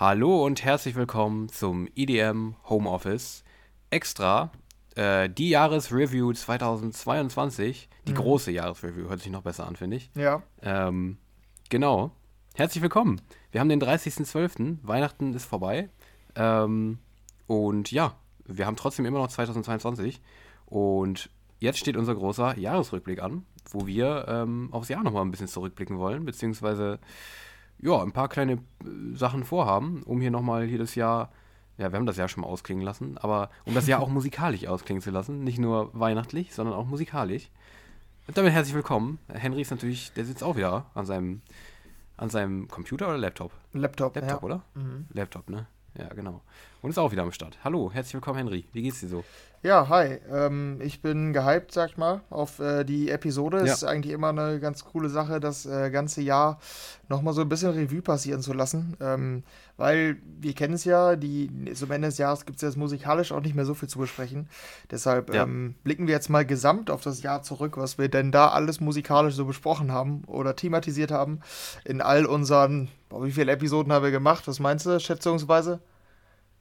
[0.00, 3.44] Hallo und herzlich willkommen zum EDM Homeoffice
[3.90, 4.50] Extra.
[4.96, 8.16] Äh, die Jahresreview 2022, die mhm.
[8.16, 10.10] große Jahresreview, hört sich noch besser an, finde ich.
[10.14, 10.42] Ja.
[10.62, 11.18] Ähm,
[11.68, 12.12] genau.
[12.54, 13.20] Herzlich willkommen.
[13.52, 15.90] Wir haben den 30.12., Weihnachten ist vorbei.
[16.34, 16.98] Ähm,
[17.46, 18.14] und ja,
[18.46, 20.22] wir haben trotzdem immer noch 2022.
[20.64, 21.28] Und
[21.58, 25.98] jetzt steht unser großer Jahresrückblick an, wo wir ähm, aufs Jahr nochmal ein bisschen zurückblicken
[25.98, 27.00] wollen, beziehungsweise
[27.82, 28.58] ja, ein paar kleine äh,
[29.14, 31.30] Sachen vorhaben, um hier nochmal hier das Jahr,
[31.78, 34.66] ja, wir haben das Jahr schon mal ausklingen lassen, aber um das Jahr auch musikalisch
[34.66, 37.50] ausklingen zu lassen, nicht nur weihnachtlich, sondern auch musikalisch.
[38.26, 39.18] Und damit herzlich willkommen.
[39.28, 41.40] Henry ist natürlich, der sitzt auch wieder an seinem,
[42.16, 43.52] an seinem Computer oder Laptop?
[43.72, 44.46] Laptop, Laptop, ja.
[44.46, 44.62] oder?
[44.74, 45.06] Mhm.
[45.12, 45.66] Laptop, ne?
[45.98, 46.42] Ja, genau.
[46.82, 47.58] Und ist auch wieder am Start.
[47.64, 48.64] Hallo, herzlich willkommen, Henry.
[48.72, 49.24] Wie geht's dir so?
[49.62, 50.18] Ja, hi.
[50.32, 53.58] Ähm, ich bin gehypt, sag ich mal, auf äh, die Episode.
[53.58, 53.64] Ja.
[53.64, 56.58] Ist eigentlich immer eine ganz coole Sache, das äh, ganze Jahr
[57.10, 58.96] nochmal so ein bisschen Revue passieren zu lassen.
[59.00, 59.42] Ähm,
[59.76, 63.42] weil wir kennen es ja, die, zum Ende des Jahres gibt es jetzt musikalisch auch
[63.42, 64.48] nicht mehr so viel zu besprechen.
[64.90, 65.42] Deshalb ja.
[65.42, 68.80] ähm, blicken wir jetzt mal gesamt auf das Jahr zurück, was wir denn da alles
[68.80, 71.40] musikalisch so besprochen haben oder thematisiert haben.
[71.84, 74.48] In all unseren, boah, wie viele Episoden haben wir gemacht?
[74.48, 75.80] Was meinst du, schätzungsweise?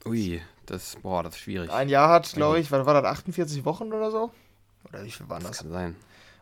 [0.05, 1.72] Ui, das, boah, das ist schwierig.
[1.72, 4.31] Ein Jahr hat, glaube ich, was war das, 48 Wochen oder so?
[4.88, 5.52] Oder wie viel waren das?
[5.52, 5.95] Das kann sein.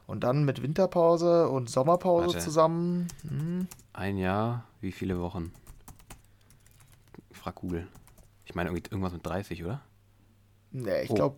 [0.05, 2.39] Und dann mit Winterpause und Sommerpause Warte.
[2.39, 3.07] zusammen.
[3.27, 3.67] Hm.
[3.93, 5.51] Ein Jahr, wie viele Wochen?
[7.31, 7.87] Frag Google.
[8.45, 9.81] Ich meine irgendwas mit 30, oder?
[10.71, 11.15] Nee, ich oh.
[11.15, 11.37] glaube.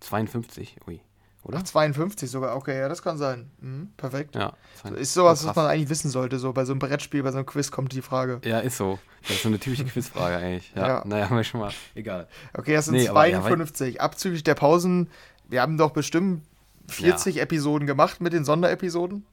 [0.00, 1.00] 52, ui
[1.44, 1.58] oder?
[1.58, 3.50] Ach, 52 sogar, okay, ja, das kann sein.
[3.60, 4.36] Mhm, perfekt.
[4.36, 4.52] Ja.
[4.84, 7.38] So, ist sowas, was man eigentlich wissen sollte, so bei so einem Brettspiel, bei so
[7.38, 8.40] einem Quiz kommt die Frage.
[8.44, 8.98] Ja, ist so.
[9.22, 10.72] Das ist so eine typische Quizfrage eigentlich.
[10.74, 11.02] Ja, ja.
[11.04, 11.72] naja, haben wir schon mal.
[11.94, 12.28] Egal.
[12.56, 13.96] Okay, das sind nee, 52.
[13.96, 15.10] Ja, abzüglich der Pausen,
[15.48, 16.44] wir haben doch bestimmt
[16.88, 17.42] 40 ja.
[17.42, 19.26] Episoden gemacht mit den Sonderepisoden.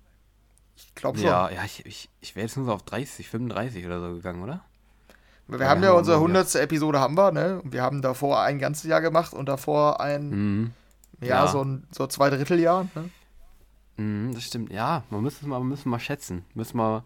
[0.75, 1.27] Ich glaube schon.
[1.27, 4.44] Ja, ja ich, ich, ich wäre jetzt nur so auf 30, 35 oder so gegangen,
[4.44, 4.63] oder?
[5.47, 6.55] Wir haben ja unsere 100.
[6.55, 7.59] Episode haben wir, ne?
[7.61, 10.71] Und wir haben davor ein ganzes Jahr gemacht und davor ein mhm.
[11.22, 11.48] Ja, ja.
[11.48, 12.88] so ein so zwei Dritteljahr.
[12.95, 13.09] Ne?
[13.97, 14.72] Mhm, das stimmt.
[14.72, 16.46] Ja, man müsste mal, müssen mal schätzen.
[16.53, 17.03] Müssen wir,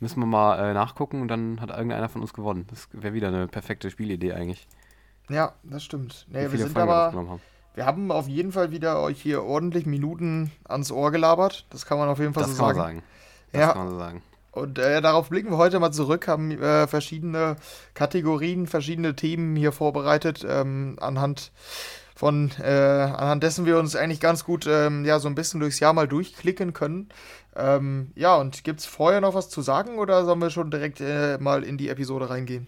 [0.00, 2.66] müssen wir mal äh, nachgucken und dann hat irgendeiner von uns gewonnen.
[2.70, 4.66] Das wäre wieder eine perfekte Spielidee eigentlich.
[5.28, 6.26] Ja, das stimmt.
[6.28, 7.12] Nee, wir sind Folgen aber.
[7.12, 7.40] Haben.
[7.74, 11.66] Wir haben auf jeden Fall wieder euch hier ordentlich Minuten ans Ohr gelabert.
[11.70, 12.76] Das kann man auf jeden Fall das so sagen.
[12.76, 13.02] sagen.
[13.52, 13.68] Das ja.
[13.68, 14.22] kann man so sagen.
[14.52, 17.56] Und äh, darauf blicken wir heute mal zurück, haben äh, verschiedene
[17.94, 21.52] Kategorien, verschiedene Themen hier vorbereitet, ähm, anhand
[22.20, 25.80] von äh, anhand dessen wir uns eigentlich ganz gut ähm, ja so ein bisschen durchs
[25.80, 27.08] Jahr mal durchklicken können.
[27.56, 31.00] Ähm, ja, und gibt es vorher noch was zu sagen oder sollen wir schon direkt
[31.00, 32.66] äh, mal in die Episode reingehen?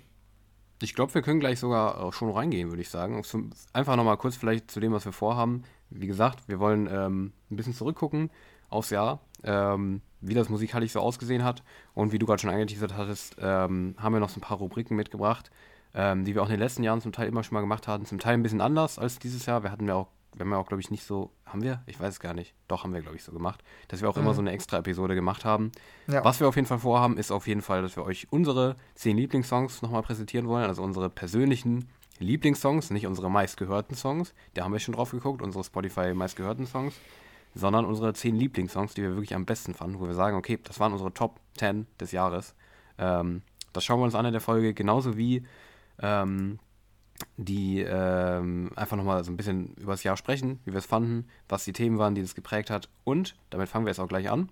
[0.80, 3.22] Ich glaube, wir können gleich sogar schon reingehen, würde ich sagen.
[3.74, 5.64] Einfach nochmal kurz vielleicht zu dem, was wir vorhaben.
[5.90, 8.30] Wie gesagt, wir wollen ähm, ein bisschen zurückgucken
[8.70, 11.62] aufs Jahr, ähm, wie das musikalisch so ausgesehen hat.
[11.92, 14.96] Und wie du gerade schon angeteasert hattest, ähm, haben wir noch so ein paar Rubriken
[14.96, 15.50] mitgebracht,
[15.94, 18.06] ähm, die wir auch in den letzten Jahren zum Teil immer schon mal gemacht hatten.
[18.06, 19.62] Zum Teil ein bisschen anders als dieses Jahr.
[19.62, 21.82] Wir hatten ja auch, wir haben ja auch, glaube ich, nicht so, haben wir?
[21.86, 22.54] Ich weiß es gar nicht.
[22.68, 23.62] Doch, haben wir, glaube ich, so gemacht.
[23.88, 24.22] Dass wir auch mhm.
[24.22, 25.72] immer so eine extra Episode gemacht haben.
[26.06, 26.24] Ja.
[26.24, 29.16] Was wir auf jeden Fall vorhaben, ist auf jeden Fall, dass wir euch unsere zehn
[29.16, 30.64] Lieblingssongs nochmal präsentieren wollen.
[30.64, 31.88] Also unsere persönlichen
[32.18, 34.32] Lieblingssongs, nicht unsere meistgehörten Songs.
[34.54, 36.94] Da haben wir schon drauf geguckt, unsere Spotify meistgehörten Songs.
[37.54, 40.80] Sondern unsere zehn Lieblingssongs, die wir wirklich am besten fanden, wo wir sagen, okay, das
[40.80, 42.54] waren unsere Top 10 des Jahres.
[42.96, 43.42] Ähm,
[43.74, 45.44] das schauen wir uns an in der Folge, genauso wie
[46.00, 46.58] ähm,
[47.36, 51.28] die ähm, einfach nochmal so ein bisschen über das Jahr sprechen, wie wir es fanden,
[51.48, 52.88] was die Themen waren, die das geprägt hat.
[53.04, 54.48] Und, damit fangen wir jetzt auch gleich an,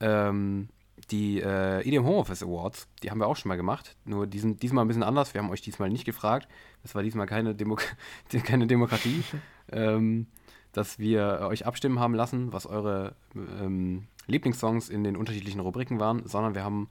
[0.00, 0.68] ähm,
[1.10, 3.96] die äh, EDM Homeoffice Awards, die haben wir auch schon mal gemacht.
[4.04, 5.32] Nur die sind diesmal ein bisschen anders.
[5.32, 6.48] Wir haben euch diesmal nicht gefragt.
[6.82, 7.76] Das war diesmal keine, Demo
[8.44, 9.22] keine Demokratie.
[9.72, 10.26] ähm,
[10.72, 16.26] dass wir euch abstimmen haben lassen, was eure ähm, Lieblingssongs in den unterschiedlichen Rubriken waren,
[16.26, 16.88] sondern wir haben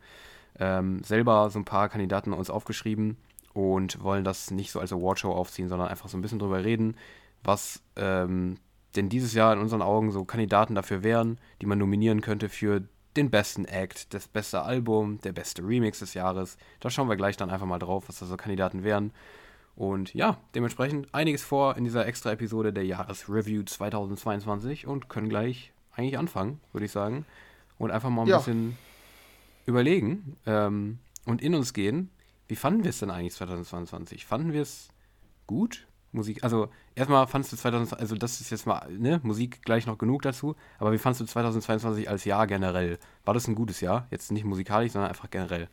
[0.60, 3.18] ähm, selber so ein paar Kandidaten uns aufgeschrieben
[3.58, 6.96] und wollen das nicht so als Awardshow aufziehen, sondern einfach so ein bisschen drüber reden,
[7.44, 8.58] was ähm,
[8.96, 12.84] denn dieses Jahr in unseren Augen so Kandidaten dafür wären, die man nominieren könnte für
[13.16, 16.60] den besten Act, das beste Album, der beste Remix des Jahres.
[16.82, 19.12] Da schauen wir gleich dann einfach mal drauf, was da so Kandidaten wären.
[19.76, 25.72] Und ja, dementsprechend einiges vor in dieser extra Episode der Jahresreview 2022 und können gleich
[25.96, 27.26] eigentlich anfangen, würde ich sagen.
[27.80, 28.38] Und einfach mal ein ja.
[28.38, 28.78] bisschen
[29.66, 32.12] überlegen ähm, und in uns gehen,
[32.48, 34.26] wie fanden wir es denn eigentlich 2022?
[34.26, 34.90] Fanden wir es
[35.46, 35.88] gut?
[36.14, 39.98] Musik, also erstmal fandest du 2020, also das ist jetzt mal, ne, Musik gleich noch
[39.98, 42.98] genug dazu, aber wie fandest du 2022 als Jahr generell?
[43.26, 44.08] War das ein gutes Jahr?
[44.10, 45.68] Jetzt nicht musikalisch, sondern einfach generell.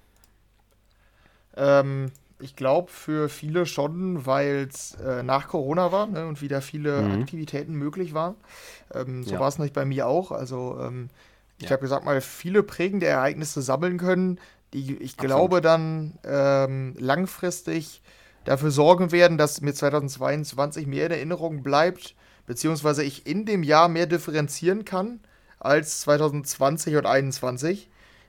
[1.56, 2.10] Ähm,
[2.40, 7.02] ich glaube für viele schon, weil es äh, nach Corona war ne, und wieder viele
[7.02, 7.22] mhm.
[7.22, 8.34] Aktivitäten möglich waren.
[8.92, 9.40] Ähm, so ja.
[9.40, 10.32] war es nicht bei mir auch.
[10.32, 11.10] Also ähm,
[11.58, 11.70] ich ja.
[11.70, 14.40] habe gesagt mal viele prägende Ereignisse sammeln können,
[14.74, 15.18] die ich Absolut.
[15.18, 18.02] glaube dann ähm, langfristig
[18.44, 22.14] dafür sorgen werden, dass mir 2022 mehr in Erinnerung bleibt,
[22.46, 25.20] beziehungsweise ich in dem Jahr mehr differenzieren kann
[25.60, 27.88] als 2020 und 2021,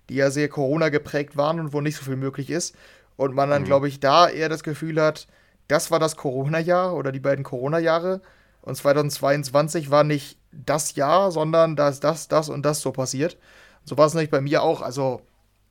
[0.10, 2.76] die ja sehr Corona geprägt waren und wo nicht so viel möglich ist.
[3.18, 3.66] Und man dann, mhm.
[3.66, 5.28] glaube ich, da eher das Gefühl hat,
[5.68, 8.22] das war das Corona-Jahr oder die beiden Corona-Jahre.
[8.62, 13.38] Und 2022 war nicht das Jahr, sondern da ist das, das und das so passiert.
[13.84, 14.82] So war es nämlich bei mir auch.
[14.82, 15.22] Also,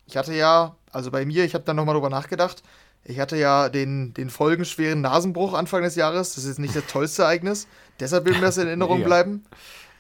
[0.07, 2.63] ich hatte ja, also bei mir, ich habe dann nochmal drüber nachgedacht,
[3.05, 6.35] ich hatte ja den, den folgenschweren Nasenbruch Anfang des Jahres.
[6.35, 7.69] Das ist nicht das tollste Ereignis.
[8.01, 9.07] Deshalb will mir das in Erinnerung ja.
[9.07, 9.45] bleiben.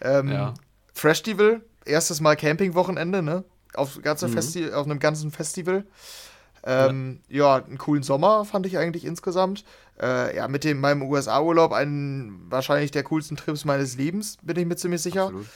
[0.00, 0.54] Ähm, ja.
[0.94, 3.44] Freshtival, erstes Mal Campingwochenende, ne?
[3.74, 4.72] Auf, ganze mhm.
[4.72, 5.84] Auf einem ganzen Festival.
[6.64, 7.58] Ähm, ja.
[7.58, 7.64] ja.
[7.64, 9.64] einen coolen Sommer fand ich eigentlich insgesamt.
[10.00, 14.66] Äh, ja, mit dem, meinem USA-Urlaub einen wahrscheinlich der coolsten Trips meines Lebens, bin ich
[14.66, 15.24] mir ziemlich sicher.
[15.24, 15.46] Absolut.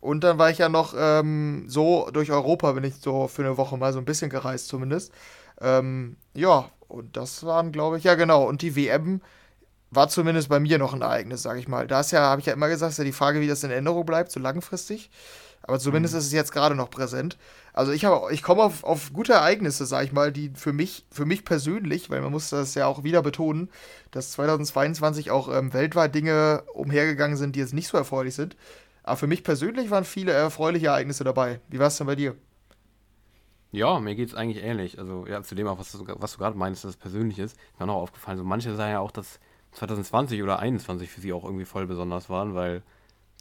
[0.00, 3.56] Und dann war ich ja noch ähm, so durch Europa, bin ich so für eine
[3.56, 5.12] Woche mal so ein bisschen gereist zumindest.
[5.60, 8.44] Ähm, ja, und das waren, glaube ich, ja genau.
[8.44, 9.20] Und die WM
[9.90, 11.86] war zumindest bei mir noch ein Ereignis, sage ich mal.
[11.86, 13.70] Da ist ja, habe ich ja immer gesagt, ist ja die Frage, wie das in
[13.70, 15.10] Erinnerung bleibt, so langfristig.
[15.62, 16.20] Aber zumindest mhm.
[16.20, 17.36] ist es jetzt gerade noch präsent.
[17.72, 21.04] Also ich habe, ich komme auf, auf gute Ereignisse, sage ich mal, die für mich,
[21.12, 23.68] für mich persönlich, weil man muss das ja auch wieder betonen,
[24.10, 28.56] dass 2022 auch ähm, weltweit Dinge umhergegangen sind, die jetzt nicht so erfreulich sind.
[29.10, 31.58] Aber für mich persönlich waren viele erfreuliche Ereignisse dabei.
[31.68, 32.36] Wie war es denn bei dir?
[33.72, 35.00] Ja, mir geht es eigentlich ähnlich.
[35.00, 37.58] Also ja, zu dem auch, was du, was du gerade meinst, dass es persönlich ist.
[37.80, 39.40] Mir noch aufgefallen, so manche sagen ja auch, dass
[39.72, 42.84] 2020 oder 2021 für sie auch irgendwie voll besonders waren, weil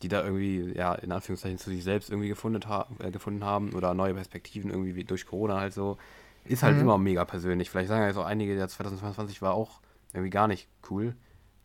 [0.02, 3.74] die da irgendwie, ja, in Anführungszeichen zu sich selbst irgendwie gefunden, ha äh, gefunden haben
[3.74, 6.00] oder neue Perspektiven irgendwie durch Corona halt so.
[6.46, 6.82] Ist halt mhm.
[6.82, 7.70] immer mega persönlich.
[7.70, 9.82] Vielleicht sagen ja so einige, der 2022 war auch
[10.14, 11.16] irgendwie gar nicht cool.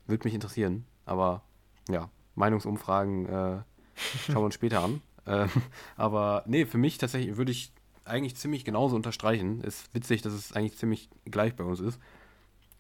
[0.07, 0.85] Würde mich interessieren.
[1.07, 1.41] Aber
[1.89, 3.63] ja, Meinungsumfragen äh,
[4.27, 5.03] schauen wir uns später an.
[5.27, 5.49] Äh,
[5.97, 7.73] aber nee, für mich tatsächlich würde ich
[8.05, 9.61] eigentlich ziemlich genauso unterstreichen.
[9.63, 11.99] Ist witzig, dass es eigentlich ziemlich gleich bei uns ist.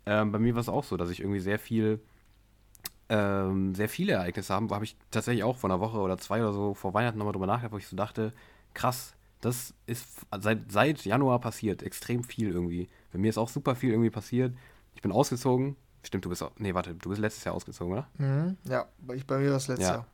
[0.06, 2.00] Ähm, bei mir war es auch so, dass ich irgendwie sehr viel,
[3.08, 4.74] ähm, sehr viele Ereignisse habe.
[4.74, 7.46] Habe ich tatsächlich auch vor einer Woche oder zwei oder so vor Weihnachten nochmal drüber
[7.46, 8.32] nachgedacht, wo ich so dachte,
[8.74, 12.88] krass, das ist seit, seit Januar passiert, extrem viel irgendwie.
[13.12, 14.54] Bei mir ist auch super viel irgendwie passiert.
[14.94, 15.76] Ich bin ausgezogen.
[16.02, 16.52] Stimmt, du bist auch.
[16.58, 18.08] Nee, warte, du bist letztes Jahr ausgezogen, oder?
[18.18, 19.94] Mhm, ja, ich, bei mir war es letztes ja.
[19.94, 20.06] Jahr.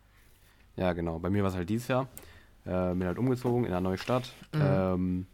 [0.77, 1.19] Ja, genau.
[1.19, 2.09] Bei mir war es halt dieses Jahr.
[2.65, 4.33] Äh, bin halt umgezogen in eine neue Stadt.
[4.53, 4.61] Mhm.
[4.63, 5.27] Ähm,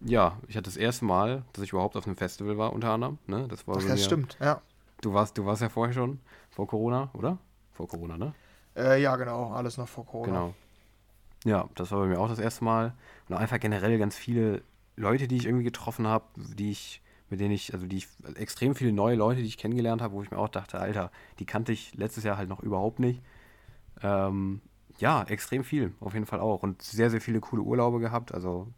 [0.00, 3.18] ja, ich hatte das erste Mal, dass ich überhaupt auf einem Festival war, unter anderem.
[3.26, 3.46] Ne?
[3.48, 4.60] Das war Ach, das stimmt, ja.
[5.00, 6.20] Du warst, du warst ja vorher schon,
[6.50, 7.38] vor Corona, oder?
[7.72, 8.34] Vor Corona, ne?
[8.74, 10.26] Äh, ja, genau, alles noch vor Corona.
[10.26, 10.54] Genau.
[11.44, 12.94] Ja, das war bei mir auch das erste Mal.
[13.28, 14.62] Und auch einfach generell ganz viele
[14.96, 18.74] Leute, die ich irgendwie getroffen habe, die ich, mit denen ich, also die ich, extrem
[18.74, 21.72] viele neue Leute, die ich kennengelernt habe, wo ich mir auch dachte, Alter, die kannte
[21.72, 23.22] ich letztes Jahr halt noch überhaupt nicht.
[24.02, 24.60] Ähm,
[24.98, 26.62] ja, extrem viel, auf jeden Fall auch.
[26.62, 28.68] Und sehr, sehr viele coole Urlaube gehabt, also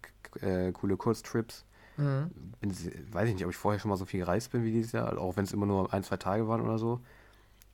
[0.40, 1.64] äh, coole Kurztrips.
[1.96, 2.30] Mhm.
[2.60, 2.70] Bin,
[3.12, 5.18] weiß ich nicht, ob ich vorher schon mal so viel gereist bin wie dieses Jahr,
[5.18, 7.00] auch wenn es immer nur ein, zwei Tage waren oder so.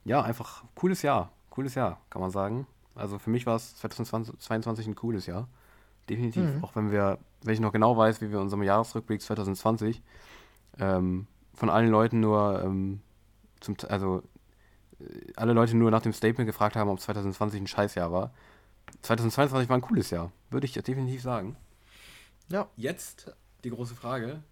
[0.04, 1.30] Ja, einfach cooles Jahr.
[1.50, 2.66] Cooles Jahr, kann man sagen.
[2.94, 5.48] Also für mich war es 2022 ein cooles Jahr.
[6.08, 6.42] Definitiv.
[6.42, 6.64] Mhm.
[6.64, 10.02] Auch wenn wir, wenn ich noch genau weiß, wie wir unserem Jahresrückblick 2020
[10.78, 13.00] ähm, von allen Leuten nur ähm,
[13.60, 14.22] zum, also
[15.36, 18.32] alle Leute nur nach dem Statement gefragt haben, ob 2020 ein Scheißjahr war.
[19.02, 21.56] 2022 war ein cooles Jahr, würde ich definitiv sagen.
[22.48, 22.68] Ja.
[22.76, 23.32] Jetzt
[23.64, 24.42] die große Frage,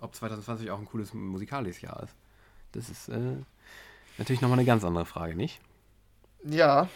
[0.00, 2.14] ob 2020 auch ein cooles musikalisches Jahr ist.
[2.72, 3.36] Das ist äh,
[4.18, 5.60] natürlich nochmal eine ganz andere Frage, nicht?
[6.44, 6.88] Ja.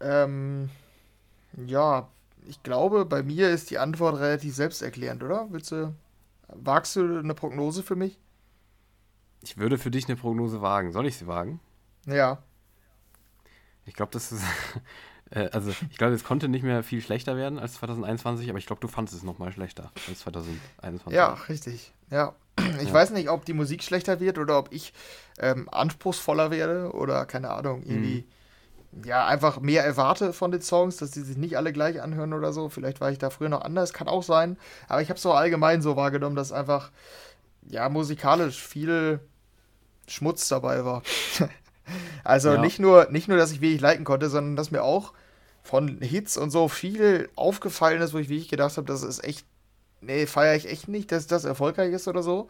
[0.00, 0.70] Ähm,
[1.66, 2.08] ja,
[2.46, 5.48] ich glaube, bei mir ist die Antwort relativ selbsterklärend, oder?
[5.50, 5.94] Willst du,
[6.48, 8.18] wagst du eine Prognose für mich?
[9.42, 10.92] Ich würde für dich eine Prognose wagen.
[10.92, 11.60] Soll ich sie wagen?
[12.08, 12.42] Ja.
[13.84, 14.42] Ich glaube, das ist.
[15.30, 18.64] Äh, also, ich glaube, es konnte nicht mehr viel schlechter werden als 2021, aber ich
[18.64, 21.14] glaube, du fandest es nochmal schlechter als 2021.
[21.14, 21.92] Ja, richtig.
[22.10, 22.34] Ja.
[22.80, 22.94] Ich ja.
[22.94, 24.94] weiß nicht, ob die Musik schlechter wird oder ob ich
[25.38, 28.24] ähm, anspruchsvoller werde oder keine Ahnung, irgendwie.
[28.92, 29.04] Mhm.
[29.04, 32.54] Ja, einfach mehr erwarte von den Songs, dass die sich nicht alle gleich anhören oder
[32.54, 32.70] so.
[32.70, 34.56] Vielleicht war ich da früher noch anders, kann auch sein.
[34.88, 36.90] Aber ich habe es so allgemein so wahrgenommen, dass einfach,
[37.68, 39.20] ja, musikalisch viel
[40.06, 41.02] Schmutz dabei war.
[42.24, 42.60] Also ja.
[42.60, 45.12] nicht, nur, nicht nur, dass ich wirklich liken konnte, sondern dass mir auch
[45.62, 49.46] von Hits und so viel aufgefallen ist, wo ich wirklich gedacht habe, das ist echt,
[50.00, 52.48] nee, feiere ich echt nicht, dass das erfolgreich ist oder so.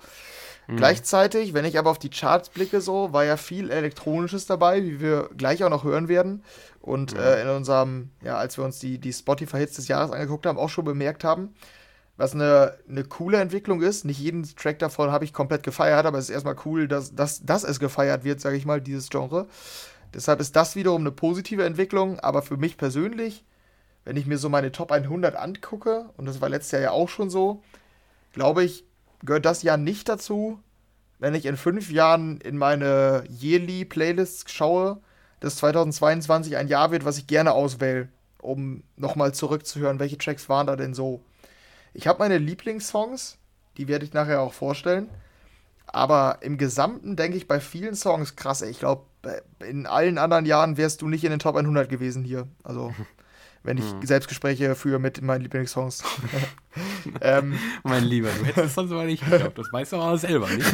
[0.68, 0.76] Mhm.
[0.76, 5.00] Gleichzeitig, wenn ich aber auf die Charts blicke, so, war ja viel Elektronisches dabei, wie
[5.00, 6.44] wir gleich auch noch hören werden.
[6.80, 7.20] Und mhm.
[7.20, 10.68] äh, in unserem, ja, als wir uns die, die Spotify-Hits des Jahres angeguckt haben, auch
[10.68, 11.54] schon bemerkt haben,
[12.18, 14.04] was eine, eine coole Entwicklung ist.
[14.04, 17.46] Nicht jeden Track davon habe ich komplett gefeiert, aber es ist erstmal cool, dass, dass,
[17.46, 19.46] dass es gefeiert wird, sage ich mal, dieses Genre.
[20.12, 23.44] Deshalb ist das wiederum eine positive Entwicklung, aber für mich persönlich,
[24.04, 27.08] wenn ich mir so meine Top 100 angucke, und das war letztes Jahr ja auch
[27.08, 27.62] schon so,
[28.32, 28.84] glaube ich,
[29.24, 30.58] gehört das Jahr nicht dazu,
[31.20, 35.00] wenn ich in fünf Jahren in meine Yearly-Playlists schaue,
[35.40, 38.08] dass 2022 ein Jahr wird, was ich gerne auswähle,
[38.40, 41.20] um nochmal zurückzuhören, welche Tracks waren da denn so.
[41.94, 43.38] Ich habe meine Lieblingssongs,
[43.76, 45.08] die werde ich nachher auch vorstellen.
[45.86, 49.06] Aber im Gesamten denke ich bei vielen Songs krass, ey, ich glaube,
[49.66, 52.46] in allen anderen Jahren wärst du nicht in den Top 100 gewesen hier.
[52.62, 52.94] Also,
[53.62, 54.04] wenn ich hm.
[54.04, 56.04] Selbstgespräche führe mit meinen Lieblingssongs.
[57.20, 59.58] ähm, mein Lieber, du hättest es sonst mal nicht geglaubt.
[59.58, 60.72] Das weißt du aber selber nicht.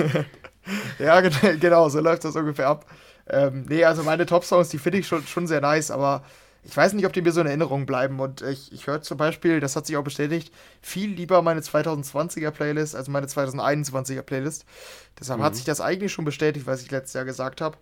[0.98, 2.86] ja, genau, so läuft das ungefähr ab.
[3.26, 6.24] Ähm, nee, also meine Top-Songs, die finde ich schon, schon sehr nice, aber
[6.64, 8.20] ich weiß nicht, ob die mir so in Erinnerung bleiben.
[8.20, 12.50] Und ich, ich höre zum Beispiel, das hat sich auch bestätigt, viel lieber meine 2020er
[12.50, 14.64] Playlist als meine 2021er Playlist.
[15.18, 15.44] Deshalb mhm.
[15.44, 17.76] hat sich das eigentlich schon bestätigt, was ich letztes Jahr gesagt habe.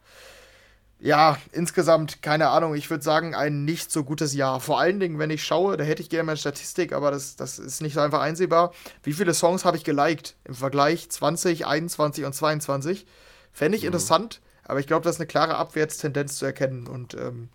[0.99, 4.61] Ja, insgesamt, keine Ahnung, ich würde sagen, ein nicht so gutes Jahr.
[4.61, 7.35] Vor allen Dingen, wenn ich schaue, da hätte ich gerne mal eine Statistik, aber das,
[7.35, 8.73] das ist nicht so einfach einsehbar.
[9.03, 13.07] Wie viele Songs habe ich geliked im Vergleich 20, 21 und 22?
[13.53, 13.89] Fände ich mhm.
[13.89, 16.87] interessant, aber ich glaube, das ist eine klare Abwärtstendenz zu erkennen.
[16.87, 17.49] Und ähm,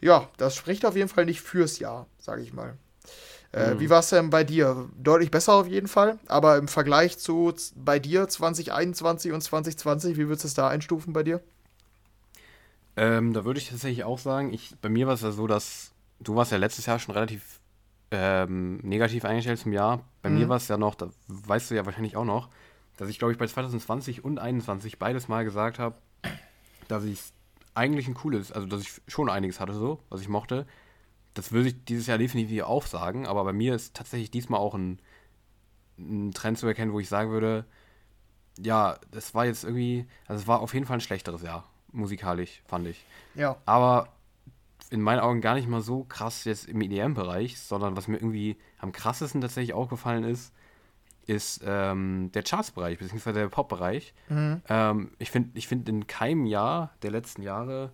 [0.00, 2.76] ja, das spricht auf jeden Fall nicht fürs Jahr, sage ich mal.
[3.52, 3.80] Äh, mhm.
[3.80, 4.88] Wie war es denn bei dir?
[4.96, 10.28] Deutlich besser auf jeden Fall, aber im Vergleich zu bei dir 2021 und 2020, wie
[10.28, 11.40] würdest du es da einstufen bei dir?
[12.96, 15.92] Ähm, da würde ich tatsächlich auch sagen, ich, bei mir war es ja so, dass
[16.20, 17.60] du warst ja letztes Jahr schon relativ
[18.10, 20.04] ähm, negativ eingestellt zum Jahr.
[20.22, 20.38] Bei mhm.
[20.38, 22.48] mir war es ja noch, da weißt du ja wahrscheinlich auch noch,
[22.98, 25.96] dass ich glaube ich bei 2020 und 2021 beides mal gesagt habe,
[26.88, 27.20] dass ich
[27.74, 30.66] eigentlich ein cooles, also dass ich schon einiges hatte so, was ich mochte.
[31.34, 34.74] Das würde ich dieses Jahr definitiv auch sagen, aber bei mir ist tatsächlich diesmal auch
[34.74, 35.00] ein,
[35.98, 37.64] ein Trend zu erkennen, wo ich sagen würde,
[38.58, 42.62] ja, das war jetzt irgendwie, also es war auf jeden Fall ein schlechteres Jahr, musikalisch,
[42.66, 43.04] fand ich.
[43.34, 43.56] Ja.
[43.64, 44.08] Aber
[44.90, 48.56] in meinen Augen gar nicht mal so krass jetzt im EDM-Bereich, sondern was mir irgendwie
[48.78, 50.52] am krassesten tatsächlich aufgefallen ist,
[51.30, 54.14] ist ähm, der Charts-Bereich, beziehungsweise der Pop-Bereich.
[54.28, 54.62] Mhm.
[54.68, 57.92] Ähm, ich finde, ich find in keinem Jahr der letzten Jahre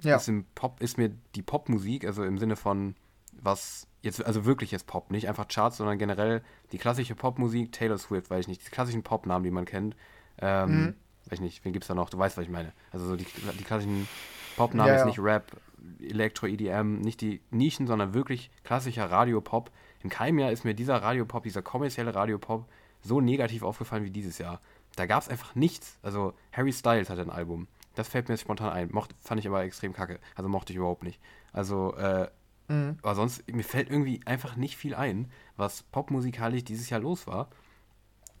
[0.00, 0.16] ja.
[0.16, 2.94] ist, im Pop, ist mir die Popmusik, also im Sinne von
[3.32, 6.42] was jetzt, also wirklich jetzt Pop, nicht einfach Charts, sondern generell
[6.72, 9.94] die klassische Popmusik, Taylor Swift, weiß ich nicht, die klassischen Popnamen, die man kennt.
[10.38, 10.94] Ähm, mhm.
[11.26, 12.08] Weiß ich nicht, wen gibt es da noch?
[12.08, 12.72] Du weißt, was ich meine.
[12.92, 13.26] Also so die,
[13.58, 14.08] die klassischen
[14.56, 15.52] Popnamen ja, ist nicht Rap,
[16.00, 19.70] Elektro, EDM, nicht die Nischen, sondern wirklich klassischer Radio-Pop
[20.04, 22.68] in keinem Jahr ist mir dieser Radiopop, dieser kommerzielle Radiopop
[23.00, 24.60] so negativ aufgefallen wie dieses Jahr.
[24.96, 25.98] Da gab es einfach nichts.
[26.02, 27.66] Also Harry Styles hatte ein Album.
[27.94, 28.90] Das fällt mir jetzt spontan ein.
[28.92, 30.20] Mocht, fand ich aber extrem kacke.
[30.34, 31.20] Also mochte ich überhaupt nicht.
[31.52, 32.28] Also, äh,
[32.68, 32.98] mhm.
[33.02, 37.48] aber sonst, mir fällt irgendwie einfach nicht viel ein, was popmusikalisch dieses Jahr los war.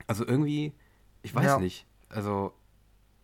[0.06, 0.74] Also irgendwie,
[1.22, 1.58] ich weiß ja.
[1.58, 1.86] nicht.
[2.10, 2.52] Also,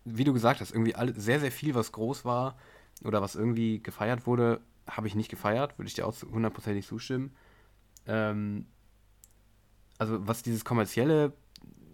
[0.07, 2.57] wie du gesagt hast, irgendwie alle, sehr, sehr viel, was groß war
[3.05, 5.79] oder was irgendwie gefeiert wurde, habe ich nicht gefeiert.
[5.79, 7.35] Würde ich dir auch hundertprozentig zustimmen.
[8.07, 8.67] Ähm,
[9.99, 11.33] also was dieses kommerzielle,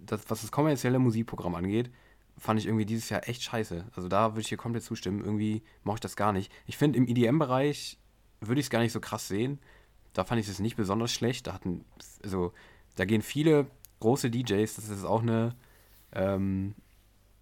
[0.05, 1.91] das, was das kommerzielle Musikprogramm angeht,
[2.39, 3.87] fand ich irgendwie dieses Jahr echt scheiße.
[3.95, 5.25] Also da würde ich dir komplett zustimmen.
[5.25, 6.53] Irgendwie mache ich das gar nicht.
[6.67, 7.99] Ich finde, im EDM-Bereich
[8.41, 9.59] würde ich es gar nicht so krass sehen.
[10.13, 11.47] Da fand ich es nicht besonders schlecht.
[11.47, 11.85] Da hatten,
[12.23, 12.53] also,
[12.97, 13.67] da gehen viele
[14.01, 15.55] große DJs, das ist auch eine,
[16.13, 16.75] ähm,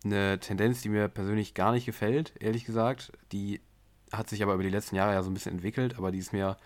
[0.04, 3.12] eine Tendenz, die mir persönlich gar nicht gefällt, ehrlich gesagt.
[3.32, 3.60] Die
[4.12, 6.32] hat sich aber über die letzten Jahre ja so ein bisschen entwickelt, aber die ist
[6.32, 6.56] mir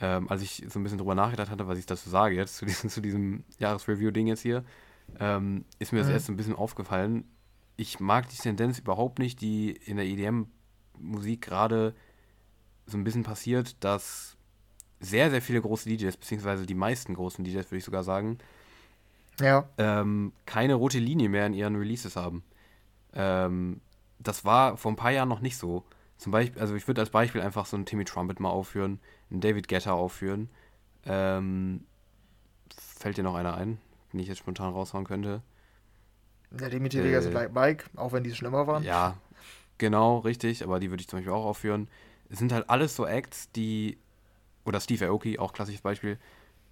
[0.00, 2.64] ähm, als ich so ein bisschen drüber nachgedacht hatte, was ich dazu sage jetzt, zu
[2.64, 4.64] diesem, zu diesem Jahresreview-Ding jetzt hier,
[5.18, 6.14] ähm, ist mir das mhm.
[6.14, 7.24] erst ein bisschen aufgefallen.
[7.76, 11.94] Ich mag die Tendenz überhaupt nicht, die in der EDM-Musik gerade
[12.86, 14.36] so ein bisschen passiert, dass
[15.00, 18.38] sehr, sehr viele große DJs, beziehungsweise die meisten großen DJs, würde ich sogar sagen,
[19.40, 19.68] ja.
[19.78, 22.42] ähm, keine rote Linie mehr in ihren Releases haben.
[23.14, 23.80] Ähm,
[24.18, 25.84] das war vor ein paar Jahren noch nicht so.
[26.18, 29.40] Zum Beispiel, also ich würde als Beispiel einfach so einen Timmy Trumpet mal aufführen, einen
[29.40, 30.48] David Guetta aufführen.
[31.04, 31.84] Ähm,
[32.76, 33.78] fällt dir noch einer ein,
[34.12, 35.42] den ich jetzt spontan raushauen könnte?
[36.50, 38.82] Der Dimitri äh, Vegas Like Mike, auch wenn die schlimmer waren.
[38.82, 39.16] Ja,
[39.78, 41.88] genau, richtig, aber die würde ich zum Beispiel auch aufführen.
[42.28, 43.98] Es sind halt alles so Acts, die.
[44.64, 46.18] Oder Steve Aoki, auch klassisches Beispiel.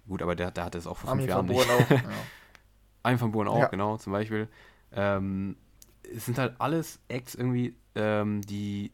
[0.07, 1.69] Gut, aber der, der hatte es auch vor fünf Jahren nicht.
[1.69, 2.01] Auch, ja.
[3.03, 3.67] Armin van Buren auch, ja.
[3.67, 4.47] genau, zum Beispiel.
[4.91, 5.57] Ähm,
[6.03, 8.91] es sind halt alles Acts irgendwie, ähm, die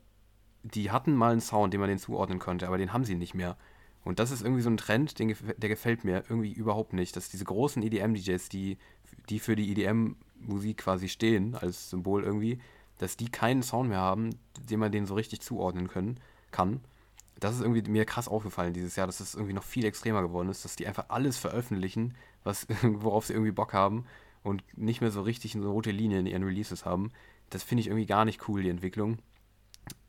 [0.73, 3.35] die hatten mal einen Sound, den man den zuordnen konnte, aber den haben sie nicht
[3.35, 3.55] mehr.
[4.03, 7.15] Und das ist irgendwie so ein Trend, den, der gefällt mir irgendwie überhaupt nicht.
[7.15, 8.77] Dass diese großen EDM-DJs, die,
[9.29, 12.59] die für die EDM-Musik quasi stehen, als Symbol irgendwie,
[12.97, 14.31] dass die keinen Sound mehr haben,
[14.69, 16.19] den man denen so richtig zuordnen können,
[16.51, 16.81] kann.
[17.39, 20.21] Das ist irgendwie mir krass aufgefallen dieses Jahr, dass es das irgendwie noch viel extremer
[20.21, 24.05] geworden ist, dass die einfach alles veröffentlichen, was, worauf sie irgendwie Bock haben
[24.43, 27.11] und nicht mehr so richtig eine rote Linie in ihren Releases haben.
[27.49, 29.19] Das finde ich irgendwie gar nicht cool, die Entwicklung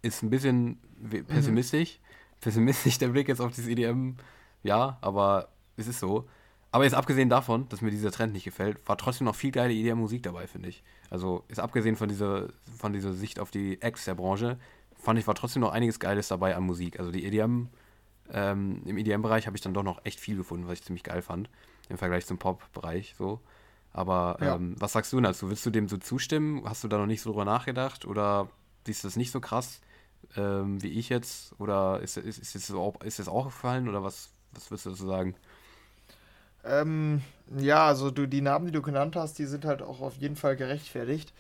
[0.03, 0.79] ist ein bisschen
[1.29, 1.99] pessimistisch.
[1.99, 2.07] Mhm.
[2.41, 4.13] Pessimistisch der Blick jetzt auf das EDM,
[4.63, 6.29] ja, aber es ist so.
[6.71, 9.73] Aber jetzt abgesehen davon, dass mir dieser Trend nicht gefällt, war trotzdem noch viel geile
[9.73, 10.83] EDM-Musik dabei, finde ich.
[11.09, 14.59] Also ist abgesehen von dieser, von dieser Sicht auf die Acts der Branche,
[14.95, 16.99] fand ich, war trotzdem noch einiges Geiles dabei an Musik.
[16.99, 17.69] Also die EDM,
[18.31, 21.23] ähm, im EDM-Bereich habe ich dann doch noch echt viel gefunden, was ich ziemlich geil
[21.23, 21.49] fand.
[21.89, 23.41] Im Vergleich zum Pop-Bereich so.
[23.93, 24.57] Aber ja.
[24.57, 25.49] ähm, was sagst du dazu?
[25.49, 26.63] Willst du dem so zustimmen?
[26.67, 28.05] Hast du da noch nicht so drüber nachgedacht?
[28.05, 28.51] Oder
[28.87, 29.81] siehst du das nicht so krass
[30.37, 31.55] ähm, wie ich jetzt?
[31.59, 33.89] Oder ist, ist, ist, ist, das auch, ist das auch gefallen?
[33.89, 35.35] Oder was, was würdest du dazu sagen?
[36.65, 37.23] Ähm,
[37.57, 40.37] ja, also du, die Namen, die du genannt hast, die sind halt auch auf jeden
[40.37, 41.33] Fall gerechtfertigt.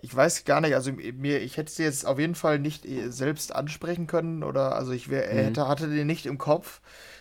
[0.00, 3.10] Ich weiß gar nicht, also mir, ich hätte sie jetzt auf jeden Fall nicht äh,
[3.10, 5.38] selbst ansprechen können oder also ich wär, mhm.
[5.38, 6.80] hätte, hatte den nicht im Kopf.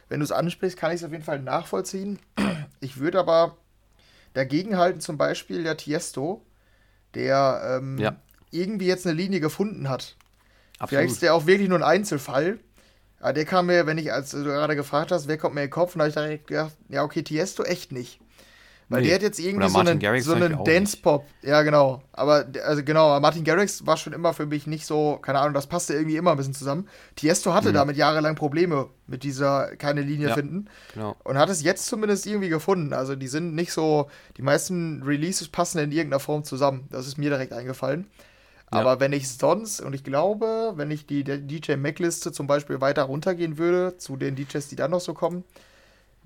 [0.10, 2.20] Wenn du es ansprichst, kann ich es auf jeden Fall nachvollziehen.
[2.80, 3.58] Ich würde aber
[4.34, 6.46] dagegen halten, zum Beispiel der Tiesto,
[7.16, 8.16] der ähm, ja.
[8.52, 10.16] Irgendwie jetzt eine Linie gefunden hat.
[10.80, 10.90] Absolut.
[10.90, 12.60] Vielleicht ist der auch wirklich nur ein Einzelfall.
[13.20, 15.68] Aber der kam mir, wenn ich, als du gerade gefragt hast, wer kommt mir in
[15.68, 18.20] den Kopf, und da habe ich direkt gedacht, ja, okay, Tiesto echt nicht.
[18.90, 19.08] Weil nee.
[19.08, 21.26] der hat jetzt irgendwie so einen, so einen Dance-Pop.
[21.42, 22.04] Ja, genau.
[22.14, 25.68] Aber, also genau, Martin Garrix war schon immer für mich nicht so, keine Ahnung, das
[25.68, 26.88] passte irgendwie immer ein bisschen zusammen.
[27.18, 27.74] Tiesto hatte mhm.
[27.74, 30.70] damit jahrelang Probleme mit dieser keine Linie ja, finden.
[30.94, 31.18] Genau.
[31.26, 32.94] Und hat es jetzt zumindest irgendwie gefunden.
[32.94, 36.88] Also die sind nicht so, die meisten Releases passen in irgendeiner Form zusammen.
[36.90, 38.08] Das ist mir direkt eingefallen.
[38.72, 38.80] Ja.
[38.80, 43.58] Aber wenn ich sonst, und ich glaube, wenn ich die DJ-Mac-Liste zum Beispiel weiter runtergehen
[43.58, 45.46] würde, zu den DJs, die dann noch so kommen,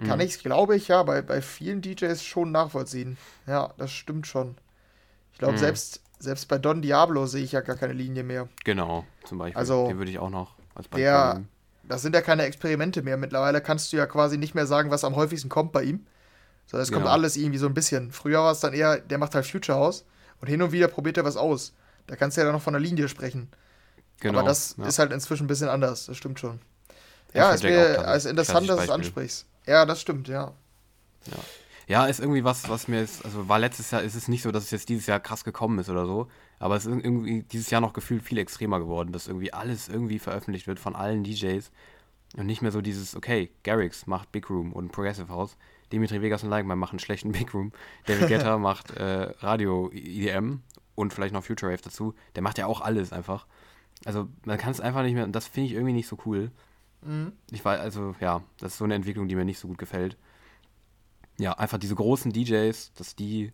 [0.03, 0.25] kann mhm.
[0.25, 3.17] ich, glaube ich, ja, bei, bei vielen DJs schon nachvollziehen.
[3.45, 4.55] Ja, das stimmt schon.
[5.33, 5.59] Ich glaube, mhm.
[5.59, 8.47] selbst, selbst bei Don Diablo sehe ich ja gar keine Linie mehr.
[8.63, 9.59] Genau, zum Beispiel.
[9.59, 11.47] Also, den würde ich auch noch als Beispiel der, nehmen.
[11.83, 13.17] Das sind ja keine Experimente mehr.
[13.17, 16.05] Mittlerweile kannst du ja quasi nicht mehr sagen, was am häufigsten kommt bei ihm.
[16.65, 17.01] Sondern es genau.
[17.01, 18.11] kommt alles irgendwie so ein bisschen.
[18.11, 20.05] Früher war es dann eher, der macht halt Future House
[20.39, 21.73] und hin und wieder probiert er was aus.
[22.11, 23.47] Da kannst du ja dann noch von der Linie sprechen.
[24.19, 24.85] Genau, Aber das ja.
[24.85, 26.59] ist halt inzwischen ein bisschen anders, das stimmt schon.
[27.33, 29.45] Ja, ist mir ist interessant, dass du es ansprichst.
[29.65, 30.53] Ja, das stimmt, ja.
[31.27, 31.37] Ja.
[31.87, 34.51] Ja, ist irgendwie was, was mir ist, also war letztes Jahr, ist es nicht so,
[34.51, 36.27] dass es jetzt dieses Jahr krass gekommen ist oder so,
[36.59, 40.19] aber es ist irgendwie dieses Jahr noch gefühlt viel extremer geworden, dass irgendwie alles irgendwie
[40.19, 41.71] veröffentlicht wird von allen DJs
[42.35, 45.55] und nicht mehr so dieses, okay, Garrix macht Big Room und Progressive House,
[45.93, 47.71] Dimitri Vegas und Leigenmann machen schlechten Big Room,
[48.05, 50.61] David Guetta macht äh, Radio EDM
[50.95, 53.45] und vielleicht noch Future Rave dazu, der macht ja auch alles einfach.
[54.05, 56.51] Also man kann es einfach nicht mehr, und das finde ich irgendwie nicht so cool.
[57.01, 57.33] Mhm.
[57.51, 60.17] Ich weiß, also ja, das ist so eine Entwicklung, die mir nicht so gut gefällt.
[61.37, 63.51] Ja, einfach diese großen DJs, dass die,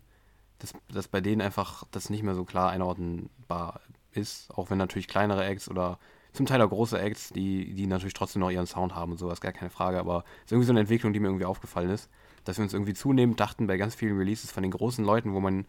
[0.58, 3.80] dass, dass bei denen einfach das nicht mehr so klar einordnbar
[4.12, 5.98] ist, auch wenn natürlich kleinere Acts oder
[6.32, 9.40] zum Teil auch große Acts, die, die natürlich trotzdem noch ihren Sound haben und sowas,
[9.40, 12.10] gar keine Frage, aber es ist irgendwie so eine Entwicklung, die mir irgendwie aufgefallen ist,
[12.44, 15.40] dass wir uns irgendwie zunehmend dachten bei ganz vielen Releases von den großen Leuten, wo
[15.40, 15.66] man,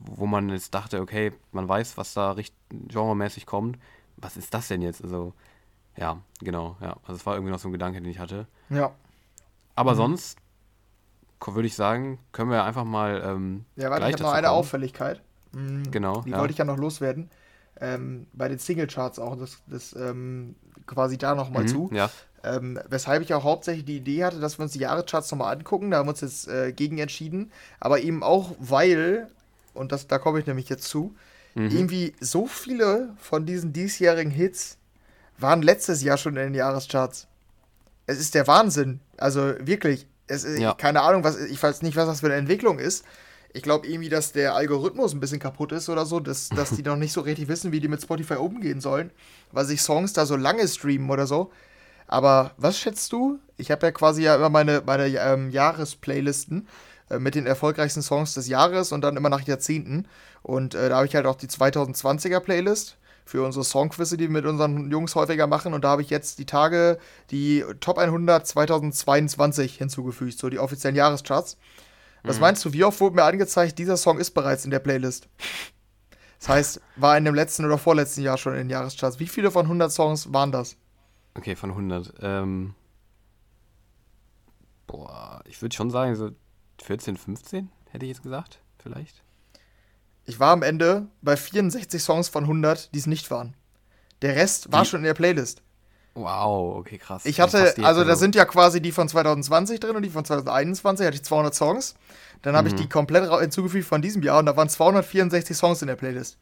[0.00, 3.78] wo man jetzt dachte, okay, man weiß, was da richtig genremäßig kommt,
[4.16, 5.02] was ist das denn jetzt?
[5.02, 5.34] Also,
[5.96, 6.96] ja, genau, ja.
[7.02, 8.46] Also es war irgendwie noch so ein Gedanke, den ich hatte.
[8.70, 8.92] Ja.
[9.74, 9.96] Aber mhm.
[9.96, 10.38] sonst
[11.46, 13.22] würde ich sagen, können wir einfach mal.
[13.24, 14.58] Ähm, ja, warte, ich habe noch eine kommen.
[14.58, 15.22] Auffälligkeit.
[15.52, 16.22] Mhm, genau.
[16.22, 16.38] Die ja.
[16.38, 17.30] wollte ich ja noch loswerden.
[17.80, 20.54] Ähm, bei den Singlecharts auch, das, das ähm,
[20.86, 21.90] quasi da nochmal mhm, zu.
[21.92, 22.10] Ja.
[22.42, 25.90] Ähm, weshalb ich auch hauptsächlich die Idee hatte, dass wir uns die Jahrescharts nochmal angucken.
[25.90, 27.52] Da haben wir uns jetzt äh, gegen entschieden.
[27.80, 29.28] Aber eben auch, weil,
[29.74, 31.14] und das, da komme ich nämlich jetzt zu,
[31.54, 31.70] mhm.
[31.70, 34.78] irgendwie so viele von diesen diesjährigen Hits
[35.38, 37.26] waren letztes Jahr schon in den Jahrescharts.
[38.06, 39.00] Es ist der Wahnsinn.
[39.16, 40.06] Also wirklich.
[40.26, 40.74] Es ist, ja.
[40.74, 43.04] Keine Ahnung, was, ich weiß nicht, was das für eine Entwicklung ist.
[43.52, 46.82] Ich glaube irgendwie, dass der Algorithmus ein bisschen kaputt ist oder so, dass, dass die
[46.82, 49.10] noch nicht so richtig wissen, wie die mit Spotify umgehen sollen,
[49.50, 51.50] weil sich Songs da so lange streamen oder so.
[52.06, 53.38] Aber was schätzt du?
[53.56, 56.68] Ich habe ja quasi ja immer meine, meine ähm, Jahresplaylisten
[57.18, 60.06] mit den erfolgreichsten Songs des Jahres und dann immer nach Jahrzehnten.
[60.42, 64.30] Und äh, da habe ich halt auch die 2020er Playlist für unsere Songquizze, die wir
[64.30, 65.72] mit unseren Jungs häufiger machen.
[65.72, 66.98] Und da habe ich jetzt die Tage
[67.30, 71.56] die Top 100 2022 hinzugefügt, so die offiziellen Jahrescharts.
[72.22, 72.40] Was mhm.
[72.42, 75.28] meinst du, wie oft wurde mir angezeigt, dieser Song ist bereits in der Playlist?
[76.38, 79.20] Das heißt, war in dem letzten oder vorletzten Jahr schon in den Jahrescharts.
[79.20, 80.76] Wie viele von 100 Songs waren das?
[81.34, 82.14] Okay, von 100.
[82.22, 82.74] Ähm,
[84.86, 86.30] boah, ich würde schon sagen, so
[86.82, 89.22] 14, 15 hätte ich jetzt gesagt, vielleicht.
[90.24, 93.54] Ich war am Ende bei 64 Songs von 100, die es nicht waren.
[94.22, 94.88] Der Rest war die?
[94.88, 95.62] schon in der Playlist.
[96.14, 97.24] Wow, okay, krass.
[97.24, 101.06] Ich hatte, also da sind ja quasi die von 2020 drin und die von 2021,
[101.06, 101.94] hatte ich 200 Songs.
[102.42, 102.74] Dann habe mhm.
[102.74, 106.38] ich die komplett hinzugefügt von diesem Jahr und da waren 264 Songs in der Playlist.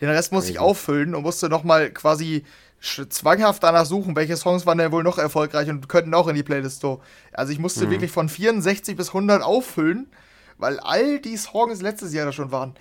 [0.00, 2.44] Den Rest musste ich auffüllen und musste nochmal quasi
[2.82, 6.42] zwanghaft danach suchen, welche Songs waren denn wohl noch erfolgreich und könnten auch in die
[6.42, 7.00] Playlist so.
[7.32, 7.90] Also ich musste mhm.
[7.90, 10.10] wirklich von 64 bis 100 auffüllen,
[10.58, 12.74] weil all die Songs letztes Jahr da schon waren.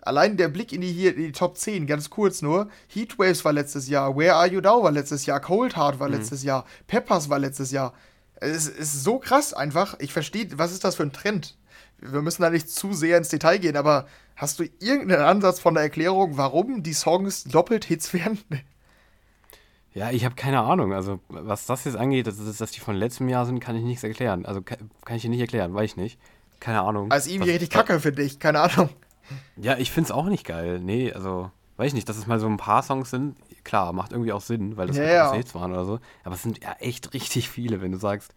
[0.00, 2.68] Allein der Blick in die hier in die Top 10, ganz kurz nur.
[2.86, 6.14] Heatwaves war letztes Jahr, Where Are You Now war letztes Jahr, Cold Heart war mhm.
[6.14, 7.94] letztes Jahr, Peppers war letztes Jahr.
[8.36, 9.96] Es ist so krass einfach.
[9.98, 11.56] Ich verstehe, was ist das für ein Trend?
[12.00, 15.74] Wir müssen da nicht zu sehr ins Detail gehen, aber hast du irgendeinen Ansatz von
[15.74, 18.38] der Erklärung, warum die Songs doppelt Hits werden?
[19.94, 20.92] Ja, ich habe keine Ahnung.
[20.92, 24.04] Also, was das jetzt angeht, dass, dass die von letztem Jahr sind, kann ich nichts
[24.04, 24.46] erklären.
[24.46, 26.20] Also, kann, kann ich dir nicht erklären, weiß ich nicht.
[26.60, 27.10] Keine Ahnung.
[27.10, 28.38] Also, irgendwie richtig kacke, finde ich.
[28.38, 28.90] Keine Ahnung.
[29.56, 30.80] Ja, ich finde es auch nicht geil.
[30.80, 33.36] Nee, also, weiß ich nicht, dass es mal so ein paar Songs sind.
[33.64, 35.32] Klar, macht irgendwie auch Sinn, weil das ja, ja.
[35.32, 36.00] Hits waren oder so.
[36.24, 38.34] Aber es sind ja echt richtig viele, wenn du sagst,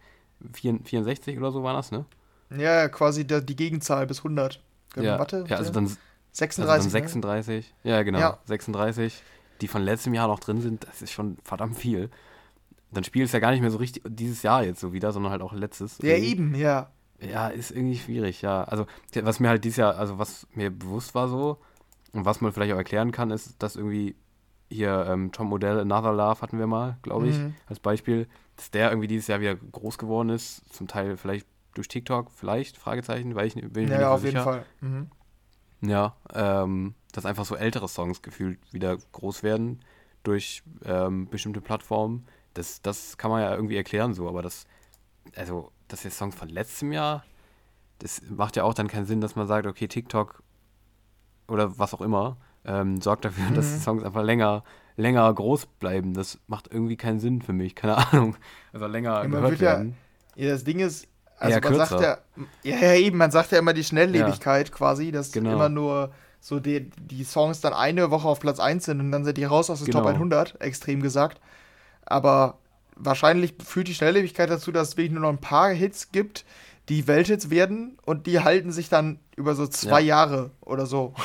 [0.52, 2.04] 64 oder so waren das, ne?
[2.56, 4.60] Ja, quasi der, die Gegenzahl bis 100.
[4.96, 5.86] Ja, Warte, ja also dann
[6.32, 6.70] 36.
[6.70, 7.74] Also dann 36.
[7.84, 7.90] Ne?
[7.90, 8.18] Ja, genau.
[8.18, 8.38] Ja.
[8.44, 9.22] 36
[9.60, 12.10] die von letztem Jahr noch drin sind, das ist schon verdammt viel.
[12.90, 15.32] Dann spielt es ja gar nicht mehr so richtig dieses Jahr jetzt so wieder, sondern
[15.32, 15.98] halt auch letztes.
[15.98, 16.30] Ja, irgendwie.
[16.30, 16.90] eben, ja.
[17.20, 18.64] Ja, ist irgendwie schwierig, ja.
[18.64, 18.86] Also,
[19.22, 21.58] was mir halt dieses Jahr, also was mir bewusst war so,
[22.12, 24.16] und was man vielleicht auch erklären kann, ist, dass irgendwie
[24.68, 27.54] hier ähm, Tom Modell Another Love hatten wir mal, glaube ich, mhm.
[27.66, 31.88] als Beispiel, dass der irgendwie dieses Jahr wieder groß geworden ist, zum Teil vielleicht durch
[31.88, 34.32] TikTok, vielleicht, Fragezeichen, weil ich bin ja, nicht auf sicher.
[34.32, 34.64] jeden Fall.
[34.80, 35.10] Mhm.
[35.82, 39.80] Ja, ähm, dass einfach so ältere Songs gefühlt wieder groß werden
[40.22, 42.26] durch ähm, bestimmte Plattformen.
[42.54, 44.66] Das, das kann man ja irgendwie erklären so, aber das,
[45.36, 47.24] also, das jetzt Songs von letztem Jahr,
[47.98, 50.42] das macht ja auch dann keinen Sinn, dass man sagt, okay, TikTok
[51.48, 53.54] oder was auch immer, ähm, sorgt dafür, mhm.
[53.54, 54.64] dass Songs einfach länger,
[54.96, 56.14] länger groß bleiben.
[56.14, 58.36] Das macht irgendwie keinen Sinn für mich, keine Ahnung.
[58.72, 59.96] Also länger ja, gehört werden.
[60.34, 61.06] Ja, ja, das Ding ist,
[61.38, 61.98] also man kürzer.
[61.98, 62.28] sagt
[62.62, 64.74] ja, ja, eben, man sagt ja immer die Schnelllebigkeit ja.
[64.74, 65.52] quasi, dass genau.
[65.52, 69.24] immer nur so die, die Songs dann eine Woche auf Platz 1 sind und dann
[69.24, 70.00] sind die raus aus der genau.
[70.00, 71.40] Top 100, extrem gesagt.
[72.04, 72.58] Aber
[72.96, 76.44] wahrscheinlich führt die Schnelllebigkeit dazu, dass es wirklich nur noch ein paar Hits gibt,
[76.88, 80.06] die Welthits werden und die halten sich dann über so zwei ja.
[80.06, 81.14] Jahre oder so.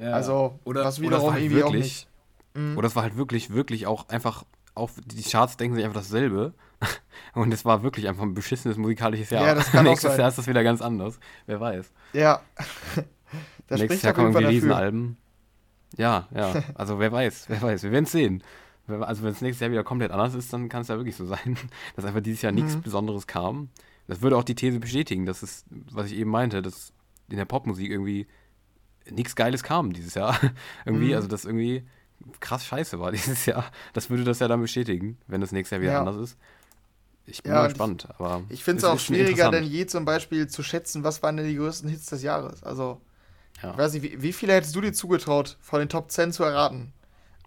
[0.00, 0.12] Ja.
[0.12, 2.08] Also, oder, was wiederum halt irgendwie wirklich, auch nicht.
[2.54, 2.78] Mhm.
[2.78, 4.44] Oder es war halt wirklich, wirklich auch einfach,
[4.76, 6.54] auch die Charts denken sich einfach dasselbe.
[7.34, 9.44] Und es war wirklich einfach ein beschissenes musikalisches Jahr.
[9.44, 11.18] Ja, das kann Nächstes Jahr ist das wieder ganz anders.
[11.46, 11.90] Wer weiß.
[12.12, 12.42] Ja.
[13.66, 15.16] Das Nächstes Jahr kommen irgendwie Riesenalben.
[15.96, 16.62] Ja, ja.
[16.74, 17.82] Also wer weiß, wer weiß.
[17.82, 18.42] Wir werden es sehen.
[18.86, 21.26] Also wenn es nächstes Jahr wieder komplett anders ist, dann kann es ja wirklich so
[21.26, 21.56] sein,
[21.96, 22.60] dass einfach dieses Jahr mhm.
[22.60, 23.68] nichts Besonderes kam.
[24.06, 26.92] Das würde auch die These bestätigen, dass es, was ich eben meinte, dass
[27.28, 28.26] in der Popmusik irgendwie
[29.10, 30.38] nichts Geiles kam dieses Jahr.
[30.86, 31.14] irgendwie, mhm.
[31.14, 31.86] also dass irgendwie
[32.40, 33.70] krass scheiße war dieses Jahr.
[33.92, 36.00] Das würde das ja dann bestätigen, wenn das nächste Jahr wieder ja.
[36.00, 36.38] anders ist.
[37.26, 38.42] Ich bin ja, mal gespannt, aber.
[38.48, 41.56] Ich finde es auch schwieriger denn je zum Beispiel zu schätzen, was waren denn die
[41.56, 42.62] größten Hits des Jahres.
[42.62, 43.02] Also,
[43.62, 43.72] ja.
[43.72, 46.44] ich weiß nicht, wie, wie, viele hättest du dir zugetraut, von den Top 10 zu
[46.44, 46.92] erraten?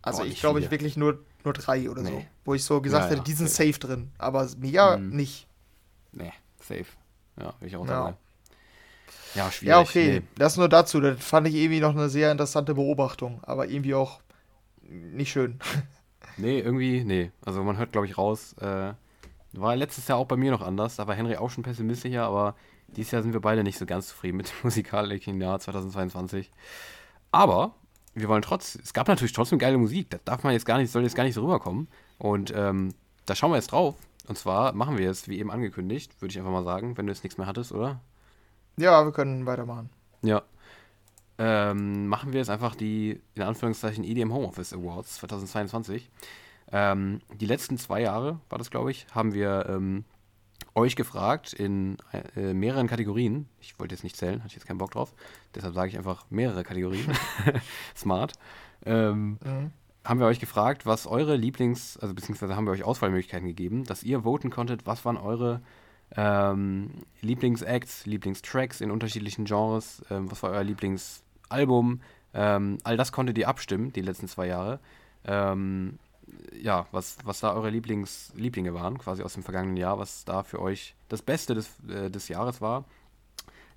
[0.01, 2.09] Also, Boah, ich glaube, ich wirklich nur, nur drei oder nee.
[2.09, 2.25] so.
[2.45, 3.73] Wo ich so gesagt ja, hätte, die sind safe.
[3.73, 4.11] safe drin.
[4.17, 5.15] Aber mir mhm.
[5.15, 5.47] nicht.
[6.11, 6.85] Nee, safe.
[7.39, 8.17] Ja, will ich auch sagen.
[9.35, 9.69] Ja, schwierig.
[9.69, 10.19] Ja, okay.
[10.19, 10.27] Nee.
[10.35, 10.99] Das nur dazu.
[10.99, 13.39] Das fand ich irgendwie noch eine sehr interessante Beobachtung.
[13.43, 14.21] Aber irgendwie auch
[14.81, 15.59] nicht schön.
[16.37, 17.31] nee, irgendwie, nee.
[17.45, 18.93] Also man hört, glaube ich, raus, äh,
[19.53, 20.97] war letztes Jahr auch bei mir noch anders.
[20.97, 22.55] Da war Henry auch schon pessimistischer, aber
[22.95, 26.51] dieses Jahr sind wir beide nicht so ganz zufrieden mit dem musikalischen Jahr 2022.
[27.31, 27.75] Aber
[28.13, 30.09] wir wollen trotz, es gab natürlich trotzdem geile Musik.
[30.09, 31.87] Das darf man jetzt gar nicht, soll jetzt gar nicht so rüberkommen.
[32.17, 32.93] Und ähm,
[33.25, 33.95] da schauen wir jetzt drauf.
[34.27, 37.13] Und zwar machen wir es, wie eben angekündigt, würde ich einfach mal sagen, wenn du
[37.13, 38.01] jetzt nichts mehr hattest, oder?
[38.77, 39.89] Ja, wir können weitermachen.
[40.21, 40.43] Ja.
[41.37, 46.09] Ähm, machen wir jetzt einfach die, in Anführungszeichen, EDM Homeoffice Awards 2022.
[46.71, 50.05] Ähm, die letzten zwei Jahre, war das glaube ich, haben wir ähm,
[50.75, 51.97] euch gefragt in
[52.35, 53.47] äh, mehreren Kategorien.
[53.59, 55.13] Ich wollte jetzt nicht zählen, hatte ich jetzt keinen Bock drauf.
[55.55, 57.11] Deshalb sage ich einfach mehrere Kategorien.
[57.95, 58.33] Smart.
[58.85, 59.71] Ähm, mhm.
[60.03, 64.03] Haben wir euch gefragt, was eure Lieblings-, also beziehungsweise haben wir euch Auswahlmöglichkeiten gegeben, dass
[64.03, 65.61] ihr voten konntet, was waren eure
[66.15, 66.89] ähm,
[67.21, 72.01] Lieblingsacts, Lieblingstracks in unterschiedlichen Genres, ähm, was war euer Lieblingsalbum.
[72.33, 74.79] Ähm, all das konntet ihr abstimmen, die letzten zwei Jahre.
[75.25, 75.99] Ähm,
[76.61, 80.43] ja, was, was da eure Lieblings, Lieblinge waren, quasi aus dem vergangenen Jahr, was da
[80.43, 82.85] für euch das Beste des, äh, des Jahres war.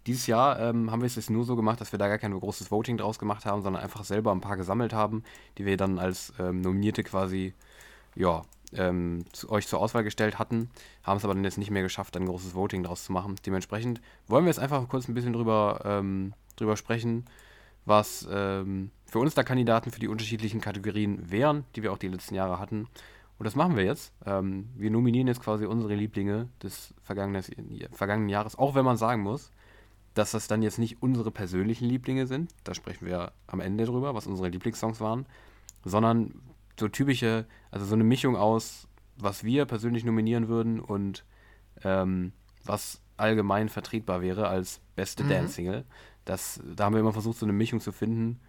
[0.07, 2.39] Dieses Jahr ähm, haben wir es jetzt nur so gemacht, dass wir da gar kein
[2.39, 5.25] großes Voting draus gemacht haben, sondern einfach selber ein paar gesammelt haben,
[5.57, 7.55] die wir dann als ähm, Nominierte quasi,
[8.15, 8.43] ja,
[8.75, 10.69] ähm, zu euch zur Auswahl gestellt hatten,
[11.05, 13.37] haben es aber dann jetzt nicht mehr geschafft, ein großes Voting draus zu machen.
[13.47, 17.25] Dementsprechend wollen wir jetzt einfach kurz ein bisschen drüber, ähm, drüber sprechen,
[17.87, 22.09] was ähm, für uns da Kandidaten für die unterschiedlichen Kategorien wären, die wir auch die
[22.09, 22.89] letzten Jahre hatten.
[23.39, 24.13] Und das machen wir jetzt.
[24.27, 27.45] Ähm, wir nominieren jetzt quasi unsere Lieblinge des vergangenen,
[27.93, 29.53] vergangenen Jahres, auch wenn man sagen muss,
[30.15, 32.51] dass das dann jetzt nicht unsere persönlichen Lieblinge sind.
[32.65, 35.27] Da sprechen wir am Ende drüber, was unsere Lieblingssongs waren,
[35.85, 36.35] sondern
[36.77, 41.25] so typische, also so eine Mischung aus, was wir persönlich nominieren würden und
[41.85, 42.33] ähm,
[42.65, 45.29] was allgemein vertretbar wäre als beste mhm.
[45.29, 45.85] Dance-Single.
[46.25, 46.37] da
[46.81, 48.41] haben wir immer versucht, so eine Mischung zu finden,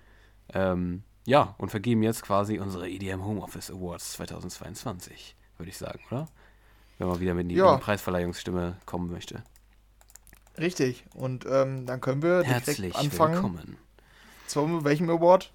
[0.54, 6.28] ähm, ja, und vergeben jetzt quasi unsere EDM Homeoffice Awards 2022, würde ich sagen, oder?
[6.98, 7.76] wenn man wieder mit in die, ja.
[7.76, 9.44] die Preisverleihungsstimme kommen möchte.
[10.58, 11.06] Richtig.
[11.14, 13.34] Und ähm, dann können wir Herzlich direkt anfangen.
[13.34, 13.78] Willkommen.
[14.48, 15.52] Zu welchem Award?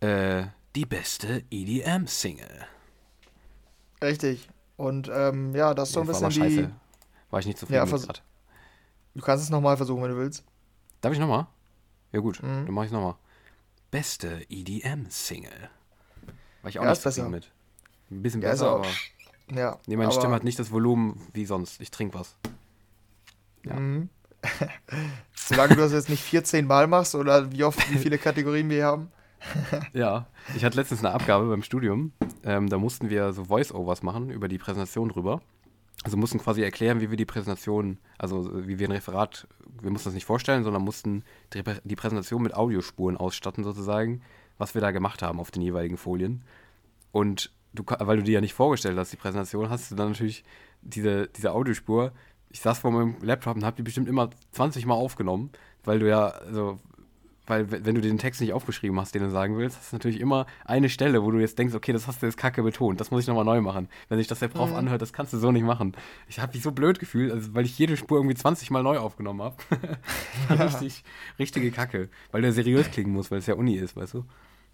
[0.00, 2.66] Äh, die beste EDM-Single.
[4.02, 4.48] Richtig.
[4.76, 6.40] Und ähm, ja, das ist so ein bisschen die.
[6.40, 6.70] Scheiße.
[7.30, 8.22] War ich nicht zufrieden ja, mit
[9.14, 10.44] Du kannst es nochmal versuchen, wenn du willst.
[11.00, 11.46] Darf ich nochmal?
[12.12, 12.66] Ja gut, mhm.
[12.66, 13.14] dann mach ich nochmal.
[13.90, 15.70] Beste EDM-Single.
[16.62, 17.50] War ich auch ja, nicht zufrieden mit.
[18.10, 18.86] Ein bisschen ja, besser, aber.
[19.52, 19.78] Ja.
[19.86, 21.80] Nee, meine Stimme hat nicht das Volumen wie sonst.
[21.80, 22.36] Ich trinke was.
[23.64, 23.74] Ja.
[23.74, 24.08] Mhm.
[25.34, 28.84] Solange du das jetzt nicht 14 Mal machst oder wie oft, wie viele Kategorien wir
[28.84, 29.10] haben.
[29.92, 32.12] ja, ich hatte letztens eine Abgabe beim Studium.
[32.44, 35.40] Ähm, da mussten wir so Voice-Overs machen über die Präsentation drüber.
[36.02, 39.46] Also mussten quasi erklären, wie wir die Präsentation, also wie wir ein Referat,
[39.82, 44.22] wir mussten das nicht vorstellen, sondern mussten die Präsentation mit Audiospuren ausstatten sozusagen,
[44.56, 46.42] was wir da gemacht haben auf den jeweiligen Folien.
[47.12, 50.44] Und du, weil du dir ja nicht vorgestellt hast, die Präsentation, hast du dann natürlich
[50.82, 52.12] diese, diese Audiospur.
[52.50, 55.50] Ich saß vor meinem Laptop und habe die bestimmt immer 20 Mal aufgenommen,
[55.84, 56.80] weil du ja, also
[57.50, 60.20] weil wenn du den Text nicht aufgeschrieben hast, den du sagen willst, hast du natürlich
[60.20, 63.10] immer eine Stelle, wo du jetzt denkst, okay, das hast du jetzt kacke betont, das
[63.10, 63.88] muss ich nochmal neu machen.
[64.08, 64.76] Wenn sich das der Prof mhm.
[64.76, 65.94] anhört, das kannst du so nicht machen.
[66.28, 68.98] Ich habe mich so blöd gefühlt, also, weil ich jede Spur irgendwie 20 Mal neu
[68.98, 69.56] aufgenommen habe.
[70.48, 70.54] ja.
[70.54, 71.04] Richtig,
[71.38, 74.24] richtige Kacke, weil der seriös klingen muss, weil es ja Uni ist, weißt du?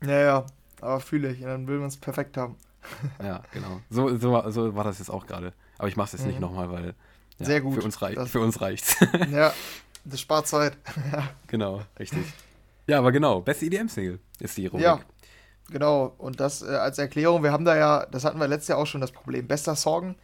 [0.05, 0.47] Ja, ja,
[0.81, 2.57] aber fühle ich, dann will man es perfekt haben.
[3.23, 3.81] ja, genau.
[3.91, 5.55] So, so, so war das jetzt auch gerade.
[5.79, 6.29] Aber ich mache es jetzt mhm.
[6.29, 6.95] nicht nochmal, weil
[7.39, 7.75] ja, Sehr gut.
[7.75, 8.97] Für uns, reich, das, für uns reicht's.
[9.31, 9.53] ja,
[10.05, 10.77] das spart Zeit.
[11.47, 12.25] genau, richtig.
[12.87, 14.85] Ja, aber genau, beste EDM-Single ist die Rubrik.
[14.85, 15.01] Ja,
[15.71, 16.15] genau.
[16.19, 18.87] Und das äh, als Erklärung, wir haben da ja, das hatten wir letztes Jahr auch
[18.87, 19.47] schon das Problem.
[19.47, 20.15] Bester Song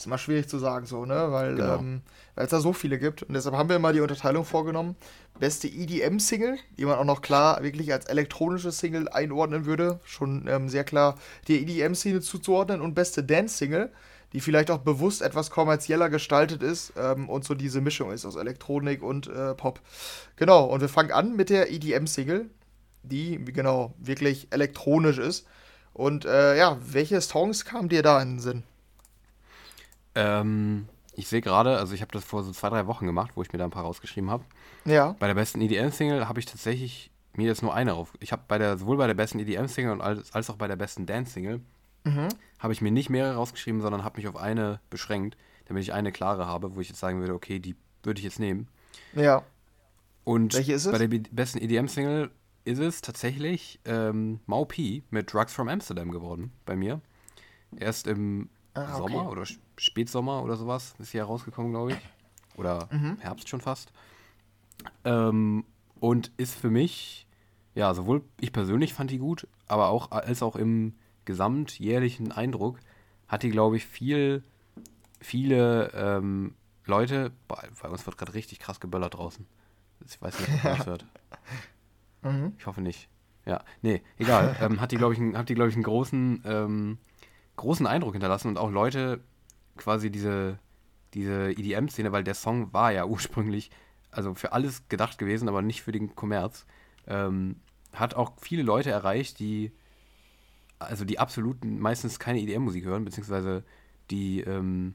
[0.00, 1.30] ist immer schwierig zu sagen, so, ne?
[1.30, 1.76] Weil genau.
[1.76, 2.02] ähm,
[2.36, 3.22] es da so viele gibt.
[3.22, 4.96] Und deshalb haben wir mal die Unterteilung vorgenommen.
[5.38, 10.00] Beste EDM-Single, die man auch noch klar wirklich als elektronische Single einordnen würde.
[10.04, 11.16] Schon ähm, sehr klar
[11.48, 12.80] die EDM-Single zuzuordnen.
[12.80, 13.90] Und beste Dance-Single
[14.32, 18.36] die vielleicht auch bewusst etwas kommerzieller gestaltet ist ähm, und so diese Mischung ist aus
[18.36, 19.80] Elektronik und äh, Pop.
[20.36, 22.48] Genau, und wir fangen an mit der EDM-Single,
[23.02, 25.46] die genau wirklich elektronisch ist.
[25.92, 28.62] Und äh, ja, welche Songs kamen dir da in den Sinn?
[30.14, 33.42] Ähm, ich sehe gerade, also ich habe das vor so zwei, drei Wochen gemacht, wo
[33.42, 34.44] ich mir da ein paar rausgeschrieben habe.
[34.84, 35.16] Ja.
[35.18, 38.12] Bei der besten EDM-Single habe ich tatsächlich mir jetzt nur eine auf.
[38.20, 41.06] Ich habe bei der, sowohl bei der besten EDM-Single als, als auch bei der besten
[41.06, 41.60] Dance-Single
[42.04, 42.28] mhm.
[42.58, 45.36] habe ich mir nicht mehrere rausgeschrieben, sondern habe mich auf eine beschränkt,
[45.66, 48.40] damit ich eine klare habe, wo ich jetzt sagen würde, okay, die würde ich jetzt
[48.40, 48.68] nehmen.
[49.14, 49.42] Ja.
[50.24, 50.92] Und Welche ist es?
[50.92, 52.30] bei der besten EDM-Single
[52.64, 57.00] ist es tatsächlich ähm, Mau P mit Drugs from Amsterdam geworden bei mir.
[57.76, 58.98] Erst im ah, okay.
[58.98, 59.44] Sommer oder
[59.76, 61.98] Spätsommer oder sowas ist hier rausgekommen, glaube ich.
[62.56, 63.16] Oder mhm.
[63.18, 63.92] Herbst schon fast.
[65.04, 65.64] Ähm,
[65.98, 67.26] und ist für mich,
[67.74, 72.78] ja, sowohl ich persönlich fand die gut, aber auch als auch im gesamtjährlichen Eindruck
[73.28, 74.42] hat die, glaube ich, viel,
[75.20, 76.54] viele ähm,
[76.84, 77.32] Leute.
[77.48, 79.46] Boah, bei uns wird gerade richtig krass geböllert draußen.
[80.06, 81.06] Ich weiß nicht, ob man das hört.
[82.22, 82.54] Mhm.
[82.58, 83.08] Ich hoffe nicht.
[83.46, 84.56] Ja, nee, egal.
[84.60, 86.98] ähm, hat die, glaube ich, hat die, glaube ich, einen großen, ähm,
[87.56, 89.20] großen Eindruck hinterlassen und auch Leute
[89.76, 90.58] quasi diese,
[91.14, 93.70] diese EDM-Szene, weil der Song war ja ursprünglich,
[94.10, 96.66] also für alles gedacht gewesen, aber nicht für den Kommerz.
[97.06, 97.56] Ähm,
[97.92, 99.72] hat auch viele Leute erreicht, die
[100.80, 103.64] also die absoluten meistens keine EDM-Musik hören, beziehungsweise
[104.10, 104.94] die ähm,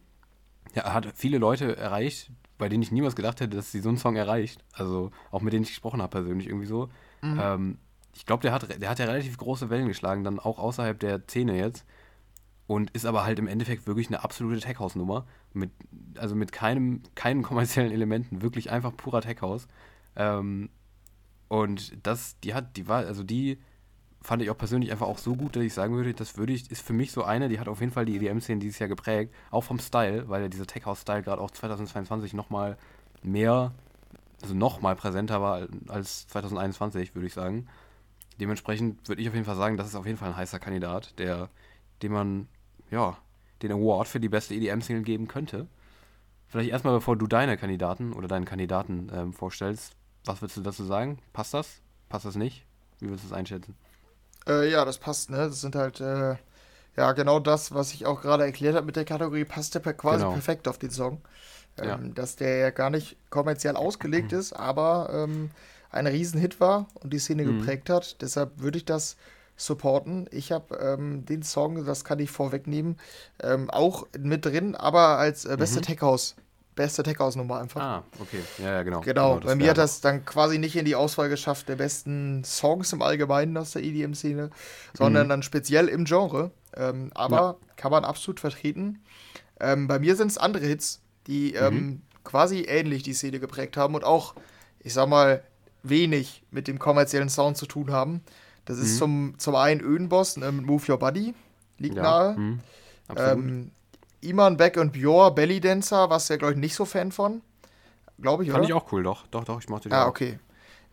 [0.73, 3.97] ja, hat viele Leute erreicht, bei denen ich niemals gedacht hätte, dass sie so einen
[3.97, 4.63] Song erreicht.
[4.73, 6.89] Also auch mit denen ich gesprochen habe persönlich irgendwie so.
[7.21, 7.39] Mhm.
[7.41, 7.77] Ähm,
[8.13, 11.21] ich glaube, der hat, der hat ja relativ große Wellen geschlagen, dann auch außerhalb der
[11.23, 11.85] Szene jetzt.
[12.67, 15.27] Und ist aber halt im Endeffekt wirklich eine absolute Tech-House-Nummer.
[15.53, 15.71] Mit,
[16.17, 19.67] also mit keinem, keinen kommerziellen Elementen, wirklich einfach purer Tech-House.
[20.15, 20.69] Ähm,
[21.47, 23.59] und das, die hat, die war, also die
[24.25, 26.71] fand ich auch persönlich einfach auch so gut, dass ich sagen würde, das würde ich,
[26.71, 29.33] ist für mich so eine, die hat auf jeden Fall die EDM-Szene dieses Jahr geprägt,
[29.51, 32.77] auch vom Style, weil ja dieser Tech House-Style gerade auch 2022 nochmal
[33.21, 33.71] mehr,
[34.41, 37.67] also nochmal präsenter war als 2021, würde ich sagen.
[38.39, 41.17] Dementsprechend würde ich auf jeden Fall sagen, das ist auf jeden Fall ein heißer Kandidat,
[41.19, 41.49] der,
[42.01, 42.47] dem man,
[42.89, 43.17] ja,
[43.61, 45.67] den Award für die beste EDM-Single geben könnte.
[46.47, 50.83] Vielleicht erstmal, bevor du deine Kandidaten oder deinen Kandidaten ähm, vorstellst, was würdest du dazu
[50.83, 51.19] sagen?
[51.31, 51.81] Passt das?
[52.09, 52.65] Passt das nicht?
[52.99, 53.75] Wie würdest du es einschätzen?
[54.47, 55.37] Äh, ja, das passt, ne?
[55.37, 56.35] Das sind halt, äh,
[56.97, 60.19] ja, genau das, was ich auch gerade erklärt habe mit der Kategorie, passt der quasi
[60.19, 60.31] genau.
[60.31, 61.21] perfekt auf den Song.
[61.77, 61.97] Ähm, ja.
[61.97, 64.39] Dass der ja gar nicht kommerziell ausgelegt mhm.
[64.39, 65.51] ist, aber ähm,
[65.91, 67.59] ein Riesenhit war und die Szene mhm.
[67.59, 68.21] geprägt hat.
[68.21, 69.17] Deshalb würde ich das
[69.57, 70.27] supporten.
[70.31, 72.97] Ich habe ähm, den Song, das kann ich vorwegnehmen,
[73.41, 75.83] ähm, auch mit drin, aber als äh, beste mhm.
[75.83, 76.35] Tech House
[76.75, 77.81] beste Tech-House-Nummer einfach.
[77.81, 78.39] Ah, okay.
[78.57, 79.01] Ja, ja, genau.
[79.01, 82.43] Genau, genau bei mir hat das dann quasi nicht in die Auswahl geschafft der besten
[82.43, 84.49] Songs im Allgemeinen aus der EDM-Szene,
[84.93, 85.29] sondern mhm.
[85.29, 86.51] dann speziell im Genre.
[86.75, 87.55] Ähm, aber ja.
[87.77, 89.01] kann man absolut vertreten.
[89.59, 91.77] Ähm, bei mir sind es andere Hits, die mhm.
[91.77, 94.35] ähm, quasi ähnlich die Szene geprägt haben und auch,
[94.79, 95.43] ich sag mal,
[95.83, 98.21] wenig mit dem kommerziellen Sound zu tun haben.
[98.65, 98.97] Das ist mhm.
[98.97, 101.33] zum, zum einen Ödenboss ne, mit Move Your Body,
[101.77, 102.01] liegt ja.
[102.03, 102.37] nahe.
[102.37, 102.59] Mhm.
[103.15, 103.71] Ähm,
[104.25, 107.41] Iman Beck und Bjor, Belly Dancer, was ja, glaube ich, nicht so Fan von.
[108.19, 108.69] Glaube ich, Fand oder?
[108.69, 109.27] ich auch cool, doch.
[109.27, 110.09] Doch, doch, ich mochte den Ah, auch.
[110.09, 110.39] okay.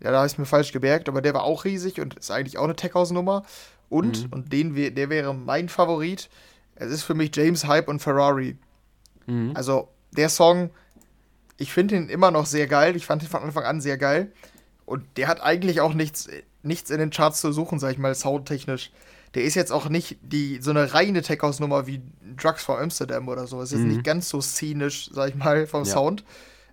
[0.00, 2.58] Ja, da habe ich mir falsch gemerkt, aber der war auch riesig und ist eigentlich
[2.58, 3.44] auch eine Tech-House-Nummer.
[3.88, 4.32] Und, mhm.
[4.32, 6.28] und den, der wäre mein Favorit,
[6.74, 8.56] es ist für mich James Hype und Ferrari.
[9.26, 9.52] Mhm.
[9.54, 10.70] Also, der Song,
[11.58, 12.96] ich finde ihn immer noch sehr geil.
[12.96, 14.32] Ich fand ihn von Anfang an sehr geil.
[14.84, 16.28] Und der hat eigentlich auch nichts,
[16.62, 18.90] nichts in den Charts zu suchen, sag ich mal, soundtechnisch.
[19.34, 22.02] Der ist jetzt auch nicht die, so eine reine Tech-House-Nummer wie
[22.36, 23.60] Drugs for Amsterdam oder so.
[23.62, 23.88] Es ist mhm.
[23.88, 25.90] nicht ganz so szenisch, sag ich mal, vom ja.
[25.90, 26.24] Sound.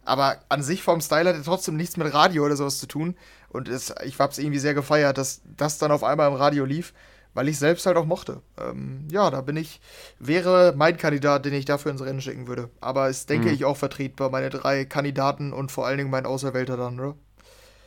[0.03, 3.15] Aber an sich vom Style hat er trotzdem nichts mit Radio oder sowas zu tun.
[3.49, 6.93] Und es, ich hab's irgendwie sehr gefeiert, dass das dann auf einmal im Radio lief,
[7.33, 8.41] weil ich selbst halt auch mochte.
[8.59, 9.81] Ähm, ja, da bin ich,
[10.19, 12.69] wäre mein Kandidat, den ich dafür ins Rennen schicken würde.
[12.81, 13.53] Aber es denke mhm.
[13.53, 17.15] ich auch vertretbar, meine drei Kandidaten und vor allen Dingen mein Auserwählter dann, oder?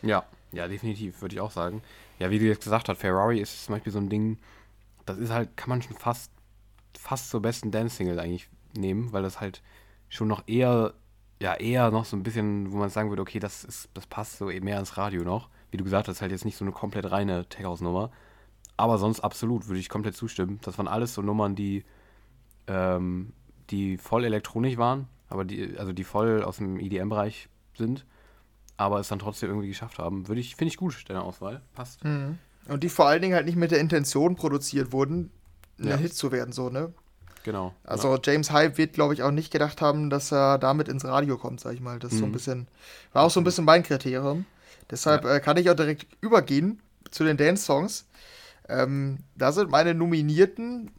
[0.02, 1.82] Ja, ja, definitiv, würde ich auch sagen.
[2.18, 4.38] Ja, wie du jetzt gesagt hast, Ferrari ist zum Beispiel so ein Ding,
[5.06, 6.32] das ist halt, kann man schon fast,
[6.98, 9.62] fast zur besten Dance-Single eigentlich nehmen, weil das halt
[10.08, 10.94] schon noch eher,
[11.40, 14.38] ja, eher noch so ein bisschen, wo man sagen würde, okay, das ist, das passt
[14.38, 15.48] so mehr ins Radio noch.
[15.70, 18.10] Wie du gesagt hast, halt jetzt nicht so eine komplett reine Tech-House-Nummer.
[18.76, 20.60] Aber sonst absolut, würde ich komplett zustimmen.
[20.62, 21.84] Das waren alles so Nummern, die,
[22.66, 23.32] ähm,
[23.70, 28.04] die voll elektronisch waren, aber die, also die voll aus dem EDM-Bereich sind
[28.82, 30.28] aber es dann trotzdem irgendwie geschafft haben.
[30.28, 31.62] Würde ich, finde ich gut, deine Auswahl.
[31.74, 32.04] Passt.
[32.04, 32.38] Mhm.
[32.68, 35.30] Und die vor allen Dingen halt nicht mit der Intention produziert wurden,
[35.78, 35.96] ein ja.
[35.96, 36.92] Hit zu werden, so, ne?
[37.44, 37.74] Genau.
[37.82, 38.20] Also ja.
[38.22, 41.60] James Hype wird, glaube ich, auch nicht gedacht haben, dass er damit ins Radio kommt,
[41.60, 41.98] sag ich mal.
[41.98, 42.20] Das ist mhm.
[42.20, 42.32] so ein mhm.
[42.34, 42.68] bisschen,
[43.12, 44.44] war auch so ein bisschen mein Kriterium.
[44.90, 45.36] Deshalb ja.
[45.36, 48.06] äh, kann ich auch direkt übergehen zu den Dance-Songs.
[48.68, 50.90] Ähm, da sind meine Nominierten,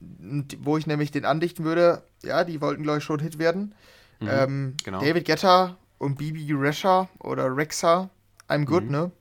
[0.60, 3.73] wo ich nämlich den andichten würde, ja, die wollten, glaube ich, schon Hit werden.
[4.19, 4.28] Mhm.
[4.30, 4.99] Ähm, genau.
[4.99, 8.10] David Guetta und Bibi Resha oder Rexa,
[8.49, 8.91] I'm Good, mhm.
[8.91, 9.12] ne?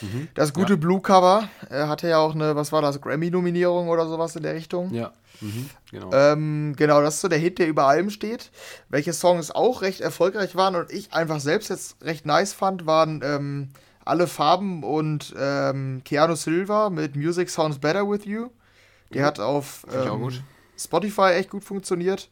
[0.00, 0.28] Mhm.
[0.34, 0.78] Das gute ja.
[0.78, 4.54] Blue Cover er hatte ja auch eine, was war das, Grammy-Nominierung oder sowas in der
[4.54, 4.92] Richtung.
[4.92, 5.70] Ja, mhm.
[5.90, 6.10] genau.
[6.12, 8.50] Ähm, genau, das ist so der Hit, der über allem steht.
[8.88, 13.20] Welche Songs auch recht erfolgreich waren und ich einfach selbst jetzt recht nice fand, waren
[13.24, 13.70] ähm,
[14.04, 18.48] Alle Farben und ähm, Keanu Silva mit Music Sounds Better With You.
[19.12, 19.26] Der mhm.
[19.26, 20.30] hat auf ähm,
[20.76, 22.28] Spotify echt gut funktioniert.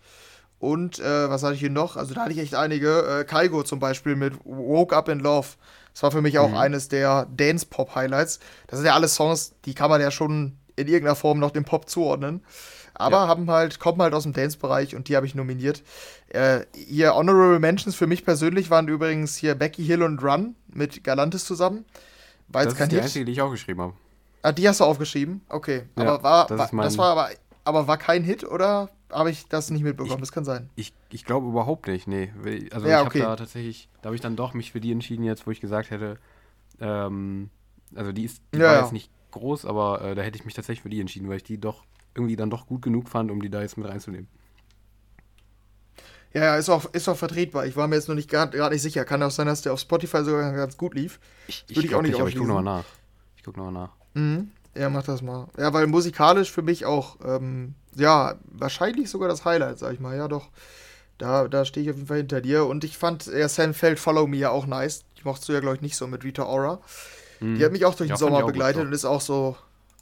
[0.58, 1.96] Und äh, was hatte ich hier noch?
[1.96, 3.20] Also da hatte ich echt einige.
[3.20, 5.48] Äh, Kaigo zum Beispiel mit Woke Up in Love.
[5.94, 6.56] Das war für mich auch mhm.
[6.56, 8.40] eines der Dance-Pop-Highlights.
[8.66, 11.64] Das sind ja alle Songs, die kann man ja schon in irgendeiner Form noch dem
[11.64, 12.44] Pop zuordnen.
[12.94, 13.28] Aber ja.
[13.28, 15.82] haben halt, kommen halt aus dem Dance-Bereich und die habe ich nominiert.
[16.28, 21.02] Äh, hier Honorable Mentions für mich persönlich waren übrigens hier Becky Hill und Run mit
[21.04, 21.84] Galantis zusammen.
[22.48, 23.94] War das ist die einzige, die ich auch geschrieben habe.
[24.42, 25.40] Ah, die hast du aufgeschrieben?
[25.48, 25.84] Okay.
[25.96, 27.30] Ja, aber war, das, war, das war aber,
[27.64, 30.14] aber war kein Hit oder habe ich das nicht mitbekommen.
[30.16, 30.70] Ich, das kann sein.
[30.76, 32.32] Ich, ich glaube überhaupt nicht, nee.
[32.72, 33.20] Also ja, ich okay.
[33.20, 35.60] habe da tatsächlich, da habe ich dann doch mich für die entschieden jetzt, wo ich
[35.60, 36.18] gesagt hätte,
[36.80, 37.50] ähm,
[37.94, 38.80] also die ist, die ja, war ja.
[38.82, 41.44] jetzt nicht groß, aber äh, da hätte ich mich tatsächlich für die entschieden, weil ich
[41.44, 44.28] die doch irgendwie dann doch gut genug fand, um die da jetzt mit reinzunehmen.
[46.32, 47.64] Ja, ja, ist auch, ist auch vertretbar.
[47.66, 49.04] Ich war mir jetzt noch nicht gerade nicht sicher.
[49.04, 51.20] Kann auch sein, dass der auf Spotify sogar ganz gut lief.
[51.46, 52.84] Ich, ich, ich auch nicht nicht, aber ich gucke nochmal nach.
[53.36, 53.92] Ich gucke nochmal nach.
[54.14, 54.50] Mhm.
[54.76, 55.48] Ja, mach das mal.
[55.56, 60.16] Ja, weil musikalisch für mich auch ähm, ja, wahrscheinlich sogar das Highlight, sag ich mal.
[60.16, 60.48] Ja, doch.
[61.18, 62.66] Da, da stehe ich auf jeden Fall hinter dir.
[62.66, 65.04] Und ich fand ja, Sam Feld Follow Me ja auch nice.
[65.18, 66.80] Die mochtest du ja, glaube ich, nicht so mit Rita Ora.
[67.40, 67.56] Mhm.
[67.56, 69.56] Die hat mich auch durch den Sommer begleitet und ist auch so.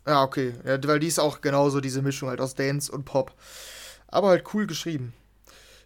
[0.07, 0.55] Ja, okay.
[0.65, 3.33] Ja, weil die ist auch genauso diese Mischung halt aus Dance und Pop.
[4.09, 5.13] Aber halt cool geschrieben.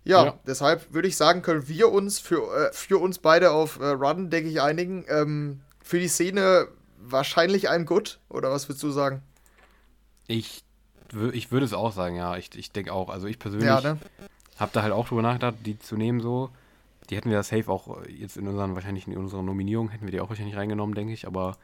[0.05, 0.38] Ja, ja.
[0.46, 4.31] deshalb würde ich sagen, können wir uns für, äh, für uns beide auf äh, Run,
[4.31, 5.05] denke ich, einigen.
[5.09, 6.68] Ähm, für die Szene
[6.99, 9.23] wahrscheinlich ein Good, oder was würdest du sagen?
[10.27, 10.65] Ich
[11.33, 12.37] ich würde es auch sagen, ja.
[12.37, 13.09] Ich, ich denke auch.
[13.09, 13.99] Also ich persönlich ja, ne?
[14.57, 16.51] habe da halt auch drüber nachgedacht, die zu nehmen so.
[17.09, 20.11] Die hätten wir das safe auch jetzt in unseren, wahrscheinlich in unserer Nominierung, hätten wir
[20.11, 21.27] die auch wahrscheinlich reingenommen, denke ich.
[21.27, 21.57] Aber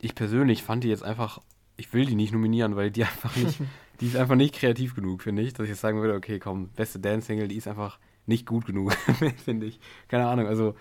[0.00, 1.40] ich persönlich fand die jetzt einfach,
[1.76, 3.60] ich will die nicht nominieren, weil die einfach nicht,
[4.00, 5.52] die ist einfach nicht kreativ genug, finde ich.
[5.52, 8.92] Dass ich jetzt sagen würde, okay, komm, beste Dance-Single, die ist einfach nicht gut genug,
[9.44, 9.80] finde ich.
[10.08, 10.74] Keine Ahnung, also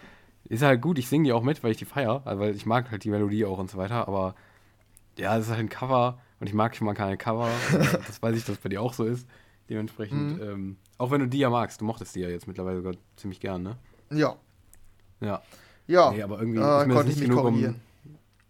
[0.50, 2.66] ist halt gut, ich singe die auch mit, weil ich die feiere, also weil ich
[2.66, 4.36] mag halt die Melodie auch und so weiter, aber
[5.18, 7.50] ja, es ist halt ein Cover und ich mag schon mal keine Cover.
[8.08, 9.28] das weiß ich, dass bei dir auch so ist.
[9.70, 10.43] Dementsprechend, mhm.
[10.43, 13.41] ähm, auch wenn du die ja magst, du mochtest die ja jetzt mittlerweile sogar ziemlich
[13.41, 13.78] gern, ne?
[14.12, 14.38] Ja.
[15.20, 15.41] Ja.
[15.88, 16.12] Ja.
[16.12, 17.76] Nee, aber irgendwie äh, ist mir das nicht genug um.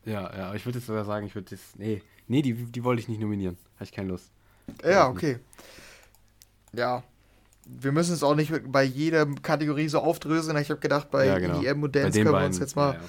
[0.05, 1.75] Ja, ja, ich würde jetzt sogar sagen, ich würde das.
[1.75, 3.57] Nee, nee, die, die wollte ich nicht nominieren.
[3.75, 4.31] Habe ich keine Lust.
[4.83, 5.39] Ja, okay.
[6.73, 7.03] Ja.
[7.67, 10.57] Wir müssen es auch nicht bei jeder Kategorie so aufdröseln.
[10.57, 11.61] Ich habe gedacht, bei ja, genau.
[11.61, 12.99] EDM und Dance können wir uns jetzt mal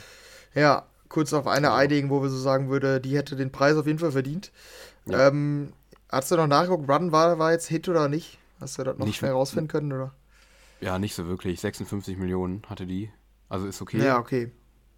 [0.54, 0.86] ja, ja.
[1.08, 3.98] kurz auf eine einigen, wo wir so sagen würde, die hätte den Preis auf jeden
[3.98, 4.52] Fall verdient.
[5.10, 5.72] Ähm,
[6.10, 8.38] hast du noch nachgeguckt, Run war, war jetzt Hit oder nicht?
[8.60, 10.12] Hast du das noch nicht schnell rausfinden können, oder?
[10.80, 11.60] Ja, nicht so wirklich.
[11.60, 13.10] 56 Millionen hatte die.
[13.48, 14.04] Also ist okay.
[14.04, 14.52] Ja, okay.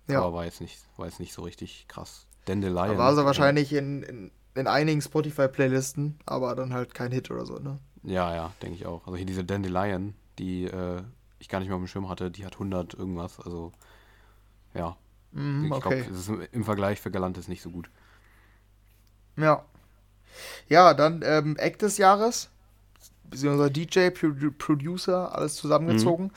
[0.09, 0.23] Ja.
[0.23, 2.27] Aber war jetzt nicht, war jetzt nicht so richtig krass.
[2.47, 2.99] Dandelion.
[2.99, 7.59] War sie wahrscheinlich in, in, in einigen Spotify-Playlisten, aber dann halt kein Hit oder so,
[7.59, 7.79] ne?
[8.03, 9.07] Ja, ja, denke ich auch.
[9.07, 11.03] Also hier diese Dandelion, die äh,
[11.39, 13.41] ich gar nicht mehr auf dem Schirm hatte, die hat 100 irgendwas.
[13.41, 13.73] Also,
[14.75, 14.97] ja.
[15.33, 16.03] Mm, ich okay.
[16.03, 17.91] glaube, im Vergleich für Galantis nicht so gut.
[19.37, 19.65] Ja.
[20.69, 22.51] Ja, dann ähm, Act des Jahres,
[23.25, 26.27] beziehungsweise DJ, Pro Producer, alles zusammengezogen.
[26.27, 26.31] Mhm.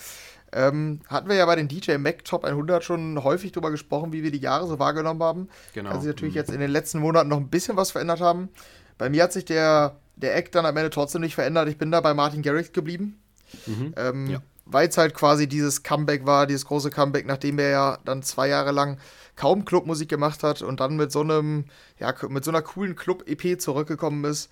[0.55, 4.21] Ähm, hatten wir ja bei den DJ Mac Top 100 schon häufig darüber gesprochen, wie
[4.21, 5.49] wir die Jahre so wahrgenommen haben.
[5.73, 5.89] Genau.
[5.89, 6.39] Kann sich natürlich mhm.
[6.39, 8.49] jetzt in den letzten Monaten noch ein bisschen was verändert haben.
[8.97, 11.67] Bei mir hat sich der, der Act dann am Ende trotzdem nicht verändert.
[11.69, 13.19] Ich bin da bei Martin Garrix geblieben.
[13.65, 13.93] Mhm.
[13.97, 14.41] Ähm, ja.
[14.65, 18.47] Weil es halt quasi dieses Comeback war, dieses große Comeback, nachdem er ja dann zwei
[18.47, 18.97] Jahre lang
[19.35, 21.65] kaum Clubmusik gemacht hat und dann mit so einem,
[21.99, 24.49] ja, mit so einer coolen Club-EP zurückgekommen ist.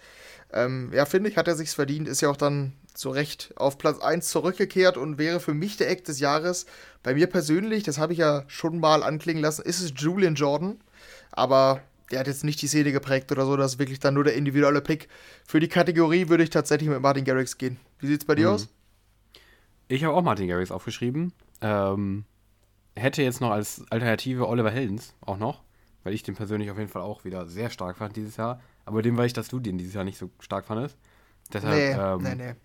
[0.53, 3.77] Ähm, ja, finde ich, hat er sich's verdient, ist ja auch dann zu Recht auf
[3.77, 6.65] Platz 1 zurückgekehrt und wäre für mich der Eck des Jahres.
[7.03, 10.77] Bei mir persönlich, das habe ich ja schon mal anklingen lassen, ist es Julian Jordan.
[11.31, 11.81] Aber
[12.11, 14.35] der hat jetzt nicht die Szene geprägt oder so, das ist wirklich dann nur der
[14.35, 15.07] individuelle Pick.
[15.45, 17.77] Für die Kategorie würde ich tatsächlich mit Martin Garrix gehen.
[17.99, 18.53] Wie sieht es bei dir mhm.
[18.55, 18.69] aus?
[19.87, 21.33] Ich habe auch Martin Garrix aufgeschrieben.
[21.61, 22.25] Ähm,
[22.95, 25.63] hätte jetzt noch als Alternative Oliver Heldens auch noch,
[26.03, 28.61] weil ich den persönlich auf jeden Fall auch wieder sehr stark fand dieses Jahr.
[28.85, 30.97] Aber dem weiß ich, dass du den dieses Jahr nicht so stark fandest.
[31.53, 32.55] Deshalb, nee, ähm, nee, nee.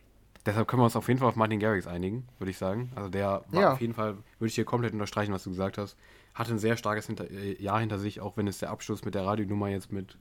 [0.47, 2.92] Deshalb können wir uns auf jeden Fall auf Martin Garrix einigen, würde ich sagen.
[2.94, 3.72] Also der war ja.
[3.72, 5.97] auf jeden Fall, würde ich hier komplett unterstreichen, was du gesagt hast.
[6.37, 9.14] Hatte ein sehr starkes hinter äh, Jahr hinter sich, auch wenn es der Abschluss mit
[9.14, 10.18] der Radionummer jetzt mit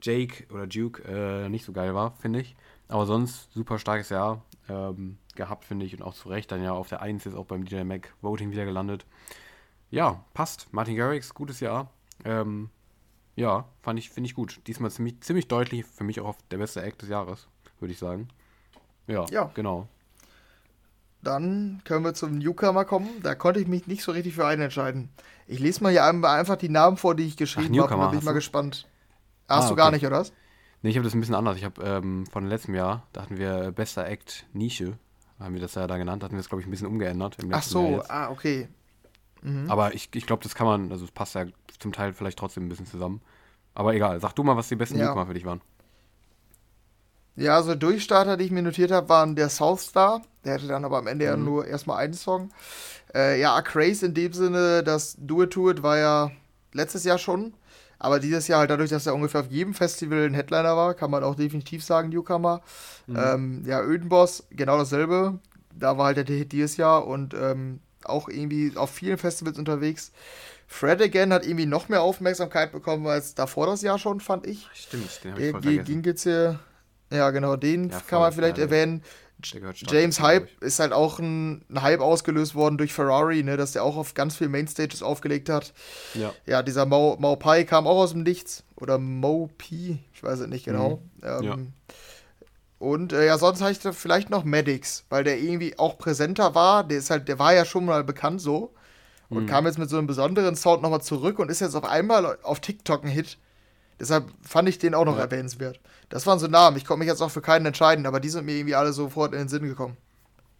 [0.00, 2.56] Jake oder Duke äh, nicht so geil war, finde ich.
[2.88, 5.94] Aber sonst super starkes Jahr ähm, gehabt, finde ich.
[5.94, 8.50] Und auch zu Recht dann ja auf der 1 jetzt auch beim DJ Mac Voting
[8.50, 9.04] wieder gelandet.
[9.90, 10.72] Ja, passt.
[10.72, 11.90] Martin Garrix, gutes Jahr.
[12.24, 12.70] Ähm,
[13.36, 14.60] ja, fand ich, finde ich gut.
[14.66, 17.46] Diesmal ziemlich, ziemlich deutlich, für mich auch der beste Act des Jahres,
[17.78, 18.28] würde ich sagen.
[19.06, 19.86] Ja, ja, genau.
[21.22, 23.08] Dann können wir zum Newcomer kommen.
[23.22, 25.08] Da konnte ich mich nicht so richtig für einen entscheiden.
[25.46, 27.96] Ich lese mal hier einfach die Namen vor, die ich geschrieben habe.
[27.96, 28.88] Da bin ich mal gespannt.
[29.48, 29.76] Hast ah, du okay.
[29.76, 30.32] gar nicht, oder was?
[30.82, 31.56] Nee, ich habe das ein bisschen anders.
[31.56, 34.98] Ich habe ähm, von letztem Jahr, da hatten wir bester Act Nische,
[35.38, 37.36] haben wir das ja da genannt, da hatten wir es, glaube ich, ein bisschen umgeändert.
[37.50, 38.68] Ach so, ah, okay.
[39.42, 39.70] Mhm.
[39.70, 41.44] Aber ich, ich glaube, das kann man, also es passt ja
[41.78, 43.20] zum Teil vielleicht trotzdem ein bisschen zusammen.
[43.74, 45.06] Aber egal, sag du mal, was die besten ja.
[45.06, 45.60] Newcomer für dich waren.
[47.36, 50.22] Ja, also Durchstarter, die ich mir notiert habe, waren der Southstar.
[50.44, 51.30] Der hatte dann aber am Ende mhm.
[51.30, 52.50] ja nur erstmal einen Song.
[53.14, 56.30] Äh, ja, Craze in dem Sinne, das Do It To It war ja
[56.72, 57.54] letztes Jahr schon.
[57.98, 61.10] Aber dieses Jahr halt dadurch, dass er ungefähr auf jedem Festival ein Headliner war, kann
[61.10, 62.60] man auch definitiv sagen, Newcomer.
[63.06, 63.16] Mhm.
[63.16, 65.38] Ähm, ja, Ödenboss, genau dasselbe.
[65.72, 70.10] Da war halt der Hit dieses Jahr und ähm, auch irgendwie auf vielen Festivals unterwegs.
[70.66, 74.68] Fred Again hat irgendwie noch mehr Aufmerksamkeit bekommen als davor das Jahr schon, fand ich.
[74.74, 75.84] Stimmt, den habe ich voll vergessen.
[75.84, 76.58] Ging jetzt hier
[77.12, 79.02] ja, genau, den ja, kann man vielleicht erwähnen.
[79.44, 83.82] James Hype ist halt auch ein, ein, Hype ausgelöst worden durch Ferrari, ne, dass der
[83.82, 85.72] auch auf ganz vielen Mainstages aufgelegt hat.
[86.14, 88.62] Ja, ja dieser Mau, Mau Pai kam auch aus dem Nichts.
[88.76, 91.02] Oder Mo P, ich weiß es nicht genau.
[91.20, 91.24] Mhm.
[91.24, 91.56] Ähm, ja.
[92.78, 96.56] Und äh, ja, sonst habe ich da vielleicht noch Maddox, weil der irgendwie auch präsenter
[96.56, 96.82] war.
[96.82, 98.74] Der ist halt, der war ja schon mal bekannt so.
[99.28, 99.46] Und mhm.
[99.46, 102.60] kam jetzt mit so einem besonderen Sound nochmal zurück und ist jetzt auf einmal auf
[102.60, 103.38] TikTok ein Hit.
[104.00, 105.22] Deshalb fand ich den auch noch ja.
[105.22, 105.80] erwähnenswert.
[106.08, 106.76] Das waren so Namen.
[106.76, 109.32] Ich konnte mich jetzt auch für keinen entscheiden, aber die sind mir irgendwie alle sofort
[109.32, 109.96] in den Sinn gekommen.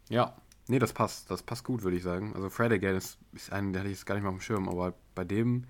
[0.09, 0.35] Ja,
[0.69, 1.31] nee, das passt.
[1.31, 2.33] Das passt gut, würde ich sagen.
[2.35, 4.41] Also Fred again ist, ist ein, der hatte ich jetzt gar nicht mal auf dem
[4.41, 5.65] Schirm, aber bei dem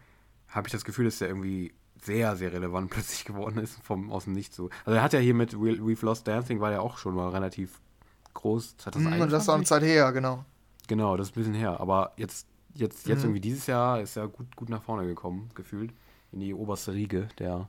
[0.48, 4.24] habe ich das Gefühl, dass der irgendwie sehr, sehr relevant plötzlich geworden ist, vom, aus
[4.24, 4.70] dem Nichts so.
[4.84, 7.80] Also er hat ja hier mit We've Lost Dancing, war ja auch schon mal relativ
[8.34, 8.76] groß.
[8.78, 9.16] 2021.
[9.16, 10.44] Mhm, und das war eine Zeit her, genau.
[10.88, 11.80] Genau, das ist ein bisschen her.
[11.80, 13.24] Aber jetzt, jetzt, jetzt mhm.
[13.24, 15.92] irgendwie dieses Jahr ist er gut, gut nach vorne gekommen, gefühlt.
[16.32, 17.68] In die oberste Riege der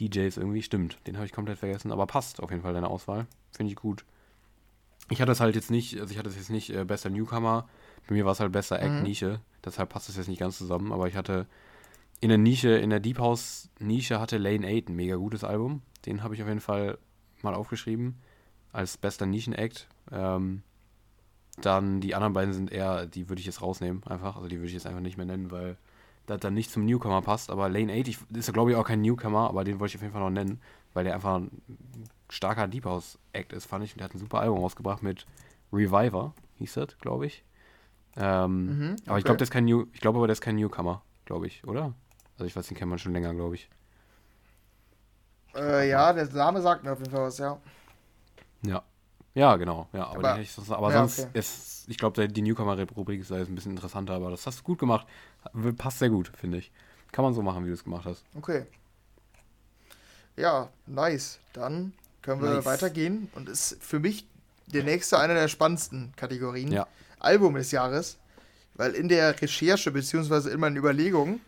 [0.00, 0.62] DJs irgendwie.
[0.62, 3.26] Stimmt, den habe ich komplett vergessen, aber passt auf jeden Fall deine Auswahl.
[3.52, 4.04] Finde ich gut.
[5.08, 7.68] Ich hatte es halt jetzt nicht, also ich hatte es jetzt nicht äh, bester Newcomer,
[8.08, 9.02] bei mir war es halt besser Act mhm.
[9.04, 11.46] Nische, deshalb passt es jetzt nicht ganz zusammen, aber ich hatte
[12.20, 15.82] in der Nische, in der Deep House Nische hatte Lane 8 ein mega gutes Album.
[16.06, 16.98] Den habe ich auf jeden Fall
[17.42, 18.16] mal aufgeschrieben
[18.72, 19.86] als bester Nischen-Act.
[20.12, 20.62] Ähm,
[21.58, 24.36] dann die anderen beiden sind eher, die würde ich jetzt rausnehmen, einfach.
[24.36, 25.76] Also die würde ich jetzt einfach nicht mehr nennen, weil
[26.26, 27.50] das dann nicht zum Newcomer passt.
[27.50, 30.02] Aber Lane 8 ist ja, glaube ich, auch kein Newcomer, aber den wollte ich auf
[30.02, 30.60] jeden Fall noch nennen,
[30.94, 31.50] weil der einfach ein
[32.28, 33.92] starker Deep House Act ist, fand ich.
[33.92, 35.26] Und der hat ein super Album rausgebracht mit
[35.72, 37.44] Reviver, hieß das, glaube ich.
[38.16, 39.02] Ähm, mhm, okay.
[39.06, 41.46] Aber ich glaube, der ist kein New, ich glaube aber, der ist kein Newcomer, glaube
[41.46, 41.92] ich, oder?
[42.34, 43.68] Also ich weiß, den kennt man schon länger, glaube ich.
[45.54, 47.58] Äh, ja, der Name sagt mir auf jeden Fall was, ja.
[48.62, 48.82] Ja,
[49.34, 49.88] Ja, genau.
[49.92, 51.38] Ja, aber, aber, sonst, aber ja, sonst okay.
[51.38, 55.06] ist, ich glaube, die Newcomer-Rubrik ist ein bisschen interessanter, aber das hast du gut gemacht.
[55.76, 56.70] Passt sehr gut, finde ich.
[57.12, 58.24] Kann man so machen, wie du es gemacht hast.
[58.34, 58.66] Okay.
[60.36, 61.38] Ja, nice.
[61.52, 61.92] Dann
[62.22, 62.64] können wir nice.
[62.64, 64.26] weitergehen und ist für mich
[64.66, 66.72] der nächste einer der spannendsten Kategorien.
[66.72, 66.86] Ja.
[67.18, 68.18] Album des Jahres.
[68.74, 71.40] Weil in der Recherche beziehungsweise in meinen Überlegungen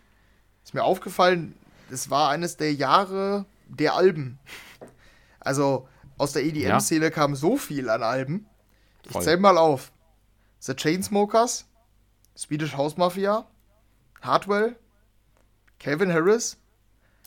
[0.65, 1.55] ist mir aufgefallen,
[1.91, 4.39] es war eines der Jahre der Alben.
[5.41, 7.11] Also aus der EDM-Szene ja.
[7.11, 8.47] kam so viel an Alben.
[9.05, 9.23] Ich Voll.
[9.23, 9.93] zähl mal auf.
[10.61, 11.67] The Chainsmokers,
[12.37, 13.47] Swedish House Mafia,
[14.23, 14.77] Hardwell,
[15.79, 16.57] Calvin Harris,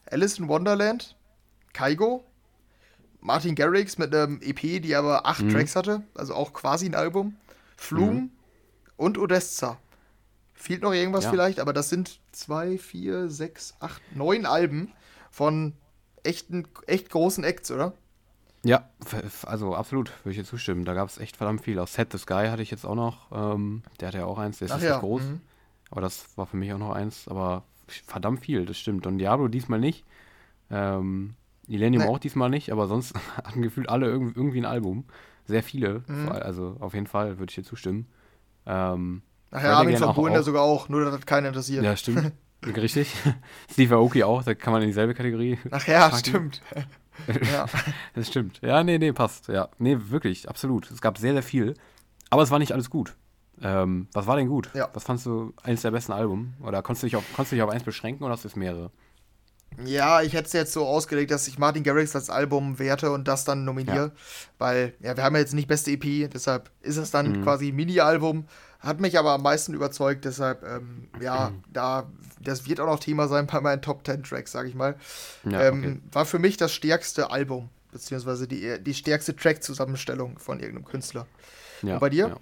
[0.10, 1.16] Alice in Wonderland,
[1.74, 2.24] Kaigo,
[3.22, 5.52] Martin Garrix mit einem EP, die aber acht mhm.
[5.52, 7.38] Tracks hatte, also auch quasi ein Album,
[7.78, 8.32] Flum mhm.
[8.98, 9.78] und Odessa.
[10.54, 11.32] Fehlt noch irgendwas ja.
[11.32, 14.92] vielleicht, aber das sind zwei, vier, sechs, acht, neun Alben
[15.32, 15.74] von
[16.24, 17.94] echten, echt großen Acts, oder?
[18.64, 18.88] Ja,
[19.46, 20.86] also absolut, würde ich dir zustimmen.
[20.86, 21.80] Da gab es echt verdammt viel.
[21.80, 23.32] Aus Set the Sky hatte ich jetzt auch noch.
[23.32, 25.00] Ähm, der hatte ja auch eins, der ist Ach nicht ja.
[25.00, 25.24] groß.
[25.24, 25.42] Mhm.
[25.92, 27.28] Aber das war für mich auch noch eins.
[27.28, 29.06] Aber verdammt viel, das stimmt.
[29.06, 30.06] Und Diablo diesmal nicht.
[30.72, 31.36] Ähm,
[31.68, 32.10] Millennium nee.
[32.10, 35.06] auch diesmal nicht, aber sonst hatten gefühlt alle irgendwie ein Album.
[35.46, 36.04] Sehr viele.
[36.08, 36.30] Mhm.
[36.30, 38.08] Also auf jeden Fall würde ich dir zustimmen.
[38.66, 39.22] Ähm,
[39.52, 41.84] Ach ja, Armin von Buren sogar auch, nur dass das keinen interessiert.
[41.84, 42.32] Ja, stimmt.
[42.66, 43.14] Richtig.
[43.72, 45.58] Steve Aoki auch, da kann man in dieselbe Kategorie.
[45.72, 46.20] Ach ja, packen.
[46.20, 46.62] stimmt.
[47.52, 47.66] ja.
[48.14, 48.62] Das stimmt.
[48.62, 49.48] Ja, nee, nee, passt.
[49.48, 50.90] Ja, nee, wirklich, absolut.
[50.92, 51.74] Es gab sehr, sehr viel.
[52.30, 53.16] Aber es war nicht alles gut.
[53.64, 54.70] Ähm, was war denn gut?
[54.74, 54.90] Ja.
[54.94, 56.56] Was fandst du eines der besten Alben?
[56.62, 58.56] Oder konntest du dich auf, konntest du dich auf eins beschränken oder hast du es
[58.56, 58.92] mehrere?
[59.86, 63.28] Ja, ich hätte es jetzt so ausgelegt, dass ich Martin Garrix als Album werte und
[63.28, 64.08] das dann nominiere.
[64.08, 64.12] Ja.
[64.58, 67.44] Weil, ja, wir haben ja jetzt nicht beste EP, deshalb ist es dann mhm.
[67.44, 68.46] quasi Mini-Album.
[68.80, 71.64] Hat mich aber am meisten überzeugt, deshalb, ähm, ja, mhm.
[71.72, 72.10] da,
[72.42, 74.96] das wird auch noch Thema sein bei meinen Top 10 Tracks, sag ich mal.
[75.50, 76.00] Ja, ähm, okay.
[76.12, 81.28] War für mich das stärkste Album, beziehungsweise die, die stärkste Track-Zusammenstellung von irgendeinem Künstler.
[81.82, 82.28] Ja, und bei dir?
[82.30, 82.38] Ja.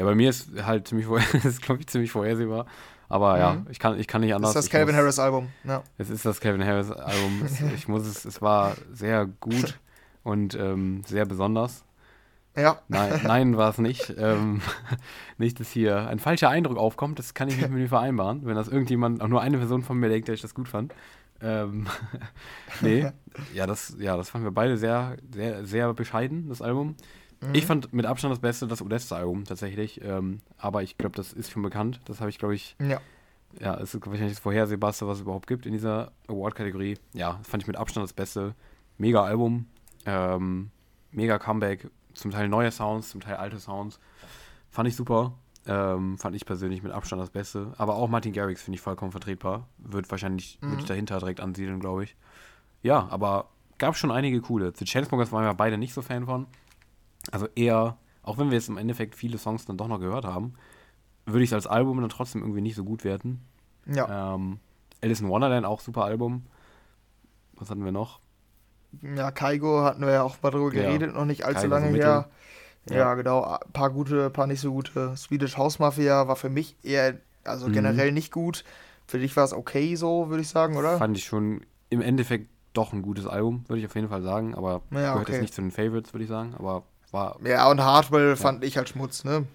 [0.00, 0.04] Ja.
[0.06, 1.08] bei mir ist halt ziemlich,
[1.44, 2.66] ist, glaube ich, ziemlich vorhersehbar.
[3.08, 3.40] Aber mhm.
[3.40, 4.54] ja, ich kann, ich kann nicht anders.
[4.54, 5.48] Das ist das Calvin Harris Album.
[5.64, 5.82] Ja.
[5.98, 7.42] Es ist das Calvin Harris Album.
[7.44, 9.78] es, ich muss es, es war sehr gut
[10.22, 11.84] und ähm, sehr besonders.
[12.56, 12.78] Ja.
[12.88, 14.14] Nein, nein war es nicht.
[14.16, 14.60] Ähm,
[15.38, 18.56] nicht, dass hier ein falscher Eindruck aufkommt, das kann ich nicht mit mir vereinbaren, wenn
[18.56, 20.92] das irgendjemand, auch nur eine Person von mir denkt, der ich das gut fand.
[21.42, 21.86] Ähm,
[22.80, 23.10] nee,
[23.54, 26.96] ja das, ja, das fanden wir beide sehr, sehr, sehr bescheiden, das Album.
[27.40, 27.54] Mhm.
[27.54, 30.00] Ich fand mit Abstand das Beste das Odessa-Album tatsächlich.
[30.02, 32.00] Ähm, aber ich glaube, das ist schon bekannt.
[32.04, 32.76] Das habe ich, glaube ich.
[32.78, 33.00] Ja.
[33.58, 36.98] Ja, es ist wahrscheinlich das Vorhersehbarste, was es überhaupt gibt in dieser Award-Kategorie.
[37.14, 38.54] Ja, das fand ich mit Abstand das Beste.
[38.96, 39.66] Mega Album.
[40.06, 40.70] Ähm,
[41.10, 41.90] mega Comeback.
[42.14, 43.98] Zum Teil neue Sounds, zum Teil alte Sounds.
[44.70, 45.32] Fand ich super.
[45.66, 47.72] Ähm, fand ich persönlich mit Abstand das Beste.
[47.76, 49.66] Aber auch Martin Garrix finde ich vollkommen vertretbar.
[49.78, 50.70] Wird wahrscheinlich mhm.
[50.70, 52.16] würde ich dahinter direkt ansiedeln, glaube ich.
[52.82, 54.72] Ja, aber gab schon einige coole.
[54.76, 56.46] The Chainsmokers waren wir beide nicht so Fan von.
[57.30, 60.54] Also eher, auch wenn wir jetzt im Endeffekt viele Songs dann doch noch gehört haben,
[61.26, 63.40] würde ich es als Album dann trotzdem irgendwie nicht so gut werten.
[63.86, 64.34] Ja.
[64.34, 64.58] Ähm,
[65.02, 66.46] Alice in Wonderland auch super Album.
[67.54, 68.20] Was hatten wir noch?
[69.02, 71.18] Ja, Kaigo hatten wir ja auch mal drüber geredet, ja.
[71.18, 72.28] noch nicht allzu Kaigo lange her.
[72.88, 72.96] Ja.
[72.96, 73.42] ja, genau.
[73.44, 75.16] Ein paar gute, paar nicht so gute.
[75.16, 77.72] Swedish House Mafia war für mich eher, also mhm.
[77.72, 78.64] generell nicht gut.
[79.06, 80.98] Für dich war es okay so, würde ich sagen, oder?
[80.98, 84.54] Fand ich schon im Endeffekt doch ein gutes Album, würde ich auf jeden Fall sagen.
[84.54, 85.32] Aber ja, gehört okay.
[85.32, 86.54] jetzt nicht zu den Favorites, würde ich sagen.
[86.56, 87.38] Aber war.
[87.44, 88.36] Ja, und Hardwell ja.
[88.36, 89.46] fand ich halt Schmutz, ne?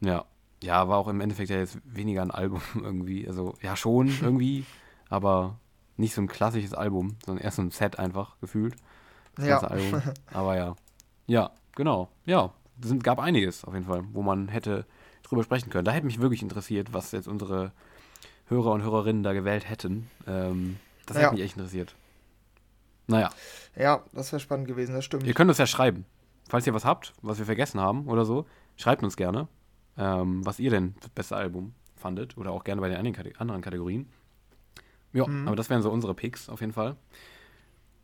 [0.00, 0.24] Ja.
[0.62, 3.26] Ja, war auch im Endeffekt ja jetzt weniger ein Album irgendwie.
[3.26, 4.64] Also, ja, schon irgendwie,
[5.08, 5.56] aber
[5.96, 8.76] nicht so ein klassisches Album, sondern erst so ein Set einfach gefühlt.
[9.36, 9.58] Das ja.
[9.58, 10.02] Album.
[10.32, 10.76] Aber ja.
[11.26, 12.08] Ja, genau.
[12.26, 14.84] Ja, es gab einiges auf jeden Fall, wo man hätte
[15.22, 15.84] drüber sprechen können.
[15.84, 17.72] Da hätte mich wirklich interessiert, was jetzt unsere
[18.46, 20.10] Hörer und Hörerinnen da gewählt hätten.
[20.26, 21.22] Ähm, das ja.
[21.24, 21.94] hätte mich echt interessiert.
[23.06, 23.30] Naja.
[23.76, 25.24] Ja, das wäre spannend gewesen, das stimmt.
[25.24, 26.04] Ihr könnt uns ja schreiben.
[26.52, 28.44] Falls ihr was habt, was wir vergessen haben oder so,
[28.76, 29.48] schreibt uns gerne,
[29.96, 32.98] ähm, was ihr denn das beste Album fandet oder auch gerne bei den
[33.38, 34.06] anderen Kategorien.
[35.14, 35.46] Ja, mhm.
[35.46, 36.96] aber das wären so unsere Picks auf jeden Fall.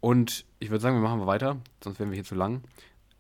[0.01, 2.62] Und ich würde sagen, wir machen weiter, sonst wären wir hier zu lang.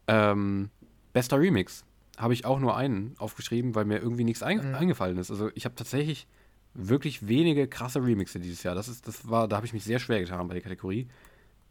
[0.06, 0.70] Ähm,
[1.12, 1.84] bester Remix
[2.16, 4.76] habe ich auch nur einen aufgeschrieben, weil mir irgendwie nichts ein mhm.
[4.76, 5.30] eingefallen ist.
[5.30, 6.26] Also ich habe tatsächlich
[6.72, 8.74] wirklich wenige krasse Remixe dieses Jahr.
[8.74, 11.06] Das ist, das war, da habe ich mich sehr schwer getan bei der Kategorie.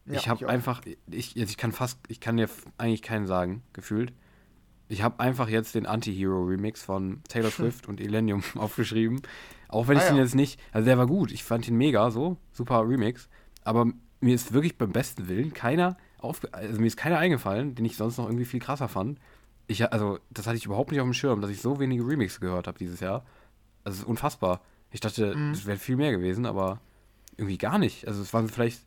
[0.08, 0.82] Ja, ich habe einfach,
[1.12, 4.14] ich, ich kann fast, ich kann dir eigentlich keinen sagen, gefühlt.
[4.90, 9.22] Ich habe einfach jetzt den Anti-Hero-Remix von Taylor Swift und Elenium aufgeschrieben.
[9.68, 10.24] Auch wenn ah, ich den ja.
[10.24, 13.28] jetzt nicht, also der war gut, ich fand ihn mega, so, super Remix.
[13.64, 13.92] Aber
[14.22, 17.98] mir ist wirklich beim besten Willen keiner auf, also mir ist keiner eingefallen, den ich
[17.98, 19.20] sonst noch irgendwie viel krasser fand.
[19.68, 22.40] Ich, also, das hatte ich überhaupt nicht auf dem Schirm, dass ich so wenige Remixes
[22.40, 23.26] gehört habe dieses Jahr.
[23.84, 24.62] Also, es ist unfassbar.
[24.92, 25.52] Ich dachte, mhm.
[25.52, 26.80] es wäre viel mehr gewesen, aber
[27.36, 28.08] irgendwie gar nicht.
[28.08, 28.86] Also, es waren vielleicht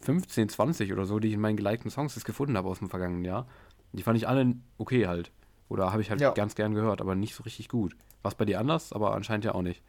[0.00, 2.88] 15, 20 oder so, die ich in meinen gelikten Songs jetzt gefunden habe aus dem
[2.90, 3.46] vergangenen Jahr.
[3.92, 5.30] Die fand ich alle okay halt.
[5.68, 6.30] Oder habe ich halt Ja.
[6.32, 7.94] ganz gern gehört, aber nicht so richtig gut.
[8.22, 9.82] Was bei dir anders, aber anscheinend ja auch nicht.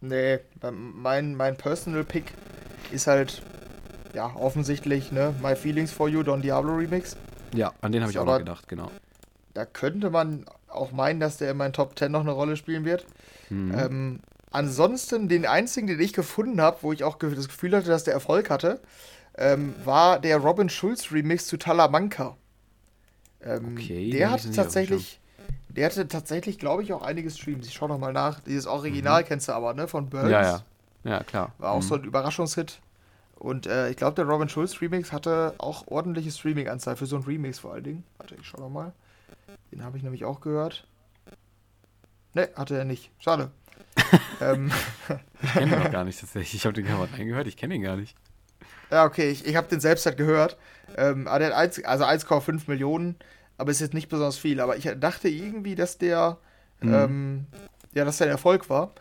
[0.00, 2.32] Nee, beim- mein, mein Personal Pick
[2.90, 3.42] ist halt,
[4.12, 7.16] ja, offensichtlich, ne, My Feelings for You, Don Diablo Remix.
[7.54, 8.90] Ja, an den habe ich auch noch gedacht, genau.
[9.54, 12.84] Da könnte man auch meinen, dass der in meinen Top 10 noch eine Rolle spielen
[12.84, 13.06] wird.
[13.50, 13.72] Mhm.
[13.78, 14.20] Ähm,
[14.50, 18.14] ansonsten, den einzigen, den ich gefunden habe, wo ich auch das Gefühl hatte, dass der
[18.14, 18.80] Erfolg hatte,
[19.36, 22.36] ähm, war der Robin Schulz Remix zu Talamanca.
[23.42, 25.20] Ähm, Okay, der hatte tatsächlich,
[25.68, 27.66] der hatte tatsächlich, glaube ich, auch einige Streams.
[27.66, 28.40] Ich schau noch mal nach.
[28.40, 30.26] Dieses Original kennst du aber, ne, von Burns.
[30.26, 30.30] Mhm.
[30.32, 30.62] ja, ja.
[31.04, 31.52] Ja, klar.
[31.58, 31.82] War auch Mhm.
[31.82, 32.80] so ein Überraschungshit.
[33.36, 37.22] Und äh, ich glaube, der Robin Schulz Remix hatte auch ordentliche Streaming-Anzahl für so ein
[37.24, 38.04] Remix vor allen Dingen.
[38.16, 38.92] Warte, ich schau noch mal.
[39.70, 40.86] Den habe ich nämlich auch gehört.
[42.32, 43.10] Ne, hatte er nicht.
[43.18, 43.50] Schade.
[44.40, 44.72] ähm,
[45.42, 46.54] Ich kenne den noch gar nicht tatsächlich.
[46.54, 48.16] Ich habe den gerade reingehört, ich kenne ihn gar nicht.
[48.94, 50.56] Ja, okay, ich, ich habe den selbst halt gehört.
[50.96, 53.16] Ähm, aber der hat eins, also 1,5 Millionen,
[53.58, 54.60] aber ist jetzt nicht besonders viel.
[54.60, 56.38] Aber ich dachte irgendwie, dass der,
[56.80, 56.92] Mhm.
[56.94, 57.46] ähm,
[57.94, 58.92] ja, dass der ein Erfolg war.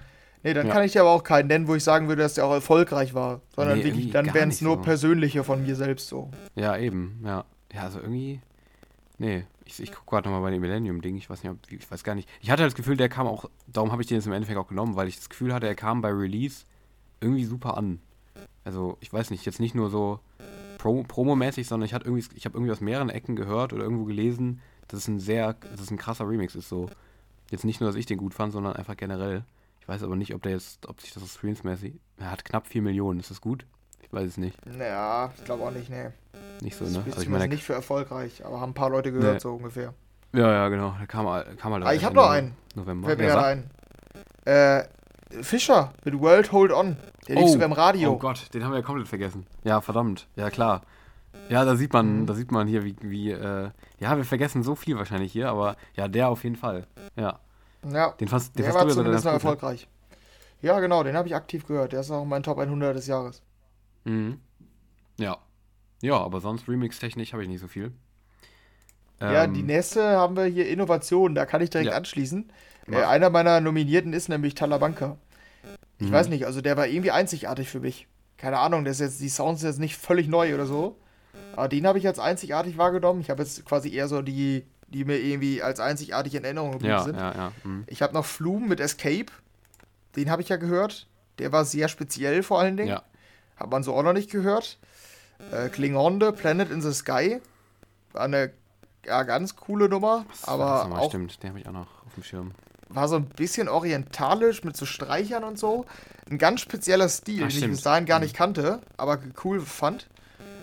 [0.44, 0.74] Nee, dann Ja.
[0.74, 3.14] kann ich dir aber auch keinen nennen, wo ich sagen würde, dass der auch erfolgreich
[3.14, 3.42] war.
[3.56, 4.82] Sondern Nee, wirklich, dann wären es nur so.
[4.82, 6.30] persönliche von mir selbst so.
[6.56, 7.46] Ja, eben, ja.
[7.74, 8.40] Ja, also irgendwie.
[9.18, 11.16] Nee, ich, ich gucke gerade nochmal bei dem Millennium-Ding.
[11.18, 12.28] Ich weiß nicht, ob, ich weiß gar nicht.
[12.42, 13.50] Ich hatte das Gefühl, der kam auch.
[13.68, 15.76] Darum habe ich den jetzt im Endeffekt auch genommen, weil ich das Gefühl hatte, er
[15.76, 16.66] kam bei Release
[17.22, 18.00] irgendwie super an.
[18.66, 20.20] Also, ich weiß nicht, jetzt nicht nur so
[20.78, 24.62] Pro, Promo-mäßig, sondern ich irgendwie, ich habe irgendwie aus mehreren Ecken gehört oder irgendwo gelesen,
[24.88, 26.70] dass es ein sehr, dass es ein krasser Remix ist.
[26.70, 26.90] So.
[27.52, 29.44] Jetzt nicht nur, dass ich den gut fand, sondern einfach generell.
[29.80, 31.94] Ich weiß aber nicht, ob der jetzt, ob sich das streamsmäßig.
[32.18, 33.66] Er hat knapp 4 Millionen, ist das gut?
[34.02, 34.58] Ich weiß es nicht.
[34.66, 36.08] Naja, ich glaube auch nicht, nee.
[36.62, 37.00] Nicht so, Das ne?
[37.00, 39.40] ist Also ich meine, nicht für erfolgreich, aber haben ein paar Leute gehört, Nee.
[39.40, 39.94] so ungefähr.
[40.34, 40.96] Ja, ja, genau.
[41.00, 41.26] Der kam,
[41.58, 42.56] kam halt Ah, ich Ende hab noch einen.
[42.76, 43.08] November.
[43.08, 43.70] Fällt mir Ja, gerade ein.
[44.46, 46.98] Äh, Fischer mit World Hold On.
[47.28, 48.12] Der lief sogar im Radio.
[48.14, 49.46] Oh Gott, den haben wir ja komplett vergessen.
[49.64, 50.28] Ja, verdammt.
[50.36, 50.82] Ja, klar.
[51.50, 52.26] Ja, da sieht man, Mhm.
[52.28, 53.70] da sieht man hier, wie, wie äh,
[54.00, 56.86] ja, wir vergessen so viel wahrscheinlich hier, aber ja, der auf jeden Fall.
[57.16, 57.40] Ja,
[57.92, 59.36] ja, den fast, den der fast war ja zumindest noch ne?
[59.38, 59.88] erfolgreich.
[60.62, 61.92] Ja, genau, den habe ich aktiv gehört.
[61.92, 63.42] Der ist auch mein Top 100 des Jahres.
[64.06, 64.40] Mhm.
[65.18, 65.38] Ja.
[66.02, 67.92] Ja, aber sonst Remix-technisch habe ich nicht so viel.
[69.20, 71.36] ja, Ähm, die nächste haben wir hier Innovation.
[71.36, 71.98] Da kann ich direkt Ja.
[71.98, 72.52] anschließen.
[72.92, 75.18] Äh, einer meiner Nominierten ist nämlich Talamanca.
[76.00, 76.12] Ich Mhm.
[76.12, 78.08] weiß nicht, also der war irgendwie einzigartig für mich.
[78.38, 80.98] Keine Ahnung, das ist jetzt, die Sounds sind jetzt nicht völlig neu oder so.
[81.56, 83.22] Aber den habe ich als einzigartig wahrgenommen.
[83.22, 86.94] Ich habe jetzt quasi eher so die, die mir irgendwie als einzigartig in Erinnerung geblieben
[86.94, 87.16] Ja, sind.
[87.16, 87.52] ja, ja.
[87.64, 87.84] Mhm.
[87.88, 89.28] Ich habe noch Flume mit Escape.
[90.16, 91.08] Den habe ich ja gehört.
[91.40, 92.90] Der war sehr speziell vor allen Dingen.
[92.90, 93.04] Ja.
[93.56, 94.78] Hat man so auch noch nicht gehört.
[95.52, 97.40] Äh, Klingonde, Planet in the Sky.
[98.12, 98.52] War eine
[99.06, 100.26] ja, ganz coole Nummer.
[100.30, 101.00] Was das aber nochmal?
[101.00, 102.52] auch Stimmt, den habe ich auch noch auf dem Schirm.
[102.94, 105.86] War so ein bisschen orientalisch mit so Streichern und so.
[106.30, 108.24] Ein ganz spezieller Stil, Ah, den ich bis dahin gar Mhm.
[108.26, 110.08] nicht kannte, aber cool fand.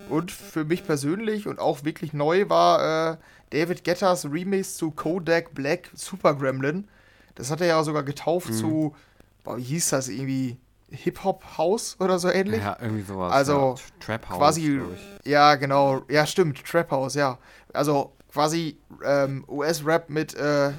[0.08, 3.16] Und für mich persönlich und auch wirklich neu war äh,
[3.50, 6.88] David Guettas Remix zu Kodak Black Super Gremlin.
[7.36, 8.54] Das hat er ja sogar getauft Mhm.
[8.54, 8.96] zu,
[9.44, 10.56] boah, wie hieß das irgendwie?
[10.92, 12.60] Hip-Hop House oder so ähnlich?
[12.60, 13.32] Ja, irgendwie sowas.
[13.32, 14.04] Also, ja.
[14.04, 14.80] Trap House, quasi-.
[15.24, 16.02] Ja, genau.
[16.08, 16.64] Ja, stimmt.
[16.64, 17.38] Trap House, ja.
[17.72, 20.72] Also quasi ähm, US-Rap mit äh,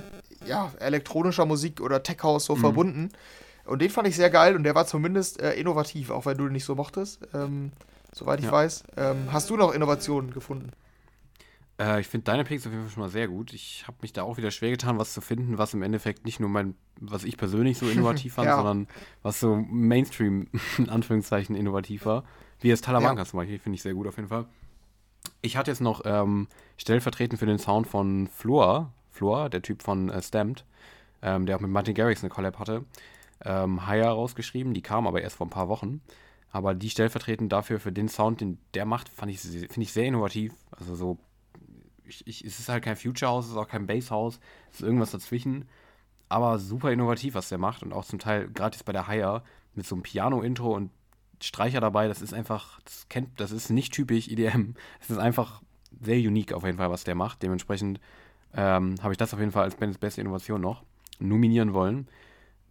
[0.46, 2.60] ja, elektronischer Musik oder Tech House so Mhm.
[2.60, 3.10] verbunden.
[3.66, 6.48] Und den fand ich sehr geil und der war zumindest äh, innovativ, auch wenn du
[6.48, 7.20] ihn nicht so mochtest.
[7.34, 7.72] Ähm,
[8.14, 8.52] soweit ich Ja.
[8.52, 8.84] weiß.
[8.98, 10.72] Ähm, hast du noch Innovationen gefunden?
[11.80, 13.54] Äh, ich finde deine Picks auf jeden Fall schon mal sehr gut.
[13.54, 16.40] Ich habe mich da auch wieder schwer getan, was zu finden, was im Endeffekt nicht
[16.40, 18.56] nur mein, was ich persönlich so innovativ fand, Ja.
[18.58, 18.88] sondern
[19.22, 22.24] was so Mainstream, in Anführungszeichen, innovativ war.
[22.60, 23.26] Wie jetzt Talamanca Ja.
[23.28, 24.46] zum Beispiel, finde ich sehr gut auf jeden Fall.
[25.42, 30.10] Ich hatte jetzt noch ähm, stellvertretend für den Sound von Floor, Floor, der Typ von
[30.10, 30.66] äh, Stamped,
[31.22, 32.86] ähm, der auch mit Martin Garrix eine Collab hatte,
[33.44, 34.74] ähm, Haya rausgeschrieben.
[34.74, 36.02] Die kam aber erst vor ein paar Wochen.
[36.52, 40.54] Aber die stellvertretend dafür für den Sound, den der macht, ich, finde ich sehr innovativ.
[40.72, 41.18] Also so
[42.12, 44.40] ich, ich, es ist halt kein Future House, es ist auch kein Bass House,
[44.72, 45.68] es ist irgendwas dazwischen.
[46.30, 47.84] Aber super innovativ, was der macht.
[47.84, 49.44] Und auch zum Teil, jetzt bei der Hire,
[49.76, 50.92] mit so einem Piano-Intro und
[51.42, 54.76] Streicher dabei, das ist einfach, das kennt, das ist nicht typisch EDM.
[55.00, 55.62] Es ist einfach
[56.02, 57.42] sehr unique auf jeden Fall, was der macht.
[57.44, 58.00] Dementsprechend
[58.56, 60.84] ähm, habe ich das auf jeden Fall als Bands beste Innovation noch
[61.20, 62.08] nominieren wollen.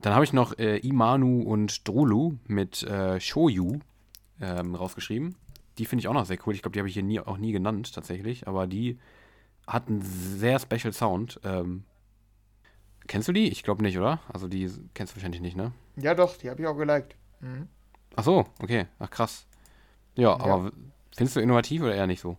[0.00, 3.78] Dann habe ich noch äh, Imanu und Drulu mit äh, Shoyu
[4.40, 5.36] ähm, rausgeschrieben.
[5.78, 6.54] Die finde ich auch noch sehr cool.
[6.54, 8.48] Ich glaube, die habe ich hier nie, auch nie genannt, tatsächlich.
[8.48, 8.98] Aber die
[9.66, 11.40] hat einen sehr special Sound.
[11.44, 11.84] Ähm,
[13.06, 13.48] kennst du die?
[13.48, 14.20] Ich glaube nicht, oder?
[14.32, 15.72] Also die kennst du wahrscheinlich nicht, ne?
[15.96, 17.14] Ja, doch, die habe ich auch geliked.
[17.40, 17.68] Mhm.
[18.16, 18.86] Ach so, okay.
[18.98, 19.46] Ach krass.
[20.16, 20.70] Ja, aber w-
[21.14, 22.36] findest du innovativ oder eher nicht so?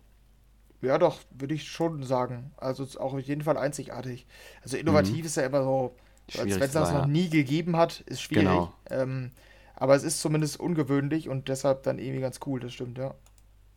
[0.82, 2.52] Ja, doch, würde ich schon sagen.
[2.56, 4.26] Also ist auch auf jeden Fall einzigartig.
[4.62, 5.96] Also innovativ ist ja immer so,
[6.36, 6.60] als Mhm.
[6.60, 8.44] Wenn es das noch nie gegeben hat, ist schwierig.
[8.44, 8.72] Genau.
[8.90, 9.32] Ähm,
[9.76, 13.14] aber es ist zumindest ungewöhnlich und deshalb dann irgendwie ganz cool, das stimmt, ja.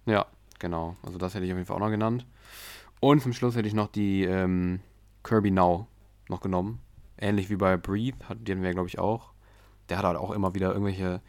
[0.05, 0.25] Ja,
[0.59, 0.95] genau.
[1.03, 2.25] Also das hätte ich auf jeden Fall auch noch genannt.
[2.99, 4.81] Und zum Schluss hätte ich noch die ähm,
[5.23, 5.87] Kirby Now
[6.29, 6.81] noch genommen.
[7.17, 9.31] Ähnlich wie bei Breathe, die hatten wir, glaube ich, auch.
[9.89, 11.21] Der hat halt auch immer wieder irgendwelche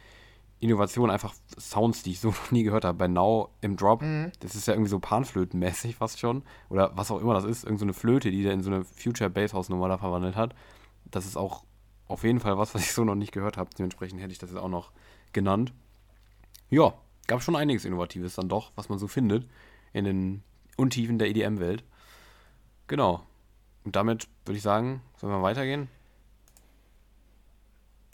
[0.59, 2.97] Innovationen, einfach Sounds, die ich so noch nie gehört habe.
[2.97, 4.31] Bei Now im Drop, mhm.
[4.39, 6.43] das ist ja irgendwie so Panflötenmäßig fast schon.
[6.69, 8.83] Oder was auch immer das ist, irgend so eine Flöte, die der in so eine
[8.83, 10.55] Future Basshouse Nummer da verwandelt hat.
[11.05, 11.63] Das ist auch
[12.07, 13.69] auf jeden Fall was, was ich so noch nicht gehört habe.
[13.77, 14.91] Dementsprechend hätte ich das jetzt auch noch
[15.33, 15.73] genannt.
[16.69, 16.93] Ja,
[17.27, 19.47] gab schon einiges Innovatives dann doch, was man so findet
[19.93, 20.43] in den
[20.75, 21.83] Untiefen der EDM-Welt.
[22.87, 23.23] Genau.
[23.83, 25.89] Und damit würde ich sagen, sollen wir weitergehen?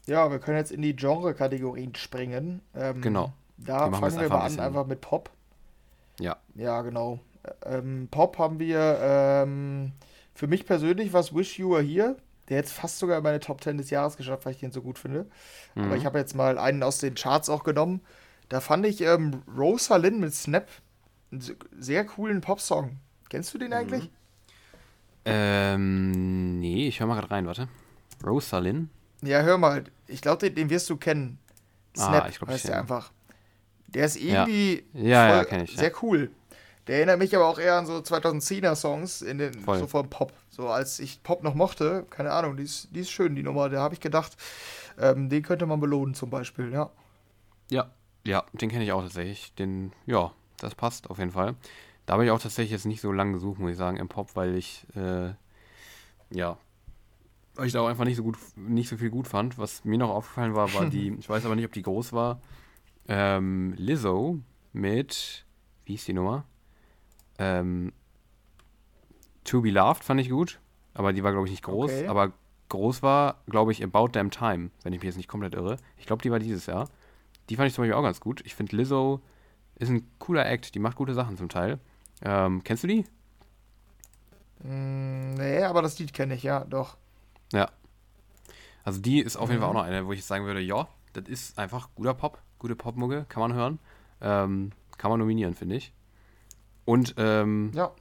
[0.07, 2.61] Ja, wir können jetzt in die Genre-Kategorien springen.
[2.75, 3.33] Ähm, genau.
[3.57, 5.29] Da fangen wir mal an, einfach mit Pop.
[6.19, 6.37] Ja.
[6.55, 7.19] Ja, genau.
[7.65, 9.93] Ähm, Pop haben wir ähm,
[10.33, 12.17] für mich persönlich was Wish You Were Here,
[12.49, 14.81] der jetzt fast sogar in meine Top 10 des Jahres geschafft, weil ich den so
[14.81, 15.27] gut finde.
[15.75, 15.83] Mhm.
[15.83, 18.01] Aber ich habe jetzt mal einen aus den Charts auch genommen.
[18.49, 20.67] Da fand ich ähm, Rosa Lynn mit Snap
[21.31, 21.41] einen
[21.79, 22.97] sehr coolen Popsong.
[23.29, 23.73] Kennst du den mhm.
[23.73, 24.09] eigentlich?
[25.25, 27.69] Ähm, nee, ich höre mal gerade rein, warte.
[28.25, 28.89] Rosa Lynn?
[29.23, 31.39] Ja, hör mal, ich glaube, den, den, wirst du kennen.
[31.97, 33.11] Ah, Snap ah, ich glaub, heißt der einfach.
[33.87, 35.37] Der ist irgendwie ja.
[35.37, 36.31] Ja, ja, ich, sehr cool.
[36.87, 39.79] Der erinnert mich aber auch eher an so 2010er Songs in den Voll.
[39.79, 40.33] so vom Pop.
[40.49, 43.69] So als ich Pop noch mochte, keine Ahnung, die ist, die ist schön, die Nummer.
[43.69, 44.35] Da habe ich gedacht,
[44.99, 46.89] ähm, den könnte man belohnen zum Beispiel, ja.
[47.69, 47.89] Ja,
[48.25, 49.53] ja, den kenne ich auch tatsächlich.
[49.55, 51.55] Den, ja, das passt auf jeden Fall.
[52.05, 54.35] Da habe ich auch tatsächlich jetzt nicht so lange gesucht, muss ich sagen, im Pop,
[54.35, 55.33] weil ich, äh,
[56.31, 56.57] ja,
[57.55, 59.57] weil ich da auch einfach nicht so gut, nicht so viel gut fand.
[59.57, 62.41] Was mir noch aufgefallen war, war die, ich weiß aber nicht, ob die groß war,
[63.07, 64.39] ähm, Lizzo
[64.71, 65.45] mit,
[65.85, 66.45] wie hieß die Nummer?
[67.37, 67.91] Ähm,
[69.43, 70.59] To Be Loved fand ich gut,
[70.93, 71.91] aber die war, glaube ich, nicht groß.
[71.91, 72.07] Okay.
[72.07, 72.31] Aber
[72.69, 75.77] groß war, glaube ich, About Damn Time, wenn ich mich jetzt nicht komplett irre.
[75.97, 76.89] Ich glaube, die war dieses Jahr.
[77.49, 78.41] Die fand ich zum Beispiel auch ganz gut.
[78.45, 79.21] Ich finde, Lizzo
[79.75, 81.79] ist ein cooler Act, die macht gute Sachen zum Teil.
[82.21, 83.05] Ähm, kennst du die?
[84.63, 86.97] Mm, nee, aber das Lied kenne ich, ja, doch.
[87.53, 87.69] Ja.
[88.83, 91.29] Also die ist auf jeden Fall auch noch eine, wo ich sagen würde, ja, das
[91.29, 93.79] ist einfach guter Pop, gute Popmucke, kann man hören.
[94.21, 95.93] Ähm, kann man nominieren, finde ich.
[96.85, 97.91] Und ähm, ja.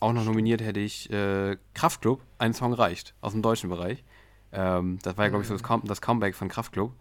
[0.00, 4.02] auch noch nominiert hätte ich äh, Kraftklub, ein Song reicht, aus dem deutschen Bereich.
[4.52, 6.94] Ähm, das war ja, glaube ich, so das, Com das, Comeback von Kraftklub.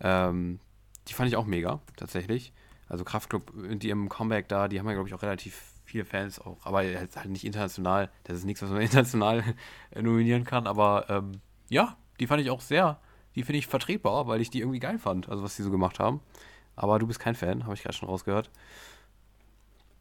[0.00, 0.60] Ähm,
[1.08, 2.52] die fand ich auch mega, tatsächlich.
[2.88, 6.38] Also Kraftklub, die im Comeback da, die haben ja, glaube ich, auch relativ viele Fans
[6.38, 8.10] auch, aber halt nicht international.
[8.24, 9.42] Das ist nichts, was man international
[9.98, 11.40] nominieren kann, aber ähm,
[11.72, 13.00] ja, die fand ich auch sehr,
[13.34, 15.98] die finde ich vertretbar, weil ich die irgendwie geil fand, also was die so gemacht
[15.98, 16.20] haben.
[16.76, 18.50] Aber du bist kein Fan, habe ich gerade schon rausgehört.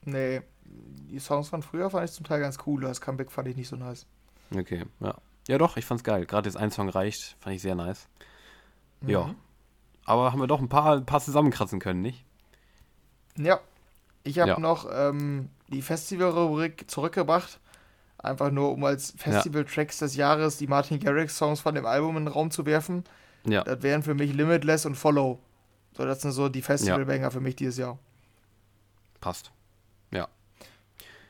[0.03, 3.55] Nee, die Songs von früher fand ich zum Teil ganz cool, das Comeback fand ich
[3.55, 4.05] nicht so nice.
[4.53, 5.15] Okay, ja.
[5.47, 6.25] Ja doch, ich fand's geil.
[6.25, 8.07] Gerade jetzt ein Song reicht, fand ich sehr nice.
[9.01, 9.09] Mhm.
[9.09, 9.35] Ja.
[10.05, 12.25] Aber haben wir doch ein paar, ein paar zusammenkratzen können, nicht?
[13.37, 13.59] Ja.
[14.23, 14.59] Ich habe ja.
[14.59, 17.59] noch ähm, die Festival-Rubrik zurückgebracht.
[18.23, 22.33] Einfach nur, um als Festival-Tracks des Jahres die Martin Garrix-Songs von dem Album in den
[22.33, 23.03] Raum zu werfen.
[23.45, 23.63] Ja.
[23.63, 25.39] Das wären für mich Limitless und Follow.
[25.97, 27.29] So, das sind so die Festival-Banger ja.
[27.31, 27.97] für mich dieses Jahr.
[29.19, 29.51] Passt.
[30.11, 30.27] Ja.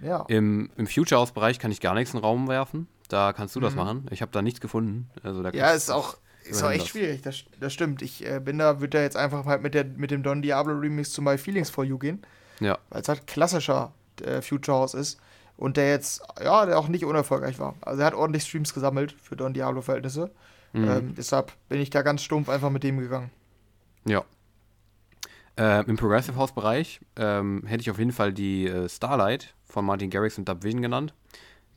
[0.02, 0.26] Ja.
[0.28, 2.88] Im, im Future House-Bereich kann ich gar nichts in den Raum werfen.
[3.08, 3.64] Da kannst du mhm.
[3.64, 4.06] das machen.
[4.12, 5.10] Ich habe da nichts gefunden.
[5.24, 6.88] Also, da ja, ist auch, ist auch echt das.
[6.90, 7.22] schwierig.
[7.22, 8.02] Das, das stimmt.
[8.02, 10.74] Ich äh, bin da, würde da jetzt einfach halt mit, der, mit dem Don Diablo
[10.74, 12.22] Remix zu My Feelings for You gehen.
[12.60, 12.78] Ja.
[12.90, 15.20] Weil es halt klassischer äh, Future House ist.
[15.62, 17.76] Und der jetzt, ja, der auch nicht unerfolgreich war.
[17.82, 20.32] Also er hat ordentlich Streams gesammelt für Don Diablo-Verhältnisse.
[20.74, 20.90] Mhm.
[20.90, 23.30] Ähm, deshalb bin ich da ganz stumpf einfach mit dem gegangen.
[24.04, 24.26] Ja.
[25.60, 30.10] Äh, Im Progressive House-Bereich ähm, hätte ich auf jeden Fall die äh, Starlight von Martin
[30.10, 31.14] Garrix und Dub Vision genannt.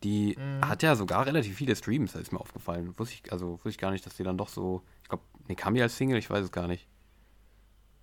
[0.03, 0.67] Die mhm.
[0.67, 2.95] hat ja sogar relativ viele Streams, das ist mir aufgefallen.
[2.97, 4.83] Wusste ich, also wusste ich gar nicht, dass die dann doch so.
[5.03, 6.17] Ich glaube, nee, kam die als Single?
[6.17, 6.89] Ich weiß es gar nicht.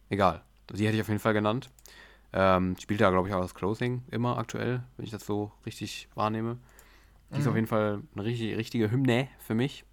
[0.09, 0.43] Egal.
[0.71, 1.71] Die hätte ich auf jeden Fall genannt.
[2.33, 6.07] Ähm, spielt da, glaube ich, auch das Closing immer aktuell, wenn ich das so richtig
[6.15, 6.57] wahrnehme.
[7.29, 7.41] Die mhm.
[7.41, 9.83] ist auf jeden Fall eine richtig, richtige Hymne für mich.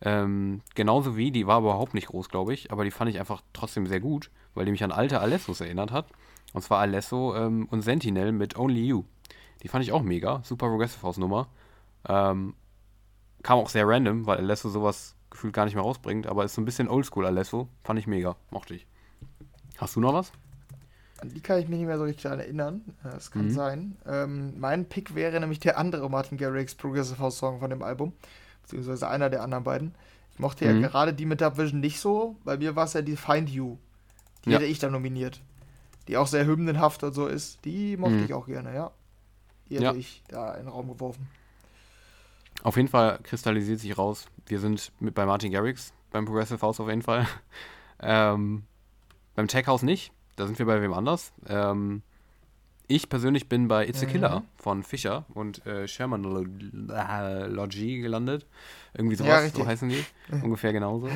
[0.00, 3.42] Ähm, genauso wie, die war überhaupt nicht groß, glaube ich, aber die fand ich einfach
[3.52, 6.06] trotzdem sehr gut, weil die mich an alte Alessos erinnert hat.
[6.52, 9.04] Und zwar Alesso ähm, und Sentinel mit Only You.
[9.62, 11.48] Die fand ich auch mega, super Progressive House Nummer.
[12.06, 12.54] Ähm,
[13.42, 16.62] kam auch sehr random, weil Alesso sowas gefühlt gar nicht mehr rausbringt, aber ist so
[16.62, 17.68] ein bisschen Oldschool Alesso.
[17.82, 18.86] Fand ich mega, mochte ich.
[19.78, 20.32] Hast du noch was?
[21.20, 22.82] An die kann ich mich nicht mehr so richtig daran erinnern.
[23.02, 23.50] Das kann mhm.
[23.50, 23.96] sein.
[24.06, 28.12] Ähm, mein Pick wäre nämlich der andere Martin Garrix Progressive House Song von dem Album.
[28.62, 29.94] Beziehungsweise einer der anderen beiden.
[30.32, 30.82] Ich mochte mhm.
[30.82, 32.36] ja gerade die mit Dub Vision nicht so.
[32.44, 33.78] Bei mir war es ja die Find You.
[34.44, 34.56] Die ja.
[34.56, 35.40] hätte ich da nominiert.
[36.08, 37.64] Die auch sehr hymnenhaft und so ist.
[37.64, 38.24] Die mochte mhm.
[38.24, 38.90] ich auch gerne, ja.
[39.68, 39.94] Die hätte ja.
[39.94, 41.28] ich da in den Raum geworfen.
[42.62, 44.26] Auf jeden Fall kristallisiert sich raus.
[44.46, 47.26] Wir sind mit bei Martin Garrix beim Progressive House auf jeden Fall.
[48.00, 48.64] ähm,
[49.34, 51.32] beim Tech House nicht da sind wir bei wem anders.
[51.48, 52.02] Ähm,
[52.86, 54.44] ich persönlich bin bei It's a Killer mhm.
[54.56, 58.46] von Fischer und äh, Sherman Logie gelandet.
[58.92, 60.04] Irgendwie sowas, ja, so heißen die.
[60.42, 61.08] Ungefähr genauso.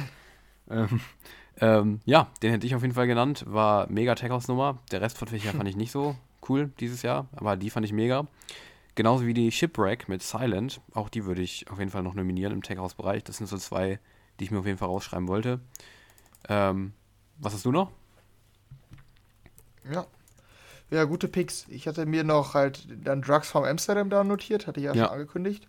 [0.70, 1.00] ähm,
[1.60, 3.44] ähm, ja, den hätte ich auf jeden Fall genannt.
[3.46, 4.78] War mega Tech-House-Nummer.
[4.92, 6.16] Der Rest von Fischer fand ich nicht so
[6.48, 8.26] cool dieses Jahr, aber die fand ich mega.
[8.94, 10.80] Genauso wie die Shipwreck mit Silent.
[10.94, 13.24] Auch die würde ich auf jeden Fall noch nominieren im Tech-House-Bereich.
[13.24, 14.00] Das sind so zwei,
[14.40, 15.60] die ich mir auf jeden Fall rausschreiben wollte.
[16.48, 16.92] Ähm,
[17.38, 17.92] was hast du noch?
[19.90, 20.06] Ja.
[20.90, 21.66] Ja, gute Picks.
[21.68, 25.04] Ich hatte mir noch halt dann Drugs from Amsterdam da notiert, hatte ich ja, ja.
[25.04, 25.68] schon angekündigt.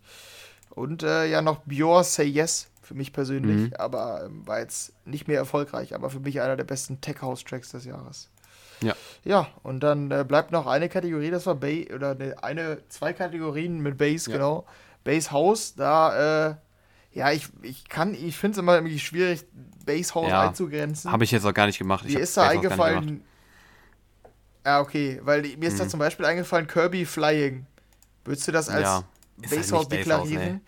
[0.70, 3.74] Und äh, ja noch Björn Say Yes für mich persönlich, mhm.
[3.78, 7.43] aber ähm, war jetzt nicht mehr erfolgreich, aber für mich einer der besten Tech House
[7.43, 8.30] Tracks des Jahres.
[8.82, 8.95] Ja.
[9.24, 13.14] Ja, und dann äh, bleibt noch eine Kategorie, das war Bass, oder eine, eine, zwei
[13.14, 14.34] Kategorien mit Bass, ja.
[14.34, 14.66] genau.
[15.03, 16.55] Bass House, da, äh,
[17.12, 19.45] ja, ich, ich kann, ich finde es immer irgendwie schwierig,
[19.86, 20.47] Bass House ja.
[20.47, 21.12] einzugrenzen.
[21.12, 22.07] Habe ich jetzt auch gar nicht gemacht.
[22.07, 23.24] Wie ist da eingefallen?
[24.66, 25.80] Ja, okay, weil mir ist mhm.
[25.80, 27.66] da zum Beispiel eingefallen Kirby Flying.
[28.26, 29.03] Würdest du das als ja.
[29.38, 30.62] Bass House deklarieren?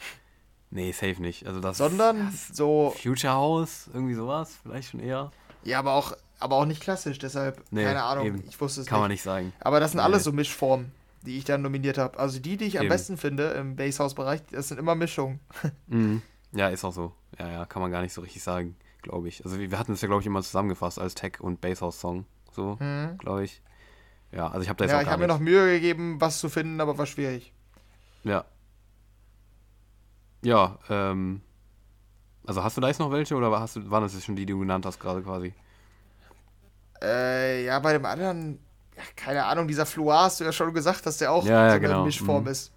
[0.69, 0.85] Nee.
[0.85, 0.91] nee.
[0.91, 1.45] safe nicht.
[1.45, 2.93] Also das, Sondern das so.
[3.01, 5.31] Future House, irgendwie sowas, vielleicht schon eher.
[5.63, 8.43] Ja, aber auch aber auch nicht klassisch, deshalb, nee, keine Ahnung, eben.
[8.47, 9.01] ich wusste es Kann nicht.
[9.01, 9.53] man nicht sagen.
[9.59, 10.03] Aber das sind nee.
[10.03, 12.17] alles so Mischformen, die ich dann nominiert habe.
[12.17, 12.85] Also die, die ich eben.
[12.85, 15.39] am besten finde im Basshouse-Bereich, das sind immer Mischungen.
[15.87, 16.21] Mhm.
[16.53, 17.13] Ja, ist auch so.
[17.39, 19.45] Ja, ja, kann man gar nicht so richtig sagen, glaube ich.
[19.45, 23.17] Also wir hatten es ja, glaube ich, immer zusammengefasst als Tech- und Basshouse-Song, so, mhm.
[23.19, 23.61] glaube ich.
[24.31, 26.19] Ja, also ich habe da jetzt ja, auch gar ich habe mir noch Mühe gegeben,
[26.19, 27.51] was zu finden, aber war schwierig.
[28.23, 28.45] Ja.
[30.41, 31.41] Ja, ähm,
[32.45, 34.45] also hast du da jetzt noch welche oder hast du, waren das jetzt schon die,
[34.45, 35.53] die du genannt hast gerade quasi?
[37.01, 38.59] Äh, ja, bei dem anderen,
[38.95, 41.73] ja, keine Ahnung, dieser Fluar hast du ja schon gesagt, dass der auch ja, ja,
[41.73, 41.95] so genau.
[41.95, 42.49] eine Mischform mhm.
[42.49, 42.71] ist.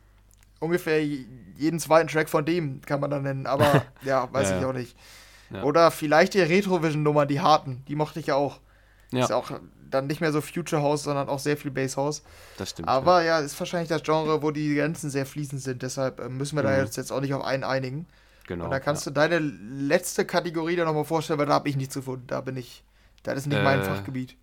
[0.61, 4.73] Ungefähr jeden zweiten Track von dem kann man dann nennen, aber ja, weiß ich auch
[4.73, 4.97] nicht.
[5.63, 8.59] Oder vielleicht die Retrovision-Nummern, die harten, die mochte ich ja auch.
[9.23, 9.51] Ist auch
[9.91, 12.23] dann nicht mehr so Future House, sondern auch sehr viel Bass House.
[12.59, 12.89] Das stimmt.
[12.89, 15.83] Aber ja, ist wahrscheinlich das Genre, wo die Grenzen sehr fließend sind.
[15.83, 16.67] Deshalb äh, müssen wir mhm.
[16.67, 18.07] da jetzt, jetzt auch nicht auf einen einigen.
[18.47, 18.65] Genau.
[18.65, 21.95] Und da kannst du deine letzte Kategorie da nochmal vorstellen, weil da habe ich nichts
[21.95, 22.27] gefunden.
[22.27, 22.85] Da bin ich
[23.25, 24.37] das ist nicht äh, mein Fachgebiet.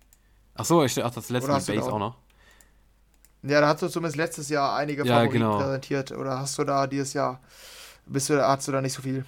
[0.54, 1.92] Ach so, ich ach, das letzte Base auch?
[1.92, 2.16] auch noch.
[3.42, 5.58] Ja, da hast du zumindest letztes Jahr einige ja, Favoriten genau.
[5.58, 6.12] präsentiert.
[6.12, 7.40] Oder hast du da dieses Jahr,
[8.06, 9.24] bist du, hast du da nicht so viel?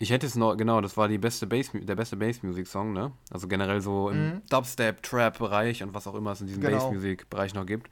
[0.00, 3.12] Ich hätte es noch, genau, das war die beste Bass, der beste Bass-Music-Song, ne?
[3.30, 4.42] Also generell so im mhm.
[4.48, 6.76] Dubstep-Trap-Bereich und was auch immer es in diesem genau.
[6.76, 7.90] Bass-Music-Bereich noch gibt.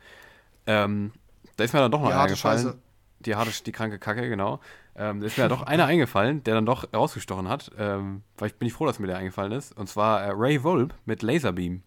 [0.67, 1.13] Ähm,
[1.57, 2.75] da ist mir dann doch noch eingefallen.
[3.21, 4.61] Die harte, die kranke Kacke, genau.
[4.95, 7.73] Ähm, da ist mir ja doch einer eingefallen, der dann doch rausgestochen hat.
[7.79, 9.77] Ähm, weil ich bin ich froh, dass mir der eingefallen ist.
[9.77, 11.83] Und zwar äh, Ray Volp mit Laserbeam.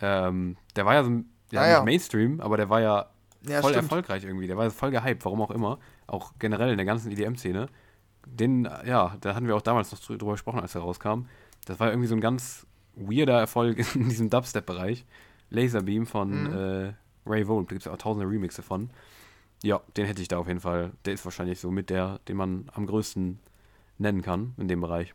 [0.00, 1.10] Ähm, der war ja so
[1.50, 1.82] ja, ah, ja.
[1.82, 3.06] Mainstream, aber der war ja,
[3.46, 3.84] ja voll stimmt.
[3.84, 4.46] erfolgreich irgendwie.
[4.46, 5.78] Der war voll gehypt, warum auch immer.
[6.06, 7.68] Auch generell in der ganzen EDM-Szene.
[8.34, 11.26] Den, ja, da hatten wir auch damals noch drüber gesprochen, als er rauskam.
[11.66, 15.04] Das war irgendwie so ein ganz weirder Erfolg in diesem Dubstep-Bereich.
[15.50, 16.52] Laserbeam von mhm.
[16.52, 16.92] äh,
[17.26, 17.68] Ray Volp.
[17.68, 18.90] Da gibt es ja auch tausende Remixe von.
[19.62, 20.92] Ja, den hätte ich da auf jeden Fall.
[21.04, 23.40] Der ist wahrscheinlich so mit der, den man am größten
[23.98, 25.14] nennen kann in dem Bereich.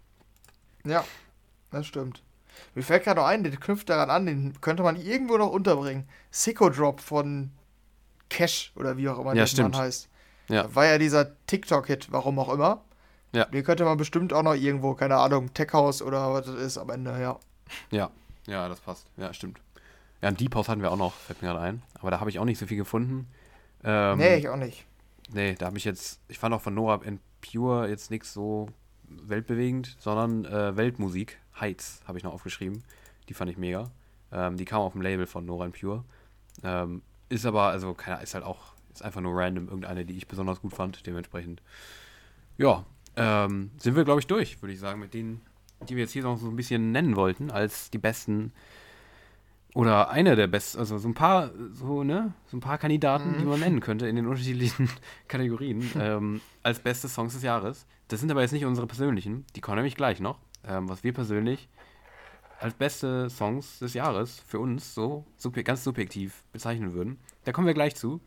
[0.86, 1.05] Ja,
[1.72, 2.24] das stimmt.
[2.76, 6.07] Mir fällt gerade noch ein, der knüpft daran an, den könnte man irgendwo noch unterbringen.
[6.30, 7.51] Sicko Drop von
[8.30, 10.09] Cash oder wie auch immer ja, der Mann heißt.
[10.49, 10.76] Ja.
[10.76, 12.84] War ja dieser TikTok-Hit, warum auch immer.
[13.34, 13.46] Ja.
[13.46, 16.78] Den könnte man bestimmt auch noch irgendwo, keine Ahnung, Tech House oder was das ist
[16.78, 17.40] am Ende, ja.
[17.92, 18.12] Ja,
[18.46, 19.08] ja, das passt.
[19.18, 19.60] Ja, stimmt.
[20.22, 21.82] Ja, ein Deep House hatten wir auch noch, fällt mir gerade ein.
[22.00, 23.28] Aber da habe ich auch nicht so viel gefunden.
[23.84, 24.86] Ähm, nee, ich auch nicht.
[25.34, 28.70] Nee, da habe ich jetzt, ich fand auch von Nora and Pure jetzt nichts so
[29.10, 32.84] weltbewegend, sondern äh, Weltmusik, Heights, habe ich noch aufgeschrieben.
[33.30, 33.90] Die fand ich mega.
[34.32, 36.04] Ähm, die kam auf dem Label von Nora and Pure.
[36.64, 40.28] Ähm, ist aber, also, keine, ist halt auch, ist einfach nur random irgendeine, die ich
[40.28, 41.62] besonders gut fand, dementsprechend.
[42.58, 45.41] Ja, ähm, sind wir, glaube ich, durch, würde ich sagen, mit denen,
[45.88, 48.51] die wir jetzt hier noch so ein bisschen nennen wollten, als die besten
[49.76, 53.38] oder einer der besten, also so ein paar, so, ne, so ein paar Kandidaten, mhm.
[53.39, 54.89] die man nennen könnte in den unterschiedlichen
[55.28, 57.88] Kategorien ähm, als beste Songs des Jahres.
[58.07, 61.14] Das sind aber jetzt nicht unsere persönlichen, die kommen nämlich gleich noch, ähm, was wir
[61.14, 61.70] persönlich
[62.59, 67.18] als beste Songs des Jahres für uns so super, ganz subjektiv bezeichnen würden.
[67.43, 68.22] Da kommen wir gleich zu.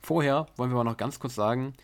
[0.00, 1.74] Vorher wollen wir aber noch ganz kurz sagen,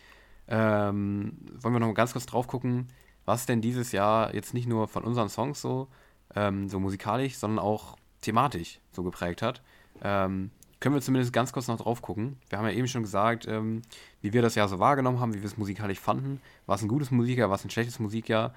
[0.47, 2.87] ähm, wollen wir noch ganz kurz drauf gucken,
[3.25, 5.87] was denn dieses Jahr jetzt nicht nur von unseren Songs so,
[6.35, 9.61] ähm, so musikalisch, sondern auch thematisch so geprägt hat.
[10.01, 12.37] Ähm, können wir zumindest ganz kurz noch drauf gucken.
[12.49, 13.81] Wir haben ja eben schon gesagt, ähm,
[14.21, 16.39] wie wir das Jahr so wahrgenommen haben, wie wir es musikalisch fanden.
[16.67, 18.53] War es ein gutes Musikjahr, war es ein schlechtes Musikjahr?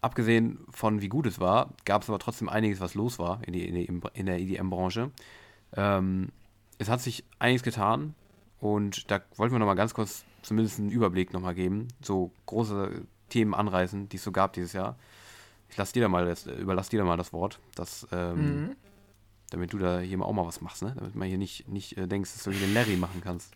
[0.00, 3.52] Abgesehen von wie gut es war, gab es aber trotzdem einiges, was los war in,
[3.52, 5.10] die, in, die, in der EDM-Branche.
[5.76, 6.30] Ähm,
[6.78, 8.14] es hat sich einiges getan
[8.58, 11.88] und da wollten wir nochmal ganz kurz zumindest einen Überblick nochmal geben.
[12.02, 14.96] So große Themen anreißen, die es so gab dieses Jahr.
[15.68, 17.60] Ich lasse dir da mal das, überlasse dir da mal das Wort.
[17.74, 18.76] Das, ähm, mhm
[19.50, 20.94] damit du da hier auch mal was machst, ne?
[20.96, 23.52] Damit man hier nicht, nicht äh, denkst, dass du hier den Larry machen kannst.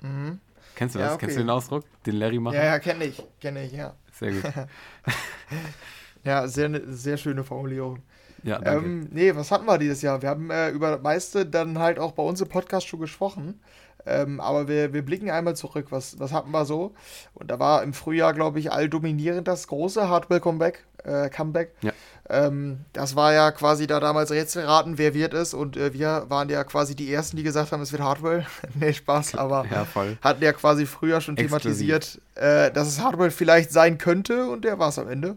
[0.00, 0.40] Mhm.
[0.74, 1.08] Kennst du das?
[1.08, 1.26] Ja, okay.
[1.26, 1.84] Kennst du den Ausdruck?
[2.04, 2.56] Den Larry machen?
[2.56, 3.24] Ja, ja, kenne ich.
[3.40, 3.94] Kenne ich, ja.
[4.12, 4.42] Sehr gut.
[6.24, 8.02] ja, sehr, sehr schöne Formulierung.
[8.46, 8.86] Ja, danke.
[8.86, 10.22] Ähm, nee, was hatten wir dieses Jahr?
[10.22, 13.60] Wir haben äh, über das meiste dann halt auch bei uns im Podcast schon gesprochen.
[14.06, 15.86] Ähm, aber wir, wir blicken einmal zurück.
[15.90, 16.94] Was, was hatten wir so?
[17.34, 20.84] Und da war im Frühjahr, glaube ich, alldominierend das große Hardware Comeback.
[21.02, 21.74] Äh, Comeback.
[21.82, 21.92] Ja.
[22.28, 25.54] Ähm, das war ja quasi da damals Rätselraten, wer wird es.
[25.54, 28.46] Und äh, wir waren ja quasi die Ersten, die gesagt haben, es wird Hardware.
[28.74, 29.86] nee, Spaß, aber ja,
[30.20, 31.62] hatten ja quasi früher schon Exklusiv.
[31.62, 34.48] thematisiert, äh, dass es Hardware vielleicht sein könnte.
[34.48, 35.36] Und der war es am Ende.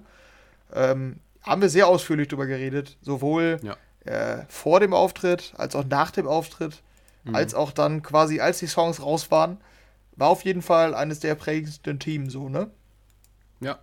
[0.75, 2.97] Ähm, haben wir sehr ausführlich drüber geredet.
[3.01, 3.75] Sowohl ja.
[4.05, 6.81] äh, vor dem Auftritt als auch nach dem Auftritt,
[7.23, 7.35] mhm.
[7.35, 9.57] als auch dann quasi, als die Songs raus waren.
[10.15, 12.69] War auf jeden Fall eines der prägendsten Teams, so, ne?
[13.61, 13.79] Ja,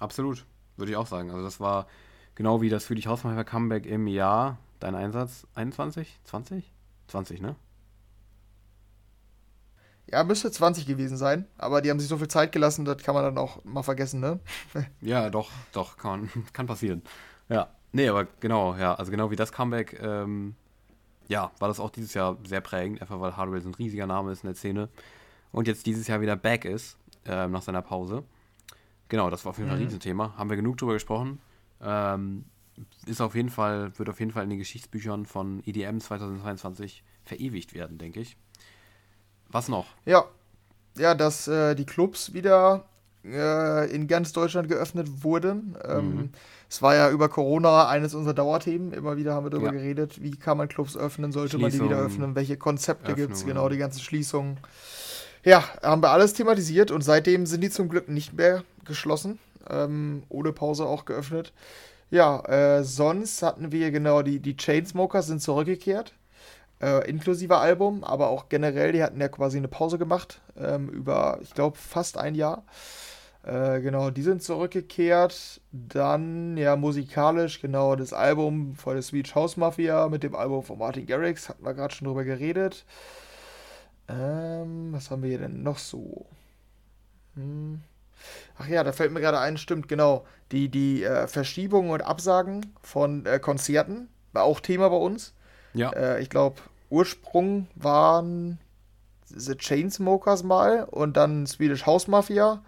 [0.00, 0.44] absolut.
[0.76, 1.30] Würde ich auch sagen.
[1.30, 1.86] Also, das war
[2.34, 4.58] genau wie das für dich Hausmeister Comeback im Jahr.
[4.80, 6.20] Dein Einsatz 21?
[6.24, 6.70] 20?
[7.08, 7.56] 20, ne?
[10.10, 13.14] Ja, müsste 20 gewesen sein, aber die haben sich so viel Zeit gelassen, das kann
[13.14, 14.40] man dann auch mal vergessen, ne?
[15.02, 17.02] ja, doch, doch, kann, kann passieren.
[17.48, 20.54] Ja, nee, aber genau, ja, also genau wie das Comeback, ähm,
[21.28, 24.32] ja, war das auch dieses Jahr sehr prägend, einfach weil Hardware so ein riesiger Name
[24.32, 24.88] ist in der Szene
[25.52, 26.96] und jetzt dieses Jahr wieder back ist,
[27.26, 28.24] ähm, nach seiner Pause.
[29.08, 29.88] Genau, das war auf jeden Fall ein mhm.
[29.88, 31.40] Riesenthema, haben wir genug drüber gesprochen.
[31.82, 32.44] Ähm,
[33.06, 37.74] ist auf jeden Fall, wird auf jeden Fall in den Geschichtsbüchern von EDM 2022 verewigt
[37.74, 38.36] werden, denke ich.
[39.50, 39.86] Was noch?
[40.04, 40.24] Ja,
[40.96, 42.84] ja, dass äh, die Clubs wieder
[43.24, 45.76] äh, in ganz Deutschland geöffnet wurden.
[45.86, 46.30] Ähm, mhm.
[46.68, 48.92] Es war ja über Corona eines unserer Dauerthemen.
[48.92, 49.72] Immer wieder haben wir darüber ja.
[49.72, 53.46] geredet, wie kann man Clubs öffnen, sollte man die wieder öffnen, welche Konzepte gibt es,
[53.46, 54.58] genau, die ganzen Schließungen.
[55.44, 59.38] Ja, haben wir alles thematisiert und seitdem sind die zum Glück nicht mehr geschlossen,
[59.70, 61.52] ähm, ohne Pause auch geöffnet.
[62.10, 66.12] Ja, äh, sonst hatten wir genau die, die Chainsmokers sind zurückgekehrt
[66.82, 71.38] äh, inklusive Album, aber auch generell, die hatten ja quasi eine Pause gemacht ähm, über,
[71.42, 72.64] ich glaube, fast ein Jahr.
[73.42, 75.60] Äh, genau, die sind zurückgekehrt.
[75.72, 80.78] Dann, ja, musikalisch, genau, das Album von der Swedish House Mafia mit dem Album von
[80.78, 82.84] Martin Garrix, hatten wir gerade schon drüber geredet.
[84.08, 86.26] Ähm, was haben wir hier denn noch so?
[87.34, 87.82] Hm.
[88.58, 90.26] Ach ja, da fällt mir gerade ein, stimmt, genau.
[90.52, 95.34] Die, die äh, Verschiebungen und Absagen von äh, Konzerten war auch Thema bei uns.
[95.78, 95.90] Ja.
[95.90, 96.56] Äh, ich glaube,
[96.90, 98.58] Ursprung waren
[99.26, 102.62] The Chainsmokers mal und dann Swedish House Mafia.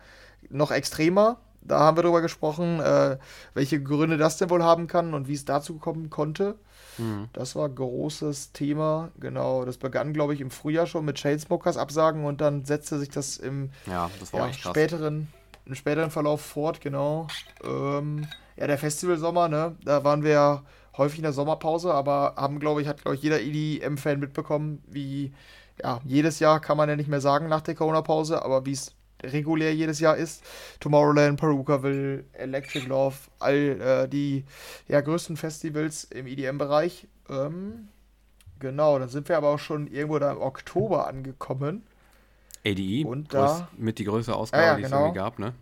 [0.49, 1.39] Noch extremer.
[1.63, 3.19] Da haben wir darüber gesprochen, äh,
[3.55, 6.57] welche Gründe das denn wohl haben kann und wie es dazu kommen konnte.
[6.99, 7.29] Mhm.
[7.33, 9.11] Das war großes Thema.
[9.19, 13.11] Genau, das begann, glaube ich, im Frühjahr schon mit Chainsmokers Absagen und dann setzte sich
[13.11, 15.29] das im ja, das ja, späteren,
[15.67, 16.81] im späteren Verlauf fort.
[16.81, 17.27] Genau.
[17.63, 19.77] Ähm, ja, der Festivalsommer, ne?
[19.85, 20.63] Da waren wir ja
[21.01, 25.33] häufig in der Sommerpause, aber haben, glaube ich, hat, glaube ich, jeder EDM-Fan mitbekommen, wie,
[25.83, 28.95] ja, jedes Jahr kann man ja nicht mehr sagen nach der Corona-Pause, aber wie es
[29.23, 30.45] regulär jedes Jahr ist.
[30.79, 34.45] Tomorrowland, Perukaville, Electric Love, all äh, die
[34.89, 37.09] ja, größten Festivals im EDM-Bereich.
[37.31, 37.89] Ähm,
[38.59, 41.83] genau, dann sind wir aber auch schon irgendwo da im Oktober angekommen.
[42.67, 45.55] ADE, und da, mit die größte Ausgabe, ja, ja, die es irgendwie gab, ne?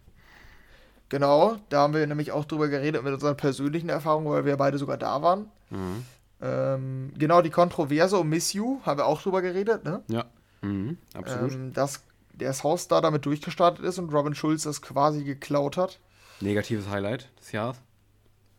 [1.08, 4.78] Genau, da haben wir nämlich auch drüber geredet mit unseren persönlichen Erfahrungen, weil wir beide
[4.78, 5.50] sogar da waren.
[5.70, 6.04] Mhm.
[6.40, 10.02] Ähm, genau, die Kontroverse um Miss You haben wir auch drüber geredet, ne?
[10.08, 10.26] Ja,
[10.62, 11.52] mhm, absolut.
[11.52, 12.02] Ähm, dass
[12.32, 15.98] der Soundstar damit durchgestartet ist und Robin Schulz das quasi geklaut hat.
[16.40, 17.78] Negatives Highlight des Jahres.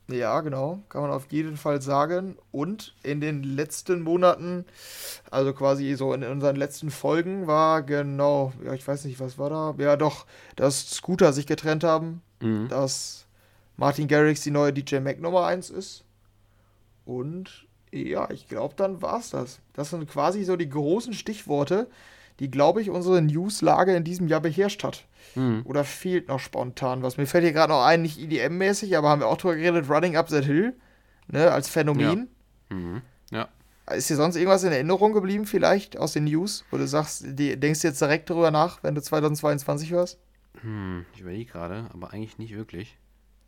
[0.09, 2.35] Ja, genau, kann man auf jeden Fall sagen.
[2.51, 4.65] Und in den letzten Monaten,
[5.29, 9.49] also quasi so in unseren letzten Folgen, war genau, ja, ich weiß nicht, was war
[9.51, 9.75] da?
[9.77, 10.25] Ja, doch,
[10.55, 12.67] dass Scooter sich getrennt haben, mhm.
[12.67, 13.25] dass
[13.77, 16.03] Martin Garrix die neue DJ Mac Nummer 1 ist.
[17.05, 19.59] Und ja, ich glaube, dann war es das.
[19.73, 21.87] Das sind quasi so die großen Stichworte,
[22.39, 25.05] die, glaube ich, unsere Newslage in diesem Jahr beherrscht hat.
[25.35, 25.61] Mhm.
[25.65, 27.17] Oder fehlt noch spontan was?
[27.17, 30.15] Mir fällt hier gerade noch ein, nicht EDM-mäßig, aber haben wir auch drüber geredet, Running
[30.15, 30.73] Up That Hill,
[31.27, 32.29] ne, als Phänomen.
[32.69, 32.75] Ja.
[32.75, 33.01] Mhm.
[33.31, 33.49] ja.
[33.93, 37.59] Ist dir sonst irgendwas in Erinnerung geblieben, vielleicht aus den News, wo du sagst, die,
[37.59, 40.19] denkst jetzt direkt darüber nach, wenn du 2022 hörst?
[40.61, 42.97] Hm, ich überlege gerade, aber eigentlich nicht wirklich.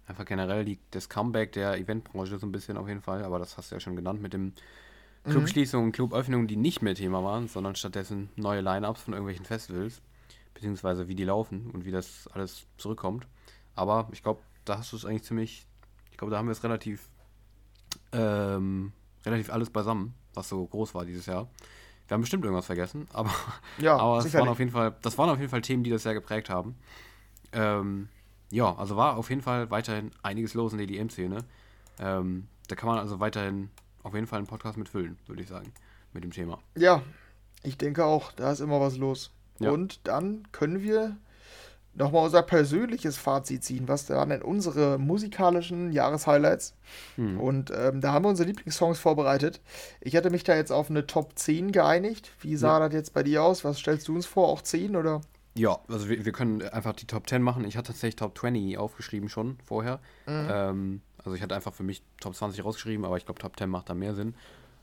[0.07, 3.57] Einfach generell die, das Comeback der Eventbranche so ein bisschen auf jeden Fall, aber das
[3.57, 4.53] hast du ja schon genannt mit dem
[5.24, 10.01] Clubschließungen und Cluböffnungen, die nicht mehr Thema waren, sondern stattdessen neue Line-Ups von irgendwelchen Festivals,
[10.53, 13.28] beziehungsweise wie die laufen und wie das alles zurückkommt.
[13.76, 15.68] Aber ich glaube, da hast du es eigentlich ziemlich,
[16.09, 17.07] ich glaube, da haben wir es relativ,
[18.14, 18.93] ähm,
[19.26, 21.47] relativ alles beisammen, was so groß war dieses Jahr.
[22.12, 23.32] Wir haben bestimmt irgendwas vergessen, aber,
[23.78, 26.03] ja, aber es waren auf jeden Fall, das waren auf jeden Fall Themen, die das
[26.03, 26.76] Jahr geprägt haben.
[27.53, 28.09] Ähm,
[28.49, 31.38] ja, also war auf jeden Fall weiterhin einiges los in der EDM-Szene.
[31.99, 33.70] Ähm, da kann man also weiterhin
[34.03, 35.72] auf jeden Fall einen Podcast mitfüllen, würde ich sagen,
[36.12, 36.59] mit dem Thema.
[36.76, 37.01] Ja,
[37.64, 39.32] ich denke auch, da ist immer was los.
[39.59, 39.72] Ja.
[39.72, 41.16] Und dann können wir
[41.93, 43.87] nochmal unser persönliches Fazit ziehen.
[43.87, 46.75] Was waren denn unsere musikalischen Jahreshighlights?
[47.15, 47.39] Hm.
[47.39, 49.61] Und ähm, da haben wir unsere Lieblingssongs vorbereitet.
[49.99, 52.31] Ich hatte mich da jetzt auf eine Top 10 geeinigt.
[52.39, 52.87] Wie sah ja.
[52.87, 53.63] das jetzt bei dir aus?
[53.63, 54.47] Was stellst du uns vor?
[54.47, 55.21] Auch 10 oder?
[55.55, 57.65] Ja, also wir, wir können einfach die Top 10 machen.
[57.65, 59.99] Ich hatte tatsächlich Top 20 aufgeschrieben schon vorher.
[60.25, 60.47] Mhm.
[60.49, 63.69] Ähm, also ich hatte einfach für mich Top 20 rausgeschrieben, aber ich glaube Top 10
[63.69, 64.33] macht da mehr Sinn.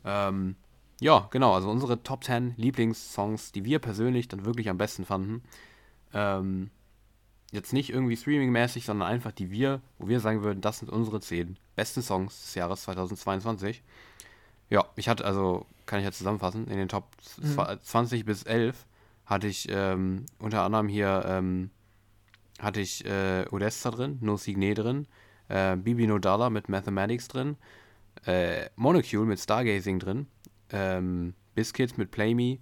[0.05, 0.57] Ähm,
[1.01, 5.43] ja, genau, also unsere Top 10 Lieblingssongs, die wir persönlich dann wirklich am besten fanden.
[6.13, 6.71] Ähm,
[7.53, 11.21] jetzt nicht irgendwie streamingmäßig, sondern einfach die wir, wo wir sagen würden, das sind unsere
[11.21, 13.83] 10 besten Songs des Jahres 2022.
[14.71, 17.09] Ja, ich hatte also, kann ich jetzt zusammenfassen, in den Top
[17.41, 17.57] mhm.
[17.83, 18.87] 20 bis 11
[19.25, 21.71] hatte ich ähm, unter anderem hier, ähm,
[22.59, 25.07] hatte ich äh, Odessa drin, No Signe drin,
[25.49, 27.57] äh, Bibi Nodala mit Mathematics drin,
[28.27, 30.27] äh, Monocule mit Stargazing drin,
[30.71, 32.59] ähm, Biscuits mit Play Me,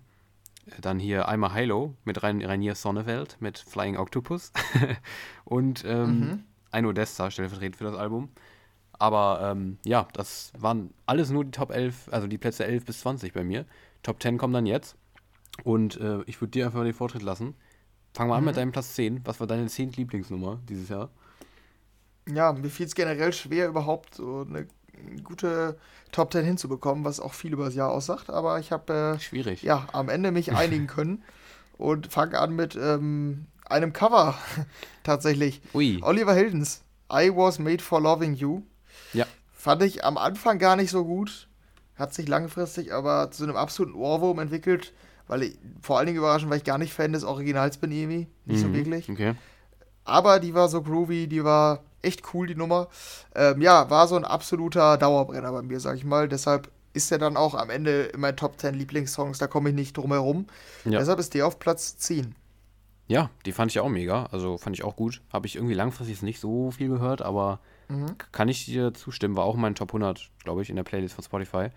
[0.81, 4.53] dann hier einmal Halo mit Rainier Sonneveld mit Flying Octopus
[5.45, 6.45] und ähm, mhm.
[6.71, 8.31] ein Odessa stellvertretend für das Album.
[8.99, 13.01] Aber ähm, ja, das waren alles nur die Top 11, also die Plätze 11 bis
[13.01, 13.67] 20 bei mir.
[14.03, 14.97] Top 10 kommen dann jetzt.
[15.64, 17.55] Und äh, ich würde dir einfach mal den Vortritt lassen.
[18.14, 18.39] Fangen wir mhm.
[18.39, 18.61] an mit mhm.
[18.61, 19.21] deinem Platz 10.
[19.25, 19.93] Was war deine 10.
[19.93, 21.11] Lieblingsnummer dieses Jahr?
[22.29, 24.67] Ja, mir fiel es generell schwer, überhaupt so eine
[25.24, 25.76] gute
[26.12, 28.30] Top 10 hinzubekommen, was auch viel über das Jahr aussagt.
[28.30, 29.18] Aber ich habe äh.
[29.62, 31.22] Ja, am Ende mich einigen können
[31.78, 34.34] und fange an mit ähm, einem Cover
[35.03, 35.61] tatsächlich.
[35.74, 36.01] Ui.
[36.03, 36.82] Oliver Hildens.
[37.12, 38.62] I was made for loving you.
[39.12, 39.26] Ja.
[39.53, 41.49] Fand ich am Anfang gar nicht so gut.
[41.97, 44.92] Hat sich langfristig aber zu einem absoluten Ohrwurm entwickelt,
[45.28, 48.26] weil ich vor allen Dingen überraschend, weil ich gar nicht Fan des Originals bin, irgendwie.
[48.44, 48.68] Nicht mhm.
[48.68, 49.09] so wirklich.
[49.09, 49.34] Okay.
[50.05, 52.88] Aber die war so groovy, die war echt cool, die Nummer.
[53.34, 56.28] Ähm, ja, war so ein absoluter Dauerbrenner bei mir, sag ich mal.
[56.28, 59.74] Deshalb ist er dann auch am Ende in meinen Top 10 Lieblingssongs, da komme ich
[59.74, 60.46] nicht drum herum.
[60.84, 60.98] Ja.
[60.98, 62.34] Deshalb ist der auf Platz 10.
[63.09, 64.26] Ja, die fand ich auch mega.
[64.32, 65.20] Also fand ich auch gut.
[65.32, 68.16] Habe ich irgendwie langfristig nicht so viel gehört, aber mhm.
[68.32, 69.36] kann ich dir zustimmen.
[69.36, 71.68] War auch in meinen Top 100, glaube ich, in der Playlist von Spotify.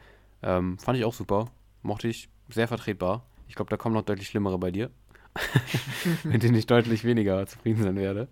[0.41, 1.51] Ähm, fand ich auch super.
[1.83, 2.29] Mochte ich.
[2.49, 3.25] Sehr vertretbar.
[3.47, 4.89] Ich glaube, da kommen noch deutlich schlimmere bei dir.
[6.23, 8.27] mit denen ich deutlich weniger zufrieden sein werde.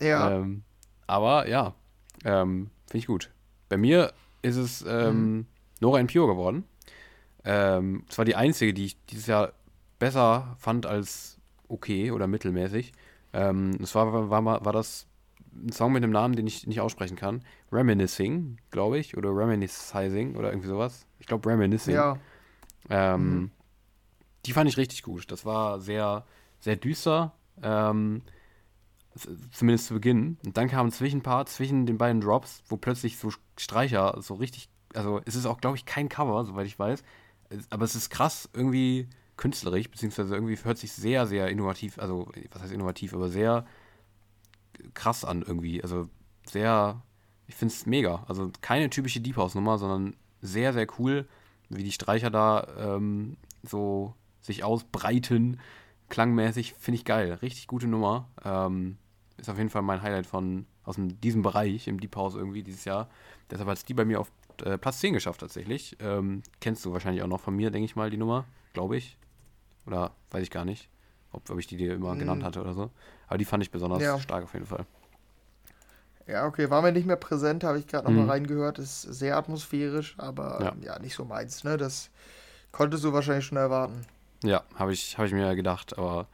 [0.00, 0.30] Ja.
[0.30, 0.62] Ähm,
[1.08, 1.74] aber ja,
[2.24, 3.30] ähm, finde ich gut.
[3.68, 5.46] Bei mir ist es ähm, mhm.
[5.80, 6.64] Nora Pure geworden.
[7.44, 9.52] Ähm, das war die einzige, die ich dieses Jahr
[9.98, 12.92] besser fand als okay oder mittelmäßig.
[13.32, 15.06] Ähm, das war, war, war das
[15.54, 17.42] ein Song mit einem Namen, den ich nicht aussprechen kann.
[17.72, 21.06] Reminiscing, glaube ich, oder Reminiscing oder irgendwie sowas.
[21.18, 21.94] Ich glaube Reminiscing.
[21.94, 22.18] Ja.
[22.90, 23.50] Ähm, mhm.
[24.46, 25.30] Die fand ich richtig gut.
[25.30, 26.24] Das war sehr,
[26.60, 27.32] sehr düster.
[27.62, 28.22] Ähm,
[29.52, 30.38] zumindest zu Beginn.
[30.44, 34.68] Und dann kam ein Zwischenpart zwischen den beiden Drops, wo plötzlich so Streicher so richtig,
[34.94, 37.02] also es ist auch, glaube ich, kein Cover, soweit ich weiß,
[37.70, 42.62] aber es ist krass irgendwie künstlerisch, beziehungsweise irgendwie hört sich sehr, sehr innovativ, also was
[42.62, 43.64] heißt innovativ, aber sehr
[44.94, 45.82] krass an irgendwie.
[45.82, 46.08] Also
[46.46, 47.02] sehr,
[47.46, 48.24] ich finde es mega.
[48.28, 51.26] Also keine typische Deep House-Nummer, sondern sehr, sehr cool,
[51.68, 55.60] wie die Streicher da ähm, so sich ausbreiten.
[56.08, 57.34] Klangmäßig finde ich geil.
[57.42, 58.28] Richtig gute Nummer.
[58.44, 58.98] Ähm,
[59.38, 62.84] ist auf jeden Fall mein Highlight von aus diesem Bereich im Deep House irgendwie dieses
[62.84, 63.08] Jahr.
[63.50, 64.30] Deshalb hat es die bei mir auf
[64.64, 65.96] äh, Platz 10 geschafft tatsächlich.
[66.00, 69.16] Ähm, kennst du wahrscheinlich auch noch von mir, denke ich mal, die Nummer, glaube ich.
[69.86, 70.88] Oder weiß ich gar nicht,
[71.32, 72.18] ob, ob ich die dir immer mm.
[72.18, 72.90] genannt hatte oder so.
[73.26, 74.18] Aber die fand ich besonders ja.
[74.18, 74.84] stark auf jeden Fall.
[76.26, 78.30] Ja, okay, war mir nicht mehr präsent, habe ich gerade nochmal mhm.
[78.30, 78.78] reingehört.
[78.78, 80.92] Ist sehr atmosphärisch, aber ja.
[80.92, 80.98] ja.
[80.98, 81.78] nicht so meins, ne?
[81.78, 82.10] Das
[82.70, 84.04] konntest du wahrscheinlich schon erwarten.
[84.44, 86.28] Ja, habe ich, hab ich mir gedacht, aber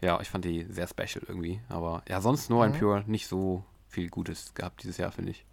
[0.00, 1.60] ja, ich fand die sehr special irgendwie.
[1.68, 2.78] Aber ja, sonst nur ein mhm.
[2.78, 5.44] Pure nicht so viel Gutes gehabt dieses Jahr, finde ich.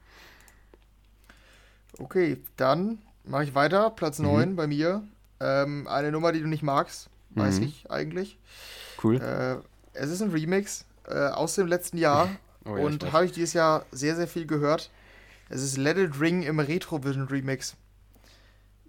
[1.98, 3.90] Okay, dann mache ich weiter.
[3.90, 4.26] Platz mhm.
[4.26, 5.03] 9 bei mir.
[5.40, 7.65] Ähm, eine Nummer, die du nicht magst, weiß mhm.
[7.65, 8.38] ich eigentlich.
[9.03, 9.22] Cool.
[9.22, 9.57] Äh,
[9.94, 12.30] es ist ein Remix äh, aus dem letzten Jahr
[12.65, 14.90] oh, ja, und habe ich dieses Jahr sehr, sehr viel gehört.
[15.49, 17.76] Es ist Let It Ring im Retrovision Remix.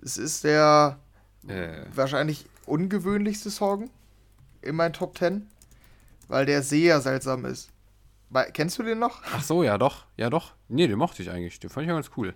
[0.02, 0.98] Es ist der
[1.48, 1.85] äh.
[1.94, 3.90] wahrscheinlich ungewöhnlichste Song
[4.65, 5.47] in meinen Top 10,
[6.28, 7.70] weil der sehr seltsam ist.
[8.53, 9.23] Kennst du den noch?
[9.32, 10.55] Ach so, ja doch, ja doch.
[10.69, 11.61] Nee, den mochte ich eigentlich.
[11.61, 12.35] Den fand ich ja ganz cool.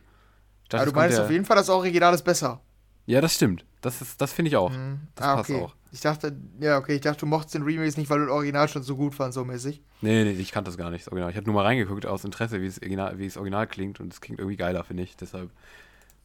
[0.69, 1.25] Dachte, Aber du meinst der...
[1.25, 2.61] auf jeden Fall, das Original ist besser.
[3.07, 3.65] Ja, das stimmt.
[3.81, 4.71] Das, das finde ich auch.
[4.71, 5.01] Mhm.
[5.15, 5.63] Das ah, passt okay.
[5.63, 5.75] auch.
[5.91, 8.69] Ich dachte, ja, okay, ich dachte, du mochtest den Remix nicht, weil du das Original
[8.69, 9.81] schon so gut fandst, so mäßig.
[10.03, 11.31] Nee, nee, ich kannte das gar nicht, das Original.
[11.31, 14.13] Ich habe nur mal reingeguckt aus Interesse, wie es Original, wie es Original klingt und
[14.13, 15.51] es klingt irgendwie geiler, finde ich, deshalb.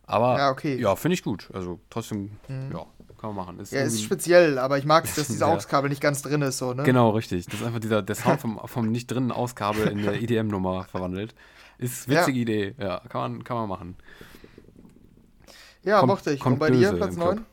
[0.06, 0.78] Aber ja, okay.
[0.78, 1.50] ja finde ich gut.
[1.54, 2.72] Also trotzdem, mhm.
[2.74, 2.86] ja,
[3.24, 3.60] kann man machen.
[3.60, 6.58] Ist ja, ist speziell, aber ich mag es, dass dieser AUX-Kabel nicht ganz drin ist,
[6.58, 6.84] so, ne?
[6.84, 7.46] Genau, richtig.
[7.46, 11.34] Das ist einfach dieser, der Sound vom, vom nicht drinnen AUX-Kabel in der IDM-Nummer verwandelt.
[11.78, 12.42] Ist witzige ja.
[12.42, 13.96] Idee, ja, kann man, kann man machen.
[15.84, 16.46] Ja, kommt, mochte ich.
[16.46, 17.46] Und bei dir Platz 9?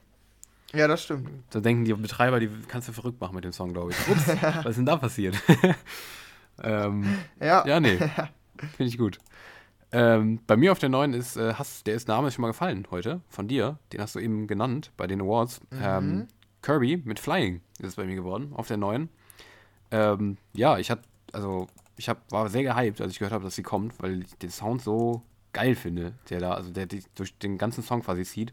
[0.73, 1.29] Ja, das stimmt.
[1.51, 4.09] Da denken die Betreiber, die kannst du verrückt machen mit dem Song, glaube ich.
[4.09, 5.37] Ups, was ist denn da passiert?
[6.65, 7.65] ähm, ja.
[7.67, 7.97] Ja, nee.
[7.97, 9.19] Finde ich gut.
[9.93, 12.49] Ähm, bei mir auf der neuen ist, äh, hast, der ist Name ist schon mal
[12.49, 13.79] gefallen heute, von dir.
[13.93, 15.61] Den hast du eben genannt bei den Awards.
[15.71, 15.79] Mhm.
[15.83, 16.29] Ähm,
[16.63, 19.09] Kirby mit Flying ist es bei mir geworden, auf der neuen.
[19.91, 21.03] Ähm, ja, ich hatte,
[21.33, 24.39] also, ich hab, war sehr gehypt, als ich gehört habe, dass sie kommt, weil ich
[24.39, 25.23] den Sound so
[25.53, 28.53] geil finde, der da, also der, der durch den ganzen Song quasi zieht.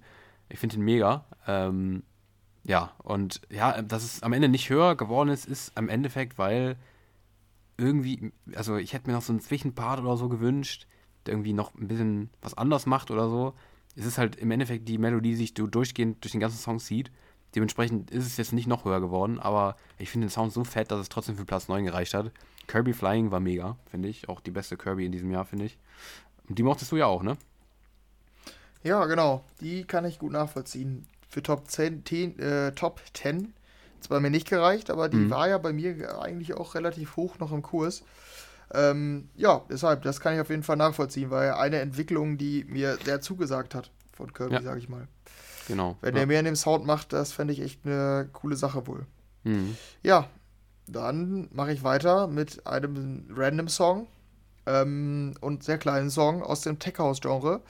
[0.49, 1.26] Ich finde ihn mega.
[1.45, 2.03] Ähm,
[2.64, 6.77] ja, und ja, dass es am Ende nicht höher geworden ist, ist am Endeffekt, weil
[7.77, 10.88] irgendwie, also ich hätte mir noch so einen Zwischenpart oder so gewünscht,
[11.27, 13.53] irgendwie noch ein bisschen was anders macht oder so.
[13.95, 17.11] Es ist halt im Endeffekt die Melodie, die sich durchgehend durch den ganzen Song zieht.
[17.55, 20.91] Dementsprechend ist es jetzt nicht noch höher geworden, aber ich finde den Sound so fett,
[20.91, 22.31] dass es trotzdem für Platz 9 gereicht hat.
[22.67, 24.29] Kirby Flying war mega, finde ich.
[24.29, 25.77] Auch die beste Kirby in diesem Jahr, finde ich.
[26.47, 27.37] Und die mochtest du ja auch, ne?
[28.83, 29.43] Ja, genau.
[29.61, 31.07] Die kann ich gut nachvollziehen.
[31.27, 33.53] Für Top 10, 10 äh, Top 10
[33.99, 35.29] zwar mir nicht gereicht, aber die mhm.
[35.29, 38.03] war ja bei mir eigentlich auch relativ hoch noch im Kurs.
[38.73, 42.98] Ähm, ja, deshalb, das kann ich auf jeden Fall nachvollziehen, weil eine Entwicklung, die mir
[43.03, 44.61] sehr zugesagt hat von Kirby, ja.
[44.61, 45.07] sage ich mal.
[45.68, 45.98] Genau.
[46.02, 46.19] Wenn ja.
[46.19, 49.06] der mehr in dem Sound macht, das fände ich echt eine coole Sache wohl.
[49.44, 49.77] Mhm.
[50.03, 50.27] Ja,
[50.88, 54.07] dann mache ich weiter mit einem random Song
[54.65, 57.61] ähm, und sehr kleinen Song aus dem Tech House Genre.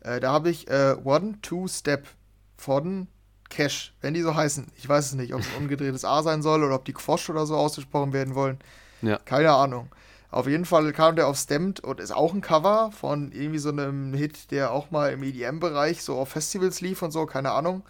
[0.00, 2.06] Äh, da habe ich äh, One Two Step
[2.56, 3.08] von
[3.48, 4.66] Cash, wenn die so heißen.
[4.76, 7.30] Ich weiß es nicht, ob es ein umgedrehtes A sein soll oder ob die Quosh
[7.30, 8.58] oder so ausgesprochen werden wollen.
[9.02, 9.18] Ja.
[9.18, 9.88] Keine Ahnung.
[10.36, 13.70] Auf jeden Fall kam der auf Stamped und ist auch ein Cover von irgendwie so
[13.70, 17.84] einem Hit, der auch mal im EDM-Bereich so auf Festivals lief und so, keine Ahnung.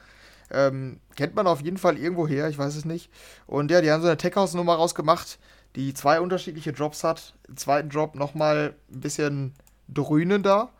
[0.52, 3.10] Ähm, kennt man auf jeden Fall irgendwo her, ich weiß es nicht.
[3.48, 5.40] Und ja, die haben so eine Tech House-Nummer rausgemacht,
[5.74, 7.34] die zwei unterschiedliche Drops hat.
[7.48, 9.52] Im zweiten Drop nochmal ein bisschen
[9.88, 10.70] dröhnender.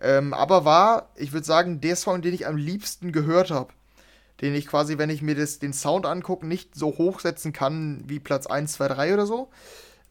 [0.00, 3.72] Ähm, aber war, ich würde sagen, der Song, den ich am liebsten gehört habe.
[4.40, 8.20] Den ich quasi, wenn ich mir das, den Sound angucke, nicht so hochsetzen kann wie
[8.20, 9.50] Platz 1, 2, 3 oder so.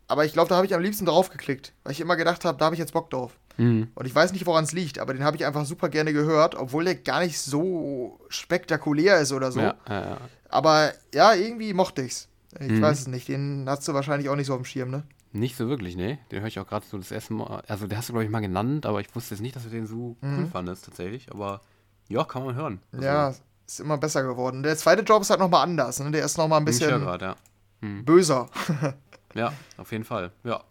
[0.08, 2.58] Aber ich glaube, da habe ich am liebsten drauf geklickt, weil ich immer gedacht habe,
[2.58, 3.38] da habe ich jetzt Bock drauf.
[3.58, 3.90] Mhm.
[3.94, 6.56] Und ich weiß nicht, woran es liegt, aber den habe ich einfach super gerne gehört,
[6.56, 9.60] obwohl der gar nicht so spektakulär ist oder so.
[9.60, 10.18] Ja, ja, ja.
[10.50, 12.30] Aber ja, irgendwie mochte ich's.
[12.60, 12.82] Ich mhm.
[12.82, 13.28] weiß es nicht.
[13.28, 15.04] Den hast du wahrscheinlich auch nicht so auf dem Schirm, ne?
[15.34, 16.20] Nicht so wirklich, ne?
[16.32, 17.62] Den höre ich auch gerade so das erste Mal.
[17.68, 19.70] Also, der hast du, glaube ich, mal genannt, aber ich wusste jetzt nicht, dass du
[19.70, 20.40] den so mhm.
[20.40, 21.30] cool fandest, tatsächlich.
[21.32, 21.62] Aber
[22.08, 22.80] ja, kann man hören.
[22.94, 23.34] Also, ja,
[23.68, 24.64] ist immer besser geworden.
[24.64, 26.12] Der zweite Job ist halt nochmal anders, ne?
[26.12, 27.36] Der ist nochmal ein bisschen grad, ja.
[27.82, 28.06] hm.
[28.06, 28.50] böser.
[29.38, 30.32] ja, auf jeden Fall.
[30.44, 30.64] Ja.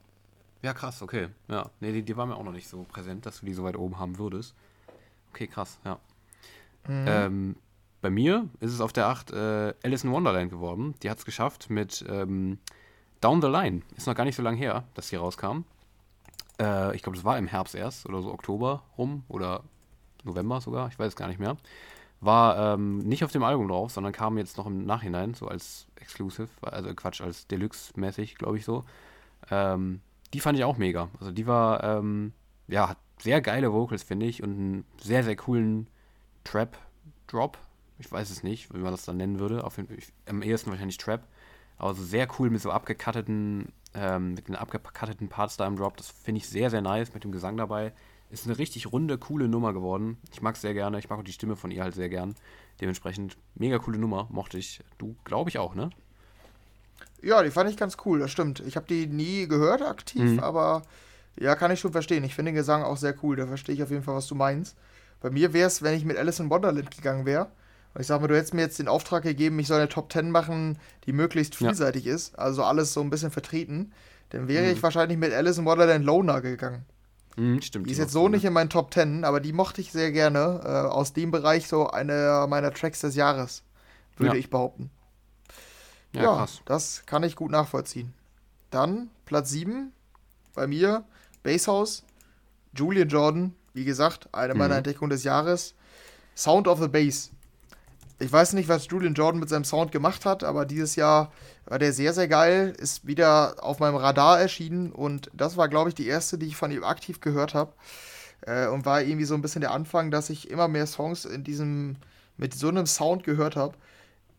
[0.63, 1.29] Ja, krass, okay.
[1.49, 1.71] Ja.
[1.81, 3.77] Nee, die, die war mir auch noch nicht so präsent, dass du die so weit
[3.77, 4.55] oben haben würdest.
[5.31, 5.99] Okay, krass, ja.
[6.89, 7.05] Mhm.
[7.07, 7.57] Ähm,
[8.01, 10.95] bei mir ist es auf der 8 äh, Alice in Wonderland geworden.
[11.03, 12.59] Die hat es geschafft mit ähm,
[13.21, 13.83] Down the Line.
[13.97, 15.65] Ist noch gar nicht so lange her, dass die rauskam.
[16.61, 19.63] Äh, ich glaube, das war im Herbst erst oder so Oktober rum oder
[20.25, 21.57] November sogar, ich weiß es gar nicht mehr.
[22.21, 25.87] War ähm, nicht auf dem Album drauf, sondern kam jetzt noch im Nachhinein, so als
[25.97, 28.85] Exclusive, also Quatsch, als Deluxe-mäßig, glaube ich so.
[29.51, 30.01] Ähm,
[30.33, 31.09] die fand ich auch mega.
[31.21, 32.33] Also die war, ähm,
[32.69, 35.89] ja, hat sehr geile Vocals, finde ich, und einen sehr, sehr coolen
[36.45, 37.59] Trap-Drop.
[37.99, 39.65] Ich weiß es nicht, wie man das dann nennen würde.
[39.65, 39.79] Auf,
[40.27, 41.27] am ehesten wahrscheinlich Trap.
[41.79, 45.97] Aber so sehr cool mit so abgecutteten, ähm, mit den abgecutteten Parts da im Drop.
[45.97, 47.93] Das finde ich sehr, sehr nice mit dem Gesang dabei.
[48.31, 50.19] Ist eine richtig runde, coole Nummer geworden.
[50.33, 50.99] Ich mag es sehr gerne.
[50.99, 52.35] Ich mag auch die Stimme von ihr halt sehr gern.
[52.81, 54.27] Dementsprechend mega coole Nummer.
[54.31, 54.81] Mochte ich.
[54.99, 55.91] Du, glaube ich, auch, ne?
[57.23, 58.61] Ja, die fand ich ganz cool, das stimmt.
[58.61, 60.41] Ich habe die nie gehört aktiv, mhm.
[60.41, 60.83] aber
[61.39, 62.25] ja, kann ich schon verstehen.
[62.25, 63.37] Ich finde den Gesang auch sehr cool.
[63.37, 64.77] Da verstehe ich auf jeden Fall, was du meinst.
[65.21, 67.51] Bei mir wäre es, wenn ich mit Alice in Wonderland gegangen wäre,
[67.95, 70.13] und ich sag mal, du hättest mir jetzt den Auftrag gegeben, ich soll eine Top
[70.13, 72.15] 10 machen, die möglichst vielseitig ja.
[72.15, 73.93] ist, also alles so ein bisschen vertreten,
[74.29, 74.73] dann wäre mhm.
[74.73, 76.85] ich wahrscheinlich mit Alice in Wonderland Loner gegangen.
[77.37, 77.87] Mhm, stimmt.
[77.87, 80.61] Die ist jetzt so nicht in meinen Top 10, aber die mochte ich sehr gerne.
[80.65, 83.63] Äh, aus dem Bereich so einer meiner Tracks des Jahres,
[84.17, 84.41] würde ja.
[84.41, 84.91] ich behaupten.
[86.13, 86.63] Ja, ja krass.
[86.65, 88.15] das kann ich gut nachvollziehen.
[88.71, 89.93] Dann Platz 7
[90.55, 91.05] bei mir,
[91.43, 92.05] Basshouse,
[92.75, 94.79] Julian Jordan, wie gesagt, eine meiner mhm.
[94.79, 95.75] Entdeckungen des Jahres.
[96.35, 97.31] Sound of the Bass
[98.19, 101.33] ich weiß nicht, was Julian Jordan mit seinem Sound gemacht hat, aber dieses Jahr
[101.67, 105.91] war der sehr, sehr geil, ist wieder auf meinem Radar erschienen und das war, glaube
[105.91, 107.73] ich, die erste, die ich von ihm aktiv gehört habe.
[108.43, 111.45] Äh, und war irgendwie so ein bisschen der Anfang, dass ich immer mehr Songs in
[111.45, 111.97] diesem,
[112.37, 113.77] mit so einem Sound gehört habe.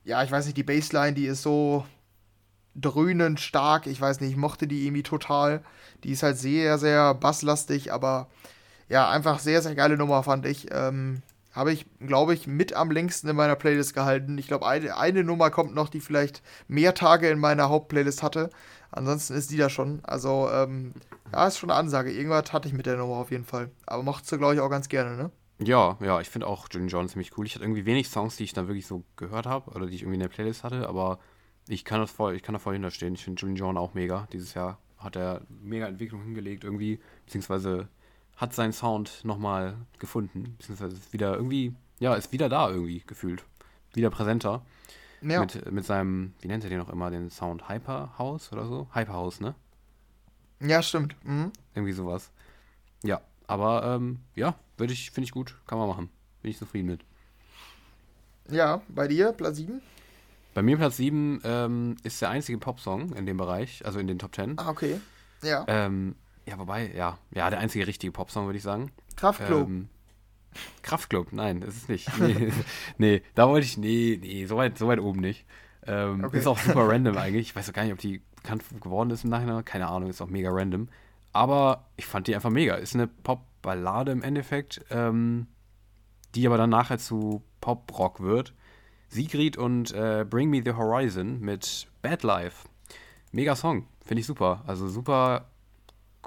[0.05, 1.85] Ja, ich weiß nicht, die Bassline, die ist so
[2.75, 5.63] dröhnend stark, ich weiß nicht, ich mochte die irgendwie total.
[6.03, 8.27] Die ist halt sehr, sehr basslastig, aber
[8.89, 10.67] ja, einfach sehr, sehr geile Nummer, fand ich.
[10.71, 11.21] Ähm,
[11.57, 14.37] habe ich, glaube ich, mit am längsten in meiner Playlist gehalten.
[14.37, 18.51] Ich glaube, eine, eine Nummer kommt noch, die vielleicht mehr Tage in meiner Hauptplaylist hatte.
[18.91, 19.99] Ansonsten ist die da schon.
[20.03, 20.93] Also, ähm,
[21.33, 22.11] ja, ist schon eine Ansage.
[22.11, 23.71] Irgendwas hatte ich mit der Nummer auf jeden Fall.
[23.87, 25.31] Aber mochtest du, glaube ich, auch ganz gerne, ne?
[25.59, 27.47] Ja, ja, ich finde auch Julian John ziemlich cool.
[27.47, 30.03] Ich hatte irgendwie wenig Songs, die ich dann wirklich so gehört habe oder die ich
[30.03, 31.17] irgendwie in der Playlist hatte, aber
[31.67, 33.15] ich kann das voll, ich kann da voll hinterstehen.
[33.15, 34.27] Ich finde Julian John auch mega.
[34.31, 37.87] Dieses Jahr hat er mega Entwicklung hingelegt irgendwie, beziehungsweise
[38.37, 43.43] hat seinen Sound nochmal gefunden, beziehungsweise ist wieder irgendwie, ja, ist wieder da irgendwie gefühlt.
[43.93, 44.61] Wieder präsenter.
[45.21, 45.41] Ja.
[45.41, 48.87] Mit, mit seinem, wie nennt er den noch immer, den Sound Hyper House oder so?
[48.93, 49.55] Hyper House, ne?
[50.59, 51.15] Ja, stimmt.
[51.25, 51.51] Mhm.
[51.73, 52.31] Irgendwie sowas.
[53.03, 56.09] Ja, aber ähm, ja, würde ich, finde ich gut, kann man machen.
[56.43, 57.01] Bin ich zufrieden mit.
[58.49, 59.81] Ja, bei dir, Platz 7?
[60.53, 64.19] Bei mir Platz 7 ähm, ist der einzige Popsong in dem Bereich, also in den
[64.19, 64.57] Top 10.
[64.57, 64.99] Ah, okay.
[65.41, 65.65] Ja.
[65.67, 66.15] Ähm,
[66.47, 68.91] ja, wobei, ja, ja, der einzige richtige Popsong, würde ich sagen.
[69.17, 69.67] Kraftklub.
[69.67, 69.89] Ähm,
[70.81, 72.19] Kraftklub, nein, ist es nicht.
[72.19, 72.51] Nee,
[72.97, 75.45] nee, da wollte ich, nee, nee, so weit, so weit oben nicht.
[75.85, 76.39] Ähm, okay.
[76.39, 77.49] Ist auch super random eigentlich.
[77.49, 79.65] Ich weiß auch gar nicht, ob die bekannt geworden ist im Nachhinein.
[79.65, 80.87] Keine Ahnung, ist auch mega random.
[81.33, 82.75] Aber ich fand die einfach mega.
[82.75, 85.47] Ist eine Pop-Ballade im Endeffekt, ähm,
[86.33, 88.53] die aber dann nachher zu Pop-Rock wird.
[89.09, 92.67] Sigrid und äh, Bring Me the Horizon mit Bad Life.
[93.31, 94.63] Mega Song, finde ich super.
[94.65, 95.49] Also super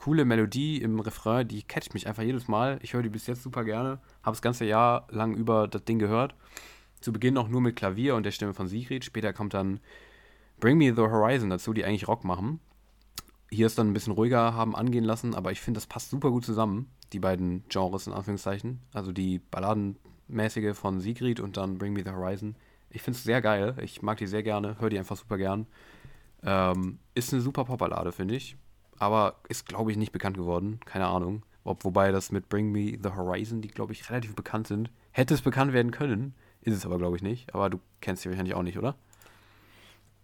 [0.01, 2.79] coole Melodie im Refrain, die catcht mich einfach jedes Mal.
[2.81, 4.01] Ich höre die bis jetzt super gerne.
[4.23, 6.35] Habe das ganze Jahr lang über das Ding gehört.
[7.03, 9.05] Zu Beginn auch nur mit Klavier und der Stimme von Sigrid.
[9.05, 9.79] Später kommt dann
[10.59, 12.61] Bring Me the Horizon dazu, die eigentlich Rock machen.
[13.51, 16.31] Hier ist dann ein bisschen ruhiger haben angehen lassen, aber ich finde, das passt super
[16.31, 18.81] gut zusammen, die beiden Genres in Anführungszeichen.
[18.95, 22.57] Also die Balladenmäßige von Sigrid und dann Bring Me the Horizon.
[22.89, 23.77] Ich finde es sehr geil.
[23.83, 25.67] Ich mag die sehr gerne, höre die einfach super gern.
[26.43, 28.57] Ähm, ist eine super Popballade, finde ich
[29.01, 30.79] aber ist, glaube ich, nicht bekannt geworden.
[30.85, 31.43] Keine Ahnung.
[31.65, 34.91] Ob, wobei das mit Bring Me the Horizon, die, glaube ich, relativ bekannt sind.
[35.11, 37.55] Hätte es bekannt werden können, ist es aber, glaube ich, nicht.
[37.55, 38.95] Aber du kennst sie wahrscheinlich auch nicht, oder?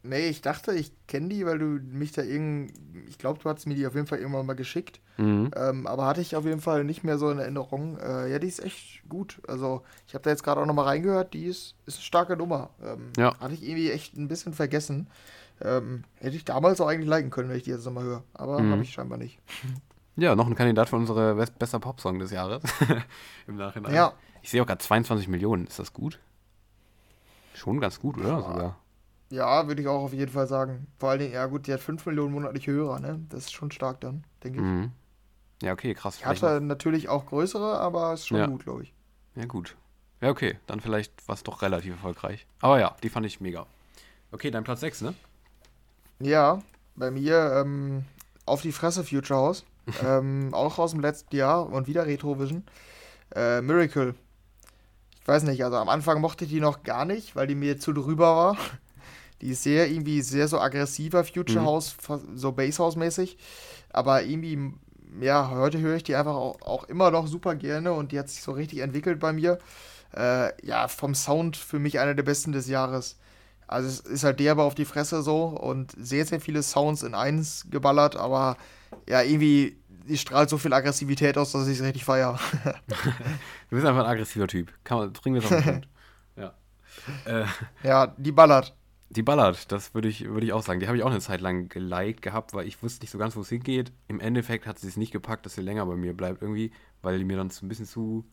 [0.02, 2.72] Nee, ich dachte, ich kenne die, weil du mich da irgend.
[3.08, 5.00] Ich glaube, du hast mir die auf jeden Fall irgendwann mal geschickt.
[5.16, 5.50] Mhm.
[5.56, 7.98] Ähm, aber hatte ich auf jeden Fall nicht mehr so in Erinnerung.
[7.98, 9.40] Äh, ja, die ist echt gut.
[9.48, 11.34] Also, ich habe da jetzt gerade auch nochmal reingehört.
[11.34, 12.70] Die ist, ist eine starke Nummer.
[12.84, 13.36] Ähm, ja.
[13.40, 15.08] Hatte ich irgendwie echt ein bisschen vergessen.
[15.60, 18.22] Ähm, hätte ich damals auch eigentlich liken können, wenn ich die jetzt nochmal höre.
[18.34, 18.72] Aber mhm.
[18.72, 19.40] habe ich scheinbar nicht.
[20.18, 22.62] Ja, noch ein Kandidat für unsere best bester Popsong des Jahres.
[23.46, 23.92] Im Nachhinein.
[23.92, 24.14] Ja.
[24.40, 25.66] Ich sehe auch gerade 22 Millionen.
[25.66, 26.18] Ist das gut?
[27.52, 28.28] Schon ganz gut, oder?
[28.28, 28.40] Ja.
[28.40, 28.76] Sogar.
[29.28, 30.86] Ja, würde ich auch auf jeden Fall sagen.
[30.98, 33.20] Vor allen Dingen, ja gut, die hat 5 Millionen monatliche Hörer, ne?
[33.28, 34.64] Das ist schon stark dann, denke ich.
[34.64, 34.92] Mhm.
[35.62, 36.18] Ja, okay, krass.
[36.18, 38.46] Ich hatte natürlich auch größere, aber ist schon ja.
[38.46, 38.94] gut, glaube ich.
[39.34, 39.76] Ja, gut.
[40.20, 40.58] Ja, okay.
[40.66, 42.46] Dann vielleicht war es doch relativ erfolgreich.
[42.60, 43.66] Aber ja, die fand ich mega.
[44.32, 45.14] Okay, dein Platz 6, ne?
[46.20, 46.62] Ja,
[46.94, 48.04] bei mir ähm,
[48.46, 49.64] auf die Fresse Future House.
[50.04, 52.64] ähm, auch aus dem letzten Jahr und wieder Retrovision.
[53.34, 54.14] Äh, Miracle.
[55.20, 57.78] Ich weiß nicht, also am Anfang mochte ich die noch gar nicht, weil die mir
[57.78, 58.56] zu drüber war.
[59.42, 61.66] Die ist sehr irgendwie sehr so aggressiver Future mhm.
[61.66, 61.94] House,
[62.34, 63.36] so Bass House mäßig.
[63.90, 64.72] Aber irgendwie,
[65.20, 68.30] ja, heute höre ich die einfach auch, auch, immer noch super gerne und die hat
[68.30, 69.58] sich so richtig entwickelt bei mir.
[70.16, 73.18] Äh, ja, vom Sound für mich einer der besten des Jahres.
[73.66, 77.14] Also es ist halt derbe auf die Fresse so und sehr, sehr viele Sounds in
[77.14, 78.56] eins geballert, aber
[79.08, 79.76] ja, irgendwie,
[80.08, 82.38] die strahlt so viel Aggressivität aus, dass ich es richtig feiere.
[82.64, 84.72] du bist einfach ein aggressiver Typ.
[84.84, 85.88] Kann man, bringen wir es auf den Punkt.
[86.36, 86.52] Ja.
[87.24, 87.46] Äh,
[87.82, 88.74] ja, die ballert.
[89.08, 90.80] Die ballert, das würde ich, würd ich auch sagen.
[90.80, 93.36] Die habe ich auch eine Zeit lang geliked gehabt, weil ich wusste nicht so ganz,
[93.36, 93.92] wo es hingeht.
[94.08, 97.18] Im Endeffekt hat sie es nicht gepackt, dass sie länger bei mir bleibt irgendwie, weil
[97.18, 98.26] die mir dann so ein bisschen zu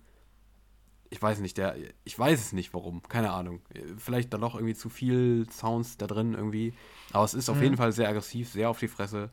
[1.14, 3.62] ich weiß nicht, der, ich weiß es nicht warum, keine Ahnung.
[3.98, 6.74] Vielleicht da noch irgendwie zu viel Sounds da drin irgendwie.
[7.12, 7.64] Aber es ist auf mhm.
[7.64, 9.30] jeden Fall sehr aggressiv, sehr auf die Fresse.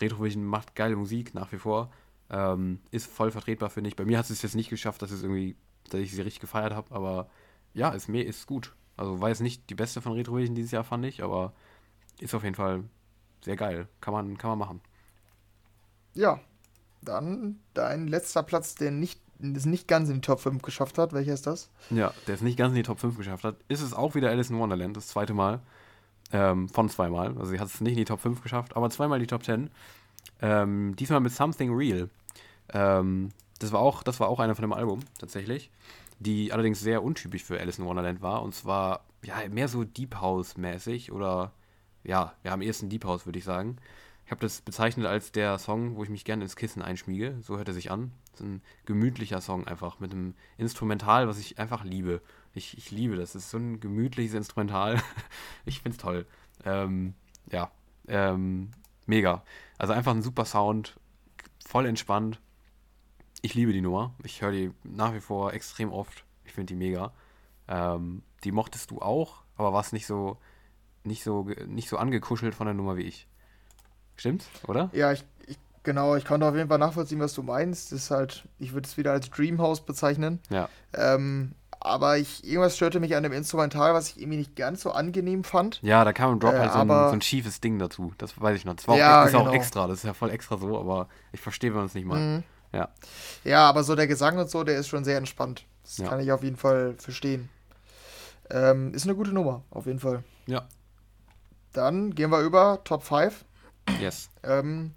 [0.00, 1.92] Retrovision macht geile Musik nach wie vor.
[2.30, 3.94] Ähm, ist voll vertretbar, finde ich.
[3.96, 5.54] Bei mir hat es jetzt nicht geschafft, dass es irgendwie,
[5.90, 7.30] dass ich sie richtig gefeiert habe, aber
[7.74, 8.74] ja, ist mir ist gut.
[8.96, 11.52] Also war jetzt nicht die beste von Retrovision dieses Jahr, fand ich, aber
[12.18, 12.82] ist auf jeden Fall
[13.44, 13.86] sehr geil.
[14.00, 14.80] Kann man, kann man machen.
[16.14, 16.40] Ja,
[17.02, 21.12] dann dein letzter Platz, der nicht es nicht ganz in die Top 5 geschafft hat.
[21.12, 21.70] Welcher ist das?
[21.90, 23.56] Ja, der es nicht ganz in die Top 5 geschafft hat.
[23.68, 25.60] Ist es auch wieder Alice in Wonderland, das zweite Mal.
[26.32, 27.36] Ähm, von zweimal.
[27.38, 29.70] Also sie hat es nicht in die Top 5 geschafft, aber zweimal die Top 10.
[30.40, 32.08] Ähm, diesmal mit Something Real.
[32.72, 35.70] Ähm, das, war auch, das war auch einer von dem Album, tatsächlich.
[36.18, 38.42] Die allerdings sehr untypisch für Alice in Wonderland war.
[38.42, 41.52] Und zwar, ja, mehr so Deep House-mäßig oder,
[42.04, 43.76] ja, ja, am ehesten Deep House, würde ich sagen.
[44.30, 47.38] Ich habe das bezeichnet als der Song, wo ich mich gerne ins Kissen einschmiege.
[47.42, 48.12] So hört er sich an.
[48.30, 52.22] Das ist ein gemütlicher Song einfach mit einem Instrumental, was ich einfach liebe.
[52.54, 53.34] Ich, ich liebe das.
[53.34, 55.02] Es ist so ein gemütliches Instrumental.
[55.64, 56.26] ich finde es toll.
[56.64, 57.14] Ähm,
[57.50, 57.72] ja,
[58.06, 58.70] ähm,
[59.04, 59.42] mega.
[59.78, 60.96] Also einfach ein super Sound,
[61.66, 62.40] voll entspannt.
[63.42, 64.14] Ich liebe die Nummer.
[64.22, 66.24] Ich höre die nach wie vor extrem oft.
[66.44, 67.12] Ich finde die mega.
[67.66, 70.38] Ähm, die mochtest du auch, aber warst nicht so,
[71.02, 73.26] nicht so, nicht so angekuschelt von der Nummer wie ich.
[74.20, 74.90] Stimmt, oder?
[74.92, 77.90] Ja, ich, ich Genau, ich konnte auf jeden Fall nachvollziehen, was du meinst.
[77.90, 80.38] Das ist halt, ich würde es wieder als Dreamhouse bezeichnen.
[80.50, 80.68] Ja.
[80.92, 84.90] Ähm, aber ich, irgendwas störte mich an dem Instrumental, was ich irgendwie nicht ganz so
[84.90, 85.80] angenehm fand.
[85.80, 88.12] Ja, da kam im Drop Äh, halt so ein, so ein schiefes Ding dazu.
[88.18, 88.74] Das weiß ich noch.
[88.74, 89.54] Das war auch, Ja, ist auch genau.
[89.54, 92.18] extra, das ist ja voll extra so, aber ich verstehe, wenn man es nicht mag.
[92.18, 92.42] Mhm.
[92.74, 92.90] Ja.
[93.44, 95.64] Ja, aber so der Gesang und so, der ist schon sehr entspannt.
[95.82, 96.08] Das Ja.
[96.08, 97.48] kann ich auf jeden Fall verstehen.
[98.50, 100.24] Ähm, ist eine gute Nummer, auf jeden Fall.
[100.46, 100.68] Ja.
[101.72, 103.46] Dann gehen wir über Top 5.
[104.00, 104.30] Yes.
[104.42, 104.92] Ähm,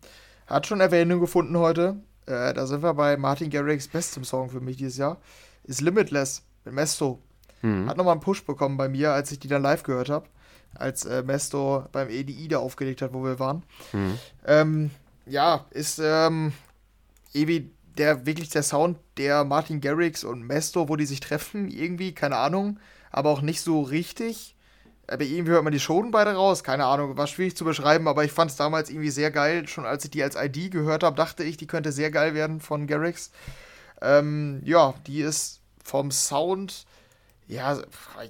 [0.47, 1.97] hat schon Erwähnung gefunden heute.
[2.25, 5.17] Äh, da sind wir bei Martin Garrix bestem Song für mich dieses Jahr.
[5.63, 7.19] Ist Limitless mit Mesto.
[7.61, 7.89] Mhm.
[7.89, 10.27] Hat nochmal einen Push bekommen bei mir, als ich die dann live gehört habe.
[10.75, 13.63] Als äh, Mesto beim EDI da aufgelegt hat, wo wir waren.
[13.91, 14.19] Mhm.
[14.45, 14.91] Ähm,
[15.25, 16.53] ja, ist ähm,
[17.31, 22.13] irgendwie der wirklich der Sound der Martin Garrix und Mesto, wo die sich treffen, irgendwie,
[22.13, 22.79] keine Ahnung,
[23.11, 24.52] aber auch nicht so richtig.
[25.07, 28.23] Aber irgendwie hört man die schon beide raus, keine Ahnung, war schwierig zu beschreiben, aber
[28.23, 29.67] ich fand es damals irgendwie sehr geil.
[29.67, 32.61] Schon als ich die als ID gehört habe, dachte ich, die könnte sehr geil werden
[32.61, 33.31] von Garrix.
[34.01, 36.85] Ähm, ja, die ist vom Sound,
[37.47, 37.79] ja,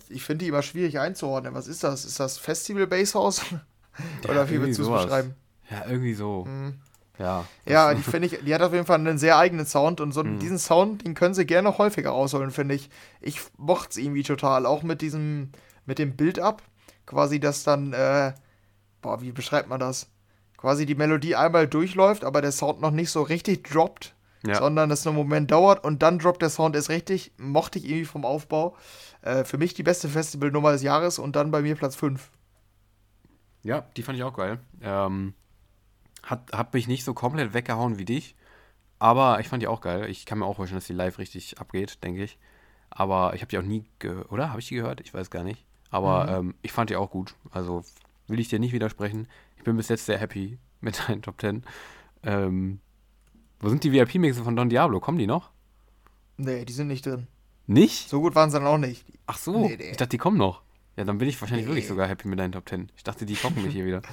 [0.09, 1.53] ich finde die immer schwierig einzuordnen.
[1.53, 2.05] Was ist das?
[2.05, 3.41] Ist das Festival Basshouse?
[4.27, 5.35] Oder wie irgendwie würdest du es beschreiben?
[5.69, 6.45] Ja, irgendwie so.
[6.45, 6.73] Mhm.
[7.19, 7.45] Ja.
[7.67, 10.23] Ja, die finde ich, die hat auf jeden Fall einen sehr eigenen Sound und so
[10.23, 10.39] Mhm.
[10.39, 12.89] diesen Sound, den können sie gerne noch häufiger rausholen, finde ich.
[13.21, 15.51] Ich mochte es irgendwie total, auch mit diesem,
[15.85, 16.61] mit dem Build-up,
[17.05, 18.33] quasi, dass dann, äh,
[19.01, 20.07] boah, wie beschreibt man das?
[20.57, 24.15] Quasi die Melodie einmal durchläuft, aber der Sound noch nicht so richtig droppt,
[24.47, 24.55] Ja.
[24.55, 27.31] sondern es einen Moment dauert und dann droppt der Sound erst richtig.
[27.37, 28.75] Mochte ich irgendwie vom Aufbau.
[29.21, 32.29] Äh, für mich die beste Festivalnummer des Jahres und dann bei mir Platz 5.
[33.63, 34.59] Ja, die fand ich auch geil.
[34.81, 35.33] Ähm,
[36.23, 38.35] hat, hat mich nicht so komplett weggehauen wie dich,
[38.99, 40.09] aber ich fand die auch geil.
[40.09, 42.37] Ich kann mir auch vorstellen, dass die live richtig abgeht, denke ich.
[42.89, 44.49] Aber ich habe die auch nie gehört, oder?
[44.49, 45.01] Habe ich die gehört?
[45.01, 45.65] Ich weiß gar nicht.
[45.93, 46.47] Aber Mhm.
[46.49, 47.35] ähm, ich fand die auch gut.
[47.51, 47.83] Also
[48.27, 49.27] will ich dir nicht widersprechen.
[49.57, 51.63] Ich bin bis jetzt sehr happy mit deinen Top 10.
[52.23, 52.79] Ähm,
[53.59, 54.99] wo sind die VIP-Mixe von Don Diablo?
[54.99, 55.51] Kommen die noch?
[56.37, 57.27] Nee, die sind nicht drin.
[57.67, 58.09] Nicht?
[58.09, 59.05] So gut waren sie dann auch nicht.
[59.27, 59.91] Ach so, Nee, nee.
[59.91, 60.63] ich dachte, die kommen noch.
[60.97, 61.71] Ja, dann bin ich wahrscheinlich Nee.
[61.71, 62.91] wirklich sogar happy mit deinen Top 10.
[62.97, 64.01] Ich dachte, die toppen mich hier wieder.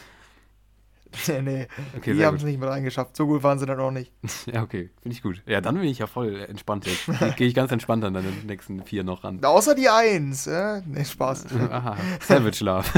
[1.29, 1.69] Nee, nee.
[1.97, 3.17] Okay, die haben es nicht mit reingeschafft.
[3.17, 4.13] So gut waren sie dann auch nicht.
[4.47, 5.43] Ja, okay, finde ich gut.
[5.47, 7.07] Ja, dann bin ich ja voll entspannt jetzt.
[7.37, 9.45] Gehe ich ganz entspannt an deine nächsten vier noch ran.
[9.45, 10.47] Außer die Eins.
[10.47, 10.83] Äh?
[10.87, 11.47] Nee, Spaß.
[11.71, 12.89] Aha, Savage Love.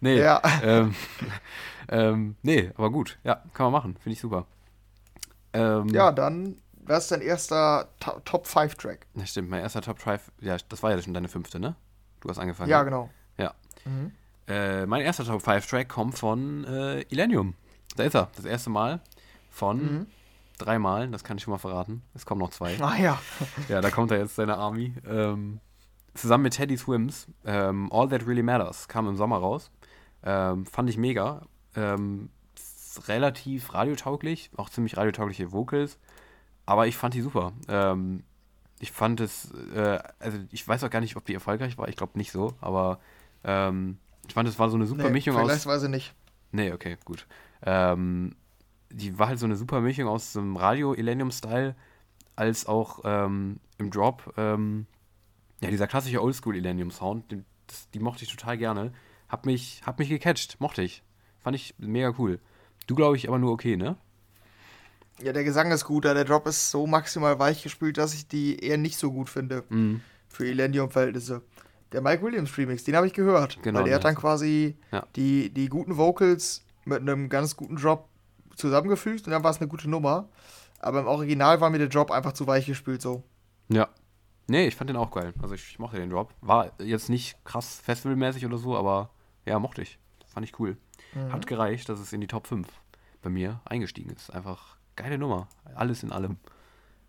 [0.00, 0.40] nee, Ja.
[0.62, 0.94] ähm,
[1.88, 3.18] ähm, nee, aber gut.
[3.24, 3.96] Ja, kann man machen.
[4.02, 4.46] Finde ich super.
[5.52, 6.56] Ähm, Ja, dann,
[6.86, 9.06] was ist dein erster To- Top-5-Track?
[9.14, 11.76] Ja, stimmt, mein erster Top 5, ja, das war ja schon deine fünfte, ne?
[12.20, 12.70] Du hast angefangen.
[12.70, 12.84] Ja, ne?
[12.86, 13.10] genau.
[13.38, 13.54] Ja.
[13.84, 14.12] Mhm.
[14.46, 17.54] Äh, mein erster Top 5 Track kommt von äh, Illenium.
[17.96, 18.28] Da ist er.
[18.36, 19.00] Das erste Mal
[19.50, 20.06] von Mhm.
[20.58, 22.02] dreimal, das kann ich schon mal verraten.
[22.14, 22.76] Es kommen noch zwei.
[22.80, 23.18] Ah ja.
[23.68, 24.94] Ja, da kommt er jetzt, seine Army.
[25.08, 25.60] Ähm,
[26.14, 27.26] zusammen mit Teddy Swims.
[27.44, 29.70] Ähm, All That Really Matters kam im Sommer raus.
[30.24, 31.42] Ähm, fand ich mega.
[31.76, 32.30] Ähm,
[33.08, 35.98] relativ radiotauglich, auch ziemlich radiotaugliche Vocals.
[36.66, 37.52] Aber ich fand die super.
[37.68, 38.22] Ähm,
[38.80, 41.88] ich fand es, äh, also ich weiß auch gar nicht, ob die erfolgreich war.
[41.88, 42.98] Ich glaube nicht so, aber
[43.44, 45.40] ähm, ich fand, es war so eine super nee, Mischung aus.
[45.42, 46.14] vergleichsweise nicht.
[46.52, 47.26] Nee, okay, gut.
[47.62, 48.36] Ähm,
[48.90, 51.74] die war halt so eine super Mischung aus dem Radio-Elenium-Style
[52.36, 54.32] als auch ähm, im Drop.
[54.36, 54.86] Ähm,
[55.60, 58.92] ja, dieser klassische Oldschool-Elenium-Sound, den- das- die mochte ich total gerne.
[59.28, 61.02] Hab mich, hab mich gecatcht, mochte ich.
[61.40, 62.38] Fand ich mega cool.
[62.86, 63.96] Du, glaube ich, aber nur okay, ne?
[65.22, 68.26] Ja, der Gesang ist gut, aber der Drop ist so maximal weich gespült, dass ich
[68.28, 70.00] die eher nicht so gut finde Mhm.
[70.28, 71.42] für Elendium-Verhältnisse.
[71.94, 73.62] Der Mike Williams Remix, den habe ich gehört.
[73.62, 75.06] Genau, Weil der hat dann quasi Ja.
[75.14, 78.08] die, die guten Vocals mit einem ganz guten Drop
[78.56, 80.28] zusammengefügt und dann war es eine gute Nummer.
[80.80, 83.22] Aber im Original war mir der Drop einfach zu weich gespült so.
[83.68, 83.88] Ja.
[84.48, 85.32] Nee, ich fand den auch geil.
[85.40, 86.34] Also ich, ich mochte den Drop.
[86.40, 89.10] War jetzt nicht krass festivalmäßig oder so, aber
[89.46, 89.98] ja, mochte ich.
[90.26, 90.76] Fand ich cool.
[91.14, 91.32] Mhm.
[91.32, 92.66] Hat gereicht, dass es in die Top 5
[93.22, 94.30] bei mir eingestiegen ist.
[94.30, 95.48] Einfach geile Nummer.
[95.76, 96.36] Alles in allem.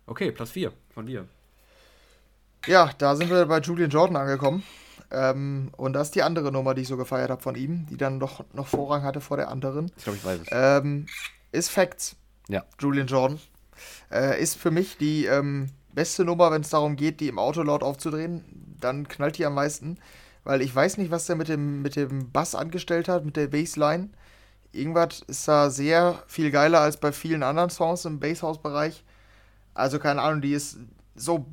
[0.06, 1.26] Okay, Platz 4 von dir.
[2.66, 4.62] Ja, da sind wir bei Julian Jordan angekommen.
[5.10, 7.96] Ähm, und das ist die andere Nummer, die ich so gefeiert habe von ihm, die
[7.96, 9.92] dann doch noch Vorrang hatte vor der anderen.
[9.96, 10.48] Ich glaube, ich weiß es.
[10.50, 11.06] Ähm,
[11.52, 12.16] ist Facts.
[12.48, 12.64] Ja.
[12.80, 13.38] Julian Jordan.
[14.10, 17.62] Äh, ist für mich die ähm, beste Nummer, wenn es darum geht, die im Auto
[17.62, 18.44] laut aufzudrehen.
[18.80, 19.98] Dann knallt die am meisten.
[20.44, 23.48] Weil ich weiß nicht, was der mit dem, mit dem Bass angestellt hat, mit der
[23.48, 24.10] Bassline.
[24.72, 29.04] Irgendwas ist da sehr viel geiler als bei vielen anderen Songs im Basshouse-Bereich.
[29.74, 30.78] Also keine Ahnung, die ist
[31.16, 31.46] so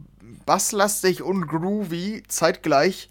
[0.45, 3.09] basslastig und groovy zeitgleich.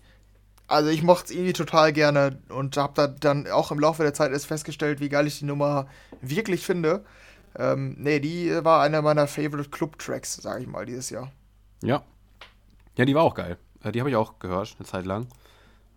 [0.69, 4.15] Also ich mochte es irgendwie total gerne und habe da dann auch im Laufe der
[4.15, 5.87] Zeit erst festgestellt, wie geil ich die Nummer
[6.21, 7.05] wirklich finde.
[7.57, 11.31] Ähm, nee, die war einer meiner Favorite Club-Tracks, sage ich mal, dieses Jahr.
[11.83, 12.03] Ja.
[12.97, 13.59] Ja, die war auch geil.
[13.83, 15.27] Äh, Die habe ich auch gehört, eine Zeit lang.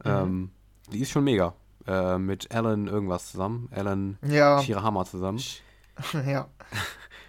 [0.04, 0.52] Ähm,
[0.92, 1.54] die ist schon mega.
[1.88, 3.70] Äh, mit Alan irgendwas zusammen.
[3.74, 5.42] Alan Ja, Shirahama zusammen.
[6.28, 6.48] ja.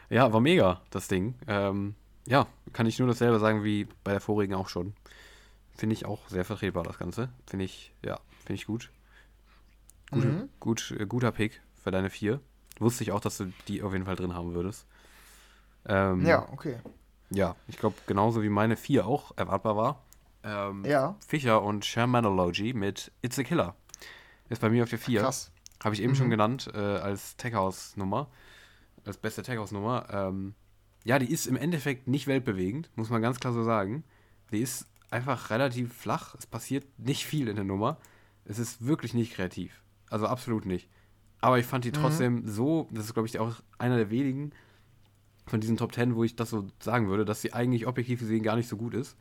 [0.08, 1.34] Ja, war mega, das Ding.
[1.48, 1.96] Ähm,
[2.28, 2.46] ja,
[2.76, 4.92] kann ich nur dasselbe sagen wie bei der vorigen auch schon.
[5.74, 7.30] Finde ich auch sehr vertretbar, das Ganze.
[7.46, 8.90] Finde ich, ja, finde ich gut.
[10.10, 10.48] Gute, mhm.
[10.60, 12.38] gut äh, guter Pick für deine vier.
[12.78, 14.86] Wusste ich auch, dass du die auf jeden Fall drin haben würdest.
[15.86, 16.76] Ähm, ja, okay.
[17.30, 20.02] Ja, ich glaube, genauso wie meine vier auch erwartbar war.
[20.42, 21.16] Ähm, ja.
[21.26, 23.74] Fischer und Shermanology mit It's a Killer.
[24.50, 25.22] Ist bei mir auf der vier.
[25.22, 25.50] Krass.
[25.82, 26.16] Habe ich eben mhm.
[26.16, 28.28] schon genannt äh, als Tech House Nummer.
[29.06, 30.06] Als beste Tech House Nummer.
[30.10, 30.54] Ähm,
[31.06, 34.02] ja, die ist im Endeffekt nicht weltbewegend, muss man ganz klar so sagen.
[34.50, 36.34] Die ist einfach relativ flach.
[36.36, 37.98] Es passiert nicht viel in der Nummer.
[38.44, 39.84] Es ist wirklich nicht kreativ.
[40.10, 40.90] Also absolut nicht.
[41.40, 41.94] Aber ich fand die mhm.
[41.94, 42.48] trotzdem mhm.
[42.48, 44.50] so, das ist glaube ich auch einer der wenigen
[45.46, 48.42] von diesen Top Ten, wo ich das so sagen würde, dass sie eigentlich objektiv gesehen
[48.42, 49.16] gar nicht so gut ist.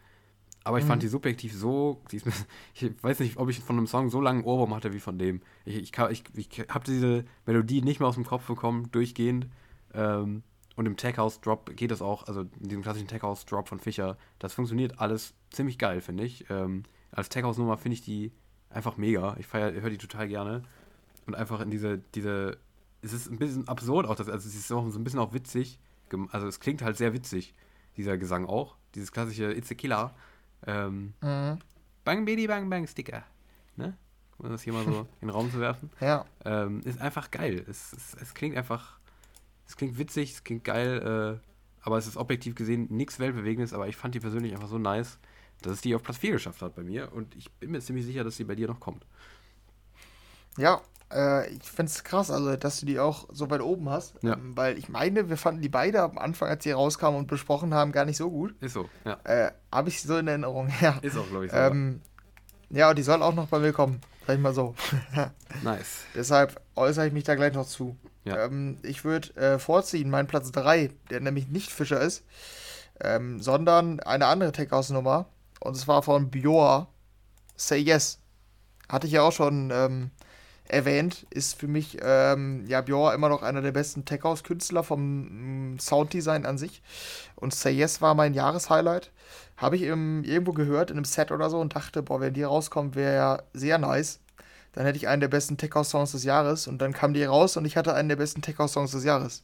[0.63, 0.89] Aber ich mhm.
[0.89, 2.25] fand die subjektiv so, ist,
[2.73, 5.41] ich weiß nicht, ob ich von einem Song so langen Ohrwurm hatte wie von dem.
[5.65, 9.45] Ich, ich, ich, ich habe diese Melodie nicht mehr aus dem Kopf bekommen, durchgehend.
[9.93, 10.41] Ähm,
[10.75, 13.67] und im Tech House Drop geht es auch, also in diesem klassischen Tech House Drop
[13.67, 16.49] von Fischer, das funktioniert alles ziemlich geil, finde ich.
[16.49, 18.33] Ähm, als Tech House Nummer finde ich die
[18.69, 19.37] einfach mega.
[19.39, 20.63] Ich höre die total gerne.
[21.25, 22.57] Und einfach in diese, diese,
[23.01, 25.33] es ist ein bisschen absurd auch, das, also es ist auch so ein bisschen auch
[25.33, 25.79] witzig.
[26.31, 27.55] Also es klingt halt sehr witzig,
[27.97, 28.75] dieser Gesang auch.
[28.93, 30.13] Dieses klassische It's a Killer.
[30.67, 31.59] Ähm, mhm.
[32.03, 33.23] Bang, Baby, Bang, Bang, Sticker.
[33.75, 33.97] Ne?
[34.37, 35.89] Um das hier mal so in den Raum zu werfen.
[35.99, 36.25] Ja.
[36.43, 37.65] Ähm, ist einfach geil.
[37.67, 38.99] Es, es, es klingt einfach
[39.67, 43.87] es klingt witzig, es klingt geil, äh, aber es ist objektiv gesehen nichts Weltbewegendes, aber
[43.87, 45.19] ich fand die persönlich einfach so nice,
[45.61, 48.05] dass es die auf Platz 4 geschafft hat bei mir und ich bin mir ziemlich
[48.05, 49.05] sicher, dass sie bei dir noch kommt.
[50.57, 50.81] Ja,
[51.13, 54.33] äh, ich finde es krass, also dass du die auch so weit oben hast, ja.
[54.33, 57.73] ähm, weil ich meine, wir fanden die beide am Anfang, als sie rauskamen und besprochen
[57.73, 58.55] haben, gar nicht so gut.
[58.61, 59.19] Ist so, ja.
[59.23, 60.97] Äh, Habe ich so in Erinnerung, ja.
[61.01, 61.57] Ist auch, glaube ich, so.
[61.57, 62.01] Ähm,
[62.69, 64.75] ja, die soll auch noch bei mir kommen, sag ich mal so.
[65.63, 66.05] nice.
[66.15, 67.95] Deshalb äußere ich mich da gleich noch zu.
[68.25, 68.45] Ja.
[68.45, 72.23] Ähm, ich würde äh, vorziehen, meinen Platz 3, der nämlich nicht Fischer ist,
[72.99, 75.27] ähm, sondern eine andere Tech-House-Nummer.
[75.61, 76.89] Und zwar von Bjor.
[77.55, 78.19] Say Yes.
[78.89, 80.11] Hatte ich ja auch schon ähm,
[80.67, 81.25] erwähnt.
[81.29, 86.45] Ist für mich, ähm, ja, Bjor immer noch einer der besten Tech-House-Künstler vom mm, Sounddesign
[86.45, 86.81] an sich.
[87.35, 89.11] Und Say Yes war mein Jahreshighlight.
[89.55, 92.43] Habe ich im, irgendwo gehört, in einem Set oder so, und dachte, boah, wenn die
[92.43, 94.19] rauskommt, wäre ja sehr nice
[94.75, 97.23] dann hätte ich einen der besten Tech House Songs des Jahres und dann kam die
[97.23, 99.43] raus und ich hatte einen der besten Tech House Songs des Jahres.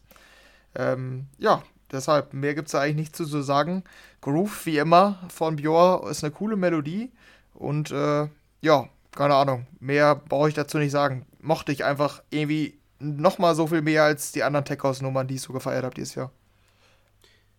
[0.75, 3.83] Ähm, ja, deshalb, mehr gibt es da eigentlich nicht zu, zu sagen.
[4.19, 7.11] Groove, wie immer, von Bjor ist eine coole Melodie
[7.53, 8.27] und äh,
[8.59, 11.25] ja, keine Ahnung, mehr brauche ich dazu nicht sagen.
[11.39, 15.35] Mochte ich einfach irgendwie nochmal so viel mehr als die anderen Tech House Nummern, die
[15.35, 16.31] ich so gefeiert habe dieses Jahr.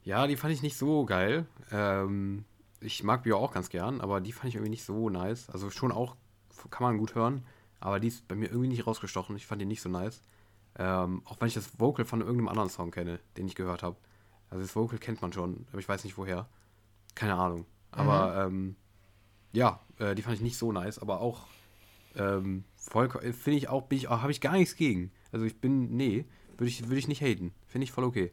[0.05, 1.47] Ja, die fand ich nicht so geil.
[1.71, 2.45] Ähm,
[2.81, 5.49] ich mag Bjor auch ganz gern, aber die fand ich irgendwie nicht so nice.
[5.51, 6.17] Also schon auch,
[6.69, 7.45] kann man gut hören.
[7.83, 9.35] Aber die ist bei mir irgendwie nicht rausgestochen.
[9.35, 10.23] Ich fand die nicht so nice.
[10.79, 13.97] Ähm, auch wenn ich das Vocal von irgendeinem anderen Song kenne, den ich gehört habe.
[14.51, 16.49] Also das Vocal kennt man schon, aber ich weiß nicht woher.
[17.17, 17.67] Keine Ahnung.
[17.91, 18.55] Aber mhm.
[18.55, 18.77] ähm,
[19.53, 21.49] ja, äh, die fand ich nicht so nice, aber auch
[22.15, 25.11] ähm, voll finde ich auch, bin ich habe ich gar nichts gegen.
[25.33, 26.25] Also ich bin, nee,
[26.59, 27.53] würde ich, würd ich nicht haten.
[27.67, 28.31] Finde ich voll okay.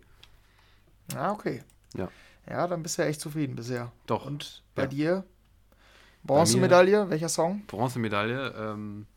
[1.15, 1.63] Ah, okay.
[1.95, 2.09] Ja.
[2.47, 3.91] Ja, dann bist du ja echt zufrieden bisher.
[4.05, 4.27] Doch.
[4.27, 4.88] Und bei ja.
[4.88, 5.23] dir?
[6.23, 7.63] Bronzemedaille, welcher Song?
[7.65, 9.07] Bronzemedaille, ähm,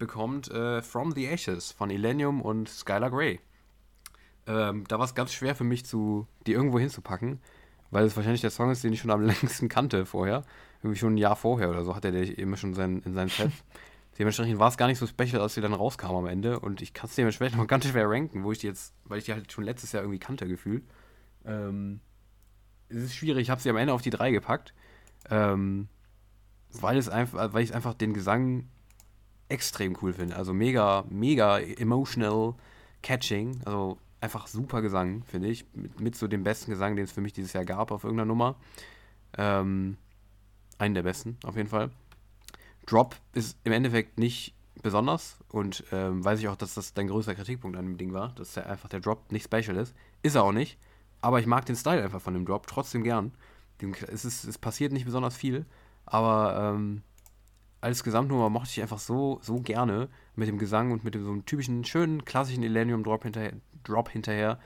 [0.00, 3.38] bekommt äh, From the Ashes von Illenium und Skylar Grey.
[4.48, 7.40] Ähm, da war es ganz schwer für mich, zu, die irgendwo hinzupacken,
[7.92, 10.42] weil es wahrscheinlich der Song ist, den ich schon am längsten kannte vorher.
[10.82, 13.52] Irgendwie schon ein Jahr vorher oder so hatte der immer schon sein, in seinen Set.
[14.18, 16.58] dementsprechend war es gar nicht so special, als sie dann rauskam am Ende.
[16.58, 19.24] Und ich kann es dementsprechend noch ganz schwer ranken, wo ich die jetzt, weil ich
[19.24, 20.84] die halt schon letztes Jahr irgendwie kannte, gefühlt.
[21.44, 22.00] Ähm,
[22.88, 24.74] es ist schwierig, ich habe sie am Ende auf die 3 gepackt.
[25.30, 25.88] Ähm,
[26.72, 28.68] weil es einfach, weil ich einfach den Gesang
[29.50, 30.36] extrem cool finde.
[30.36, 32.54] Also mega, mega emotional,
[33.02, 33.60] catching.
[33.64, 35.66] Also einfach super Gesang, finde ich.
[35.74, 38.28] Mit, mit, so dem besten Gesang, den es für mich dieses Jahr gab auf irgendeiner
[38.28, 38.56] Nummer.
[39.36, 39.96] Ähm,
[40.78, 41.90] einen der besten, auf jeden Fall.
[42.86, 47.34] Drop ist im Endeffekt nicht besonders und ähm, weiß ich auch, dass das dein größter
[47.34, 49.94] Kritikpunkt an dem Ding war, dass der einfach der Drop nicht special ist.
[50.22, 50.78] Ist er auch nicht.
[51.20, 53.32] Aber ich mag den Style einfach von dem Drop trotzdem gern.
[54.08, 55.66] Es, ist, es passiert nicht besonders viel,
[56.06, 57.02] aber ähm,
[57.80, 61.30] als Gesamtnummer mochte ich einfach so, so gerne mit dem Gesang und mit dem so
[61.30, 63.52] einem typischen, schönen, klassischen Elenium-Drop hinterher,
[63.84, 64.58] Drop hinterher,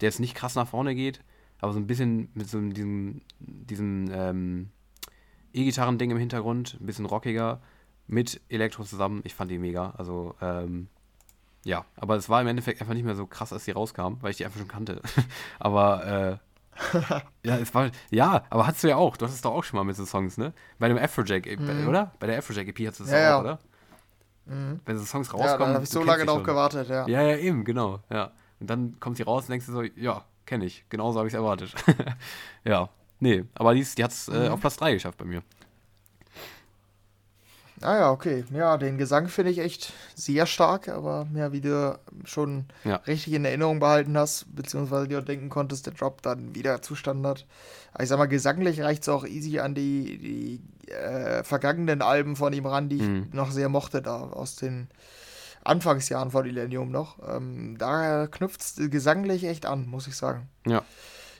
[0.00, 1.22] der jetzt nicht krass nach vorne geht,
[1.60, 4.70] aber so ein bisschen mit so diesem, diesem ähm,
[5.52, 7.60] E-Gitarren-Ding im Hintergrund, ein bisschen rockiger,
[8.06, 9.20] mit Elektro zusammen.
[9.24, 9.90] Ich fand die mega.
[9.96, 10.88] Also, ähm,
[11.64, 14.30] ja, aber es war im Endeffekt einfach nicht mehr so krass, als sie rauskam, weil
[14.32, 15.00] ich die einfach schon kannte.
[15.58, 16.49] aber äh,
[17.44, 19.16] ja, es war, ja, aber hattest du ja auch.
[19.16, 20.52] Du hast es doch auch schon mal mit so Songs, ne?
[20.78, 21.88] Bei dem Afrojack, mhm.
[21.88, 22.12] oder?
[22.18, 23.40] Bei der Afrojack EP hattest du es ja, auch, ja.
[23.40, 23.58] oder?
[24.46, 24.80] Mhm.
[24.84, 25.50] Wenn so Songs rauskommen.
[25.50, 27.06] Ja, dann habe ich so lange drauf gewartet, ja.
[27.06, 28.32] Ja, ja, eben, genau, ja.
[28.58, 30.84] Und dann kommt sie raus und denkst du so, ja, kenne ich.
[30.88, 31.72] Genauso habe ich es erwartet.
[32.64, 32.88] ja,
[33.20, 34.52] nee, aber die, die hat es äh, mhm.
[34.52, 35.42] auf Platz 3 geschafft bei mir.
[37.82, 38.44] Ah ja, okay.
[38.52, 42.96] Ja, den Gesang finde ich echt sehr stark, aber ja, wie du schon ja.
[42.96, 47.46] richtig in Erinnerung behalten hast, beziehungsweise dir denken konntest, der Drop dann wieder zu Standard.
[47.98, 52.52] ich sag mal, gesanglich reicht es auch easy an die, die äh, vergangenen Alben von
[52.52, 53.26] ihm ran, die mhm.
[53.28, 54.88] ich noch sehr mochte, da aus den
[55.64, 57.16] Anfangsjahren von Millennium noch.
[57.26, 60.48] Ähm, da knüpft es gesanglich echt an, muss ich sagen.
[60.66, 60.82] Ja.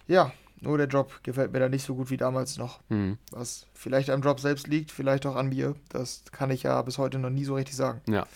[0.07, 2.81] Ja, nur der Job gefällt mir da nicht so gut wie damals noch.
[2.89, 3.19] Mhm.
[3.31, 5.75] Was vielleicht am Job selbst liegt, vielleicht auch an mir.
[5.89, 8.01] Das kann ich ja bis heute noch nie so richtig sagen.
[8.07, 8.27] Ja.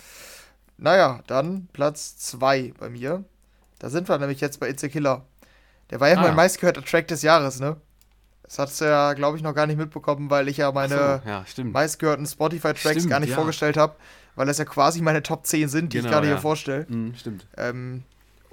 [0.77, 3.25] Naja, dann Platz 2 bei mir.
[3.79, 5.25] Da sind wir nämlich jetzt bei It's a Killer.
[5.91, 6.35] Der war ja ah, mein ja.
[6.35, 7.77] meistgehörter Track des Jahres, ne?
[8.43, 11.29] Das hast du ja, glaube ich, noch gar nicht mitbekommen, weil ich ja meine so,
[11.29, 13.37] ja, meistgehörten Spotify-Tracks gar nicht ja.
[13.37, 13.95] vorgestellt habe,
[14.35, 16.87] weil das ja quasi meine Top 10 sind, die genau, ich gerade hier vorstelle.
[16.89, 17.47] Mhm, stimmt.
[17.57, 18.03] Ähm,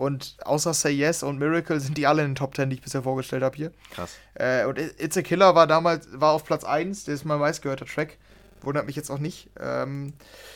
[0.02, 2.82] und außer Say Yes und Miracle sind die alle in den Top 10, die ich
[2.82, 3.72] bisher vorgestellt habe hier.
[3.92, 4.18] Krass.
[4.34, 7.86] Äh, und It's a Killer war damals, war auf Platz 1, der ist mein meistgehörter
[7.86, 8.18] Track.
[8.62, 9.52] Wundert mich jetzt auch nicht.
[9.60, 10.14] Ähm,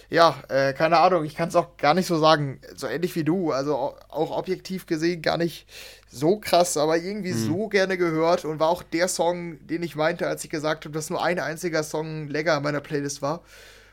[0.10, 2.60] ja, äh, keine Ahnung, ich kann es auch gar nicht so sagen.
[2.76, 3.52] So ähnlich wie du.
[3.52, 3.76] Also
[4.10, 5.68] auch objektiv gesehen gar nicht
[6.10, 7.46] so krass, aber irgendwie mhm.
[7.46, 10.94] so gerne gehört und war auch der Song, den ich meinte, als ich gesagt habe,
[10.94, 13.42] dass nur ein einziger Song länger in meiner Playlist war.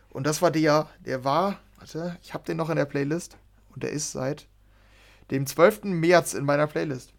[0.09, 3.37] Und das war der, der war, warte, ich habe den noch in der Playlist
[3.75, 4.47] und der ist seit
[5.33, 5.85] dem 12.
[5.85, 7.13] März in meiner Playlist.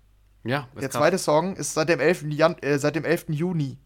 [0.43, 2.25] Ja, Der zweite Song ist seit dem 11.
[2.29, 3.25] Jan äh, seit dem 11.
[3.29, 3.77] Juni.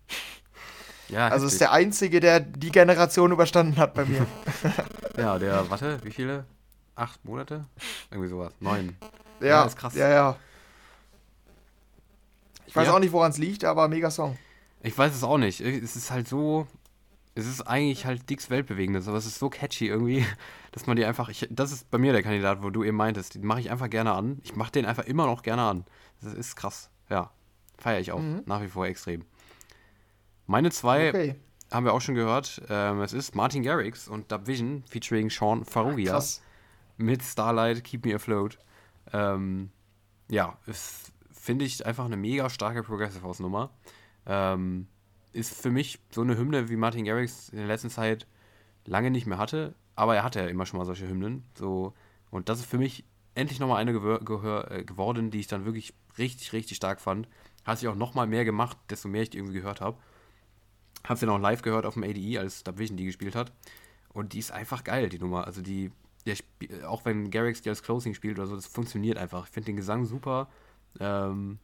[1.07, 4.25] Ja, also ist der einzige, der die Generation überstanden hat bei mir.
[5.17, 6.45] ja, der, warte, wie viele?
[6.95, 7.65] Acht Monate?
[8.11, 8.53] Irgendwie sowas.
[8.59, 8.97] Neun.
[9.39, 9.95] Ja, ja ist krass.
[9.95, 10.35] Ja, ja.
[12.65, 12.93] Ich weiß ja.
[12.93, 14.37] auch nicht, woran es liegt, aber mega Song.
[14.81, 15.61] Ich weiß es auch nicht.
[15.61, 16.67] Es ist halt so,
[17.37, 20.25] es ist eigentlich halt Dicks Weltbewegendes, aber es ist so catchy irgendwie,
[20.71, 21.29] dass man die einfach.
[21.29, 23.35] Ich, das ist bei mir der Kandidat, wo du eben meintest.
[23.35, 24.39] Den mache ich einfach gerne an.
[24.43, 25.85] Ich mache den einfach immer noch gerne an.
[26.21, 26.89] Das ist krass.
[27.09, 27.31] Ja.
[27.77, 28.19] Feiere ich auch.
[28.19, 28.41] Mhm.
[28.45, 29.23] Nach wie vor extrem.
[30.47, 31.35] Meine zwei okay.
[31.71, 32.61] haben wir auch schon gehört.
[32.69, 36.13] Ähm, es ist Martin Garrix und Dub Vision featuring Sean Farugia.
[36.13, 36.41] Krass.
[36.97, 38.57] Mit Starlight, Keep Me Afloat.
[39.13, 39.69] Ähm,
[40.27, 40.57] ja,
[41.31, 43.69] finde ich einfach eine mega starke Progressive House Nummer.
[44.25, 44.87] Ähm,
[45.37, 48.25] ist für mich so eine Hymne, wie Martin Garrix in der letzten Zeit
[48.85, 49.75] lange nicht mehr hatte.
[49.95, 51.43] Aber er hatte ja immer schon mal solche Hymnen.
[51.55, 51.93] So,
[52.31, 53.05] und das ist für mich
[53.35, 57.27] endlich nochmal eine äh, geworden, die ich dann wirklich richtig, richtig stark fand.
[57.65, 59.97] Hat sich auch nochmal mehr gemacht, desto mehr ich die irgendwie gehört habe.
[61.03, 63.51] Hab's ja noch live gehört auf dem ADE, als Dubvision die gespielt hat.
[64.09, 65.45] Und die ist einfach geil, die Nummer.
[65.45, 65.91] Also die,
[66.25, 66.35] der,
[66.89, 69.45] auch wenn Garrix die als Closing spielt oder so, das funktioniert einfach.
[69.45, 70.49] Ich finde den Gesang super.
[70.99, 71.59] Ähm,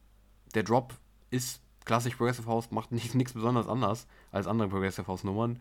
[0.54, 0.94] der Drop
[1.30, 5.60] ist klassisch Progressive House macht nichts besonders anders als andere Progressive House Nummern.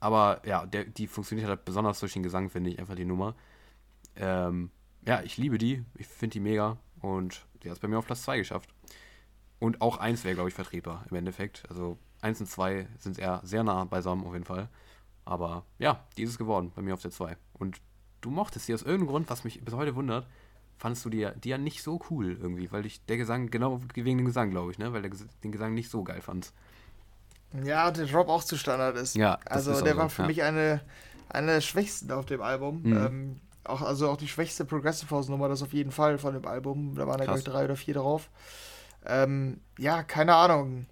[0.00, 3.34] Aber ja, der, die funktioniert halt besonders durch den Gesang, finde ich, einfach die Nummer.
[4.14, 4.70] Ähm,
[5.06, 5.84] ja, ich liebe die.
[5.94, 6.76] Ich finde die mega.
[7.00, 8.74] Und die hat es bei mir auf Platz 2 geschafft.
[9.58, 11.64] Und auch 1 wäre, glaube ich, vertretbar im Endeffekt.
[11.68, 14.68] Also 1 und 2 sind eher sehr nah beisammen auf jeden Fall.
[15.24, 17.36] Aber ja, die ist es geworden, bei mir auf der 2.
[17.54, 17.80] Und
[18.20, 20.26] du mochtest sie aus irgendeinem Grund, was mich bis heute wundert,
[20.78, 24.18] fandest du die, die ja nicht so cool irgendwie, weil ich der Gesang, genau wegen
[24.18, 24.92] dem Gesang, glaube ich, ne?
[24.92, 25.10] Weil der
[25.42, 26.52] den Gesang nicht so geil fand.
[27.64, 29.16] Ja, der Drop auch zu Standard ist.
[29.16, 30.28] Ja, also der so, war für ja.
[30.28, 30.80] mich eine,
[31.28, 32.82] eine der schwächsten auf dem Album.
[32.82, 32.96] Mhm.
[32.96, 36.46] Ähm, auch, also auch die schwächste Progressive House Nummer, das auf jeden Fall von dem
[36.46, 36.94] Album.
[36.94, 38.28] Da waren ja, glaube ich, drei oder vier drauf.
[39.04, 40.86] Ähm, ja, keine Ahnung.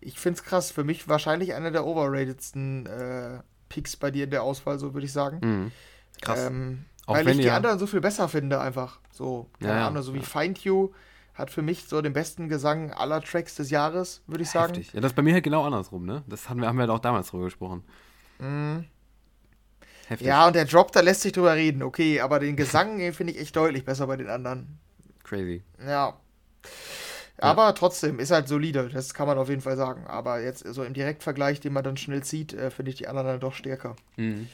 [0.00, 0.70] Ich finde es krass.
[0.70, 5.06] Für mich wahrscheinlich einer der overratedsten äh, Picks bei dir in der Auswahl, so würde
[5.06, 5.40] ich sagen.
[5.42, 5.72] Mhm.
[6.20, 6.46] Krass.
[6.46, 7.56] Ähm, weil ich die ja.
[7.56, 8.98] anderen so viel besser finde, einfach.
[9.10, 10.20] So, keine ja, Ahnung, so wie.
[10.20, 10.90] Find You
[11.34, 14.74] hat für mich so den besten Gesang aller Tracks des Jahres, würde ich sagen.
[14.74, 14.92] Heftig.
[14.92, 16.22] Ja, das ist bei mir halt genau andersrum, ne?
[16.26, 17.82] Das haben wir, haben wir halt auch damals drüber gesprochen.
[18.38, 18.84] Mhm.
[20.08, 20.26] Heftig.
[20.26, 23.40] Ja, und der Drop, da lässt sich drüber reden, okay, aber den Gesang finde ich
[23.40, 24.78] echt deutlich besser bei den anderen.
[25.22, 25.62] Crazy.
[25.86, 26.18] Ja.
[27.38, 27.72] Aber ja.
[27.72, 30.06] trotzdem, ist halt solide, das kann man auf jeden Fall sagen.
[30.06, 33.28] Aber jetzt so im Direktvergleich, den man dann schnell sieht, äh, finde ich die anderen
[33.28, 33.96] dann doch stärker.
[34.16, 34.48] Mhm.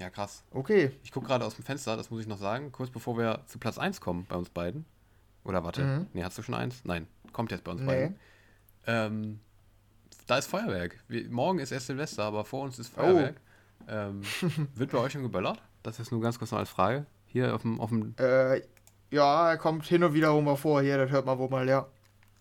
[0.00, 0.44] Ja, krass.
[0.50, 0.92] Okay.
[1.02, 3.58] Ich gucke gerade aus dem Fenster, das muss ich noch sagen, kurz bevor wir zu
[3.58, 4.86] Platz 1 kommen bei uns beiden.
[5.44, 6.06] Oder warte, mhm.
[6.14, 6.80] nee, hast du schon eins?
[6.84, 7.86] Nein, kommt jetzt bei uns nee.
[7.86, 8.16] beiden.
[8.86, 9.40] Ähm,
[10.26, 10.98] da ist Feuerwerk.
[11.06, 13.36] Wir, morgen ist erst Silvester, aber vor uns ist Feuerwerk.
[13.86, 13.92] Oh.
[13.92, 14.22] Ähm,
[14.74, 15.62] wird bei euch schon geböllert?
[15.82, 17.04] Das ist nur ganz kurz noch als Frage.
[17.26, 17.78] Hier auf dem.
[17.78, 18.62] Auf dem äh,
[19.10, 20.80] ja, er kommt hin und wieder mal vor.
[20.80, 21.86] Hier, das hört man wohl mal, ja.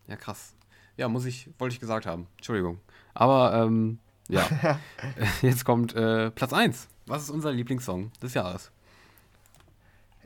[0.07, 0.53] Ja, krass.
[0.95, 2.27] Ja, muss ich, wollte ich gesagt haben.
[2.37, 2.79] Entschuldigung.
[3.13, 3.99] Aber, ähm,
[4.29, 4.47] ja.
[5.41, 6.87] Jetzt kommt äh, Platz 1.
[7.09, 8.71] Was ist unser Lieblingssong des Jahres?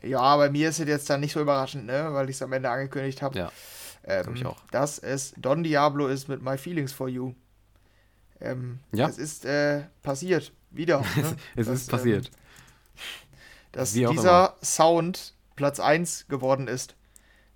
[0.01, 2.10] Ja, bei mir ist es jetzt dann nicht so überraschend, ne?
[2.11, 3.39] weil ich es am Ende angekündigt habe.
[3.39, 3.51] Ja.
[4.03, 4.57] Ähm, ich auch.
[4.72, 7.34] Dass es Don Diablo ist mit My Feelings for You.
[8.41, 9.07] Ähm, ja.
[9.07, 10.51] Es ist äh, passiert.
[10.72, 11.05] Wieder.
[11.15, 11.38] Ne?
[11.55, 12.27] es das, ist passiert.
[12.27, 12.34] Ähm,
[13.72, 16.95] dass dieser Sound Platz 1 geworden ist.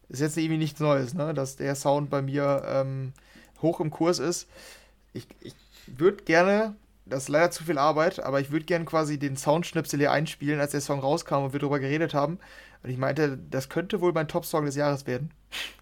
[0.07, 1.33] ist jetzt irgendwie nichts Neues, ne?
[1.33, 3.11] dass der Sound bei mir ähm,
[3.61, 4.47] hoch im Kurs ist.
[5.11, 5.53] Ich, ich
[5.85, 6.75] würde gerne,
[7.09, 10.59] das ist leider zu viel Arbeit, aber ich würde gerne quasi den Soundschnipsel hier einspielen,
[10.59, 12.39] als der Song rauskam und wir darüber geredet haben.
[12.83, 15.31] Und ich meinte, das könnte wohl mein Top-Song des Jahres werden.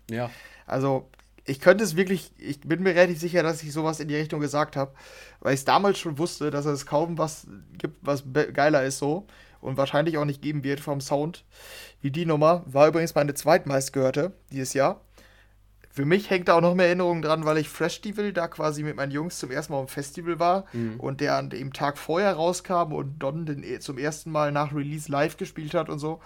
[0.10, 0.30] Ja.
[0.66, 1.10] Also,
[1.46, 4.40] ich könnte es wirklich, ich bin mir relativ sicher, dass ich sowas in die Richtung
[4.40, 4.94] gesagt habe,
[5.40, 7.48] weil ich es damals schon wusste, dass es kaum was
[7.78, 8.24] gibt, was
[8.54, 9.28] geiler ist so
[9.62, 11.46] und wahrscheinlich auch nicht geben wird vom Sound
[12.02, 12.64] wie die Nummer.
[12.66, 15.02] War übrigens meine zweitmeistgehörte dieses Jahr.
[15.96, 18.98] Für mich hängt da auch noch mehr Erinnerungen dran, weil ich Festival da quasi mit
[18.98, 21.00] meinen Jungs zum ersten Mal im Festival war mhm.
[21.00, 24.76] und der an dem Tag vorher rauskam und Don den e, zum ersten Mal nach
[24.76, 26.20] Release live gespielt hat und so.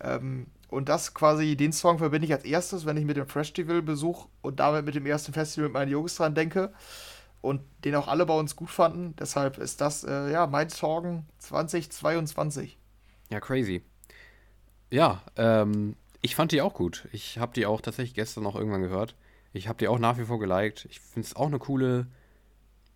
[0.00, 4.26] Ähm, und das quasi, den Song verbinde ich als erstes, wenn ich mit dem Festival-Besuch
[4.42, 6.72] und damit mit dem ersten Festival mit meinen Jungs dran denke.
[7.40, 9.14] Und den auch alle bei uns gut fanden.
[9.14, 12.80] Deshalb ist das, äh, ja, mein Song 2022.
[13.30, 13.84] Ja, crazy.
[14.90, 15.94] Ja, ähm,
[16.24, 17.06] ich fand die auch gut.
[17.12, 19.14] Ich habe die auch tatsächlich gestern noch irgendwann gehört.
[19.52, 20.86] Ich habe die auch nach wie vor geliked.
[20.88, 22.06] Ich finde es auch eine coole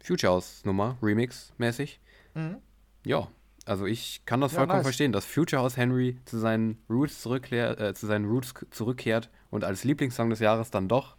[0.03, 2.01] Future House-Nummer, Remix-mäßig.
[2.35, 2.57] Mhm.
[3.05, 3.29] Ja,
[3.67, 4.87] also ich kann das ja, vollkommen nice.
[4.87, 9.85] verstehen, dass Future House Henry zu seinen Roots äh, zu seinen Roots zurückkehrt und als
[9.85, 11.19] Lieblingssong des Jahres dann doch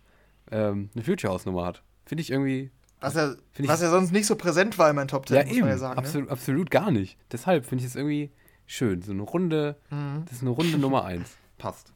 [0.49, 1.83] ähm, eine Future House Nummer hat.
[2.07, 2.71] Finde ich irgendwie.
[3.01, 5.51] Was ja, was ja sonst nicht so präsent war in meinem Top 10, ja, muss
[5.51, 5.99] eben, man ja sagen.
[5.99, 6.31] Absolut, ne?
[6.31, 7.19] absolut gar nicht.
[7.31, 8.31] Deshalb finde ich es irgendwie
[8.65, 9.03] schön.
[9.03, 10.23] So eine runde, mhm.
[10.25, 11.37] das ist eine runde Nummer 1.
[11.59, 11.93] Passt.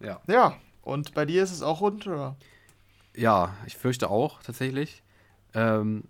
[0.00, 0.20] Ja.
[0.26, 2.36] Ja, und bei dir ist es auch rund, oder?
[3.14, 5.02] Ja, ich fürchte auch, tatsächlich.
[5.54, 6.04] Ähm,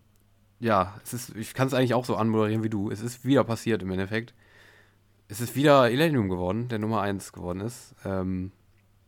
[0.60, 2.90] ja, es ist, ich kann es eigentlich auch so anmoderieren wie du.
[2.90, 4.34] Es ist wieder passiert im Endeffekt.
[5.28, 7.94] Es ist wieder Elenium geworden, der Nummer 1 geworden ist.
[8.04, 8.52] Ähm,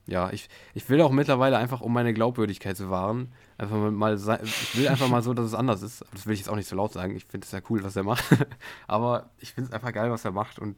[0.06, 4.76] ja, ich, ich will auch mittlerweile einfach, um meine Glaubwürdigkeit zu wahren, einfach mal, ich
[4.76, 6.04] will einfach mal so, dass es anders ist.
[6.12, 7.14] Das will ich jetzt auch nicht so laut sagen.
[7.14, 8.24] Ich finde es ja cool, was er macht.
[8.88, 10.58] Aber ich finde es einfach geil, was er macht.
[10.58, 10.76] Und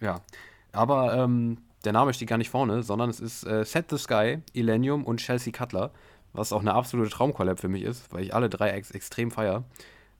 [0.00, 0.20] ja.
[0.72, 4.38] Aber ähm, der Name steht gar nicht vorne, sondern es ist äh, Set the Sky,
[4.54, 5.92] Elenium und Chelsea Cutler,
[6.32, 9.64] was auch eine absolute Traumkollab für mich ist, weil ich alle drei ex extrem feier,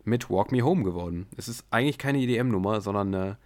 [0.05, 1.27] mit Walk Me Home geworden.
[1.37, 3.37] Es ist eigentlich keine EDM-Nummer, sondern eine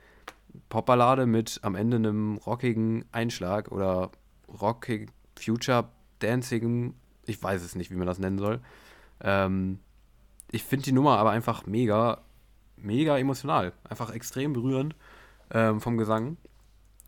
[0.68, 4.10] Popballade mit am Ende einem rockigen Einschlag oder
[4.60, 5.88] rockig Future
[6.18, 6.94] Dancing,
[7.26, 8.60] ich weiß es nicht, wie man das nennen soll.
[9.20, 9.80] Ähm,
[10.50, 12.22] ich finde die Nummer aber einfach mega,
[12.76, 13.72] mega emotional.
[13.84, 14.94] Einfach extrem berührend
[15.50, 16.36] ähm, vom Gesang.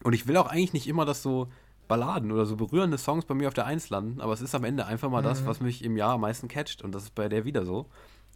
[0.03, 1.49] Und ich will auch eigentlich nicht immer, dass so
[1.89, 4.65] Balladen oder so berührende Songs bei mir auf der Eins landen, aber es ist am
[4.65, 5.27] Ende einfach mal mhm.
[5.27, 7.87] das, was mich im Jahr am meisten catcht und das ist bei der wieder so.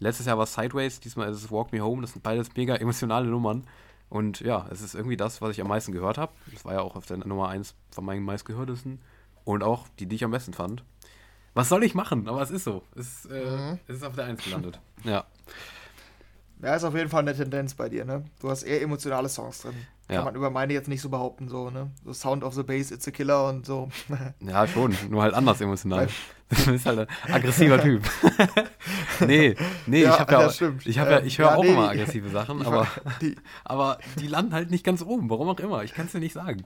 [0.00, 2.74] Letztes Jahr war es Sideways, diesmal ist es Walk Me Home, das sind beides mega
[2.76, 3.64] emotionale Nummern
[4.08, 6.32] und ja, es ist irgendwie das, was ich am meisten gehört habe.
[6.52, 9.00] Das war ja auch auf der Nummer 1 von meinen meistgehörtesten
[9.44, 10.82] und auch die, die ich am besten fand.
[11.54, 12.28] Was soll ich machen?
[12.28, 12.82] Aber es ist so.
[12.96, 13.78] Es, äh, mhm.
[13.86, 14.80] es ist auf der 1 gelandet.
[15.04, 15.24] Ja.
[16.62, 18.24] Ja, ist auf jeden Fall eine Tendenz bei dir, ne?
[18.40, 19.74] Du hast eher emotionale Songs drin.
[20.08, 20.16] Ja.
[20.16, 21.90] Kann man über meine jetzt nicht so behaupten, so, ne?
[22.04, 23.90] So Sound of the Bass, It's a Killer und so.
[24.40, 26.08] ja, schon, nur halt anders emotional.
[26.52, 28.02] Du bist halt ein aggressiver Typ.
[29.20, 29.56] nee,
[29.86, 31.88] nee, ja, ich habe ja, auch, ich, hab ja, ich höre ja, auch nee, immer
[31.88, 32.86] aggressive Sachen, aber
[33.22, 35.82] die, aber die landen halt nicht ganz oben, warum auch immer.
[35.82, 36.64] Ich kann es dir nicht sagen.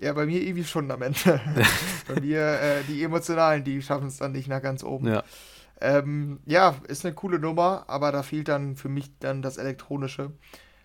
[0.00, 1.40] Ja, bei mir irgendwie schon am Ende.
[2.08, 5.06] bei mir, äh, die emotionalen, die schaffen es dann nicht nach ganz oben.
[5.06, 5.22] Ja.
[5.82, 10.30] Ähm, ja, ist eine coole Nummer, aber da fehlt dann für mich dann das Elektronische.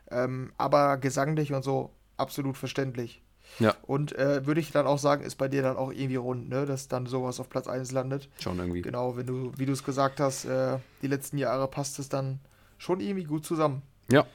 [0.10, 3.22] Ähm, aber gesanglich und so absolut verständlich.
[3.60, 3.76] Ja.
[3.84, 6.66] Und äh, würde ich dann auch sagen, ist bei dir dann auch irgendwie rund, ne?
[6.66, 8.28] dass dann sowas auf Platz 1 landet.
[8.40, 8.82] Schon irgendwie.
[8.82, 12.40] Genau, wenn du, wie du es gesagt hast, äh, die letzten Jahre passt es dann
[12.80, 13.84] schon irgendwie gut zusammen.
[14.12, 14.26] Ja,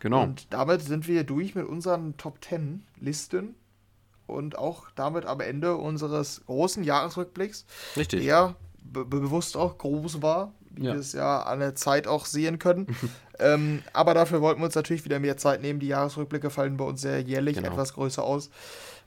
[0.00, 0.22] genau.
[0.22, 3.56] Und damit sind wir durch mit unseren Top 10 Listen
[4.26, 7.66] und auch damit am Ende unseres großen Jahresrückblicks.
[7.96, 8.22] Richtig.
[8.22, 8.54] Der
[8.84, 10.92] be bewusst auch groß war, wie ja.
[10.92, 12.86] wir es ja an der Zeit auch sehen können.
[13.38, 15.80] ähm, aber dafür wollten wir uns natürlich wieder mehr Zeit nehmen.
[15.80, 17.70] Die Jahresrückblicke fallen bei uns sehr jährlich genau.
[17.70, 18.50] etwas größer aus,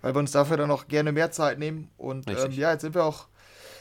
[0.02, 1.90] weil wir uns dafür dann auch gerne mehr Zeit nehmen.
[1.98, 3.28] Und ähm, ja, jetzt sind wir auch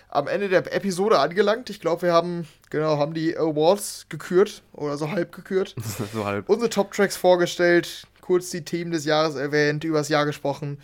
[0.09, 1.71] am Ende der Episode angelangt.
[1.71, 5.75] Ich glaube, wir haben genau haben die Awards gekürt oder so halb gekürt.
[6.13, 6.49] so halb.
[6.49, 10.79] Unsere Top Tracks vorgestellt, kurz die Themen des Jahres erwähnt, übers Jahr gesprochen.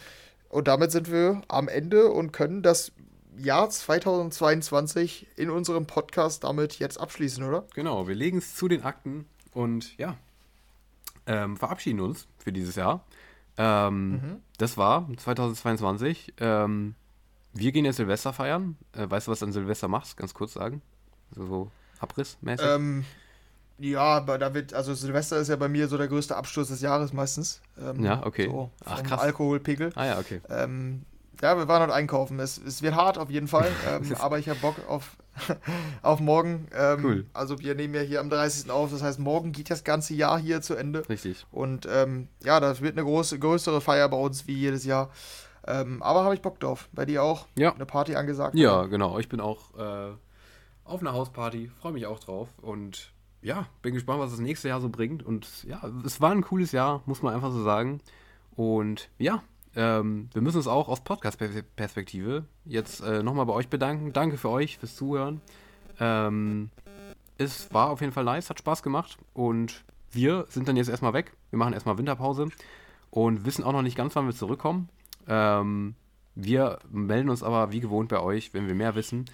[0.48, 2.92] Und damit sind wir am Ende und können das
[3.38, 7.64] Jahr 2022 in unserem Podcast damit jetzt abschließen, oder?
[7.74, 10.16] Genau, wir legen es zu den Akten und ja,
[11.26, 13.04] ähm, verabschieden uns für dieses Jahr.
[13.56, 14.36] Ähm, mhm.
[14.58, 16.34] Das war 2022.
[16.40, 16.94] Ähm,
[17.52, 18.76] wir gehen jetzt Silvester feiern.
[18.92, 20.16] Äh, weißt du, was du an Silvester machst?
[20.16, 20.82] Ganz kurz sagen.
[21.30, 22.66] Also so abrissmäßig.
[22.66, 23.04] Ähm,
[23.78, 26.80] ja, aber da wird, also Silvester ist ja bei mir so der größte Absturz des
[26.80, 27.60] Jahres meistens.
[27.80, 28.46] Ähm, ja, okay.
[28.46, 29.20] So Ach, krass.
[29.20, 29.92] Alkoholpegel.
[29.94, 30.40] Ah ja, okay.
[30.48, 31.04] Ähm,
[31.42, 32.38] ja, wir waren heute einkaufen.
[32.38, 35.16] Es, es wird hart auf jeden Fall, ähm, aber ich habe Bock auf
[36.02, 36.68] auf morgen.
[36.74, 37.26] Ähm, cool.
[37.32, 38.70] Also wir nehmen ja hier am 30.
[38.70, 41.08] auf, das heißt, morgen geht das ganze Jahr hier zu Ende.
[41.08, 41.46] Richtig.
[41.50, 45.10] Und ähm, ja, das wird eine große, größere Feier bei uns wie jedes Jahr.
[45.66, 46.88] Ähm, aber habe ich Bock drauf.
[46.92, 47.46] Bei dir auch?
[47.56, 47.72] Ja.
[47.72, 48.54] Eine Party angesagt?
[48.54, 48.88] Ja, oder?
[48.88, 49.18] genau.
[49.18, 50.12] Ich bin auch äh,
[50.84, 51.70] auf einer Hausparty.
[51.80, 52.48] Freue mich auch drauf.
[52.60, 55.22] Und ja, bin gespannt, was das nächste Jahr so bringt.
[55.22, 58.00] Und ja, es war ein cooles Jahr, muss man einfach so sagen.
[58.54, 59.42] Und ja,
[59.74, 64.12] ähm, wir müssen uns auch aus Podcast-Perspektive jetzt äh, nochmal bei euch bedanken.
[64.12, 65.40] Danke für euch, fürs Zuhören.
[65.98, 66.70] Ähm,
[67.38, 69.16] es war auf jeden Fall nice, hat Spaß gemacht.
[69.32, 71.32] Und wir sind dann jetzt erstmal weg.
[71.50, 72.48] Wir machen erstmal Winterpause
[73.10, 74.88] und wissen auch noch nicht ganz, wann wir zurückkommen.
[75.26, 75.94] Ähm,
[76.34, 79.26] wir melden uns aber wie gewohnt bei euch, wenn wir mehr wissen.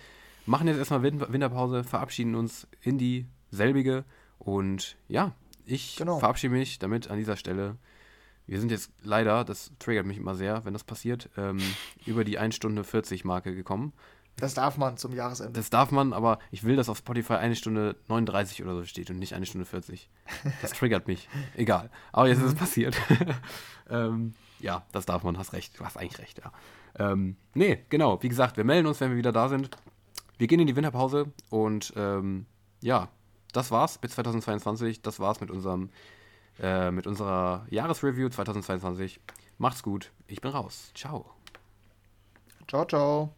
[0.47, 4.05] Machen jetzt erstmal Winterpause, verabschieden uns in die selbige.
[4.39, 5.32] Und ja,
[5.65, 6.19] ich genau.
[6.19, 7.77] verabschiede mich damit an dieser Stelle.
[8.48, 11.60] Wir sind jetzt leider, das triggert mich immer sehr, wenn das passiert, ähm,
[12.06, 13.92] über die 1 Stunde 40 Marke gekommen.
[14.36, 15.52] Das darf man zum Jahresende.
[15.52, 19.10] Das darf man, aber ich will, dass auf Spotify eine Stunde 39 oder so steht
[19.10, 20.08] und nicht eine Stunde 40.
[20.62, 21.28] Das triggert mich.
[21.56, 21.90] Egal.
[22.12, 22.58] Aber jetzt ist es mhm.
[22.58, 22.96] passiert.
[23.90, 25.78] ähm, ja, das darf man, hast recht.
[25.78, 26.52] Du hast eigentlich recht, ja.
[26.98, 28.22] Ähm, nee, genau.
[28.22, 29.70] Wie gesagt, wir melden uns, wenn wir wieder da sind.
[30.38, 32.46] Wir gehen in die Winterpause und ähm,
[32.80, 33.08] ja,
[33.52, 35.02] das war's bis 2022.
[35.02, 35.90] Das war's mit unserem
[36.60, 39.20] äh, mit unserer Jahresreview 2022.
[39.59, 40.12] Macht's gut.
[40.26, 40.93] Ich bin raus.
[40.94, 41.26] Ciao.
[42.66, 43.38] Ciao, ciao.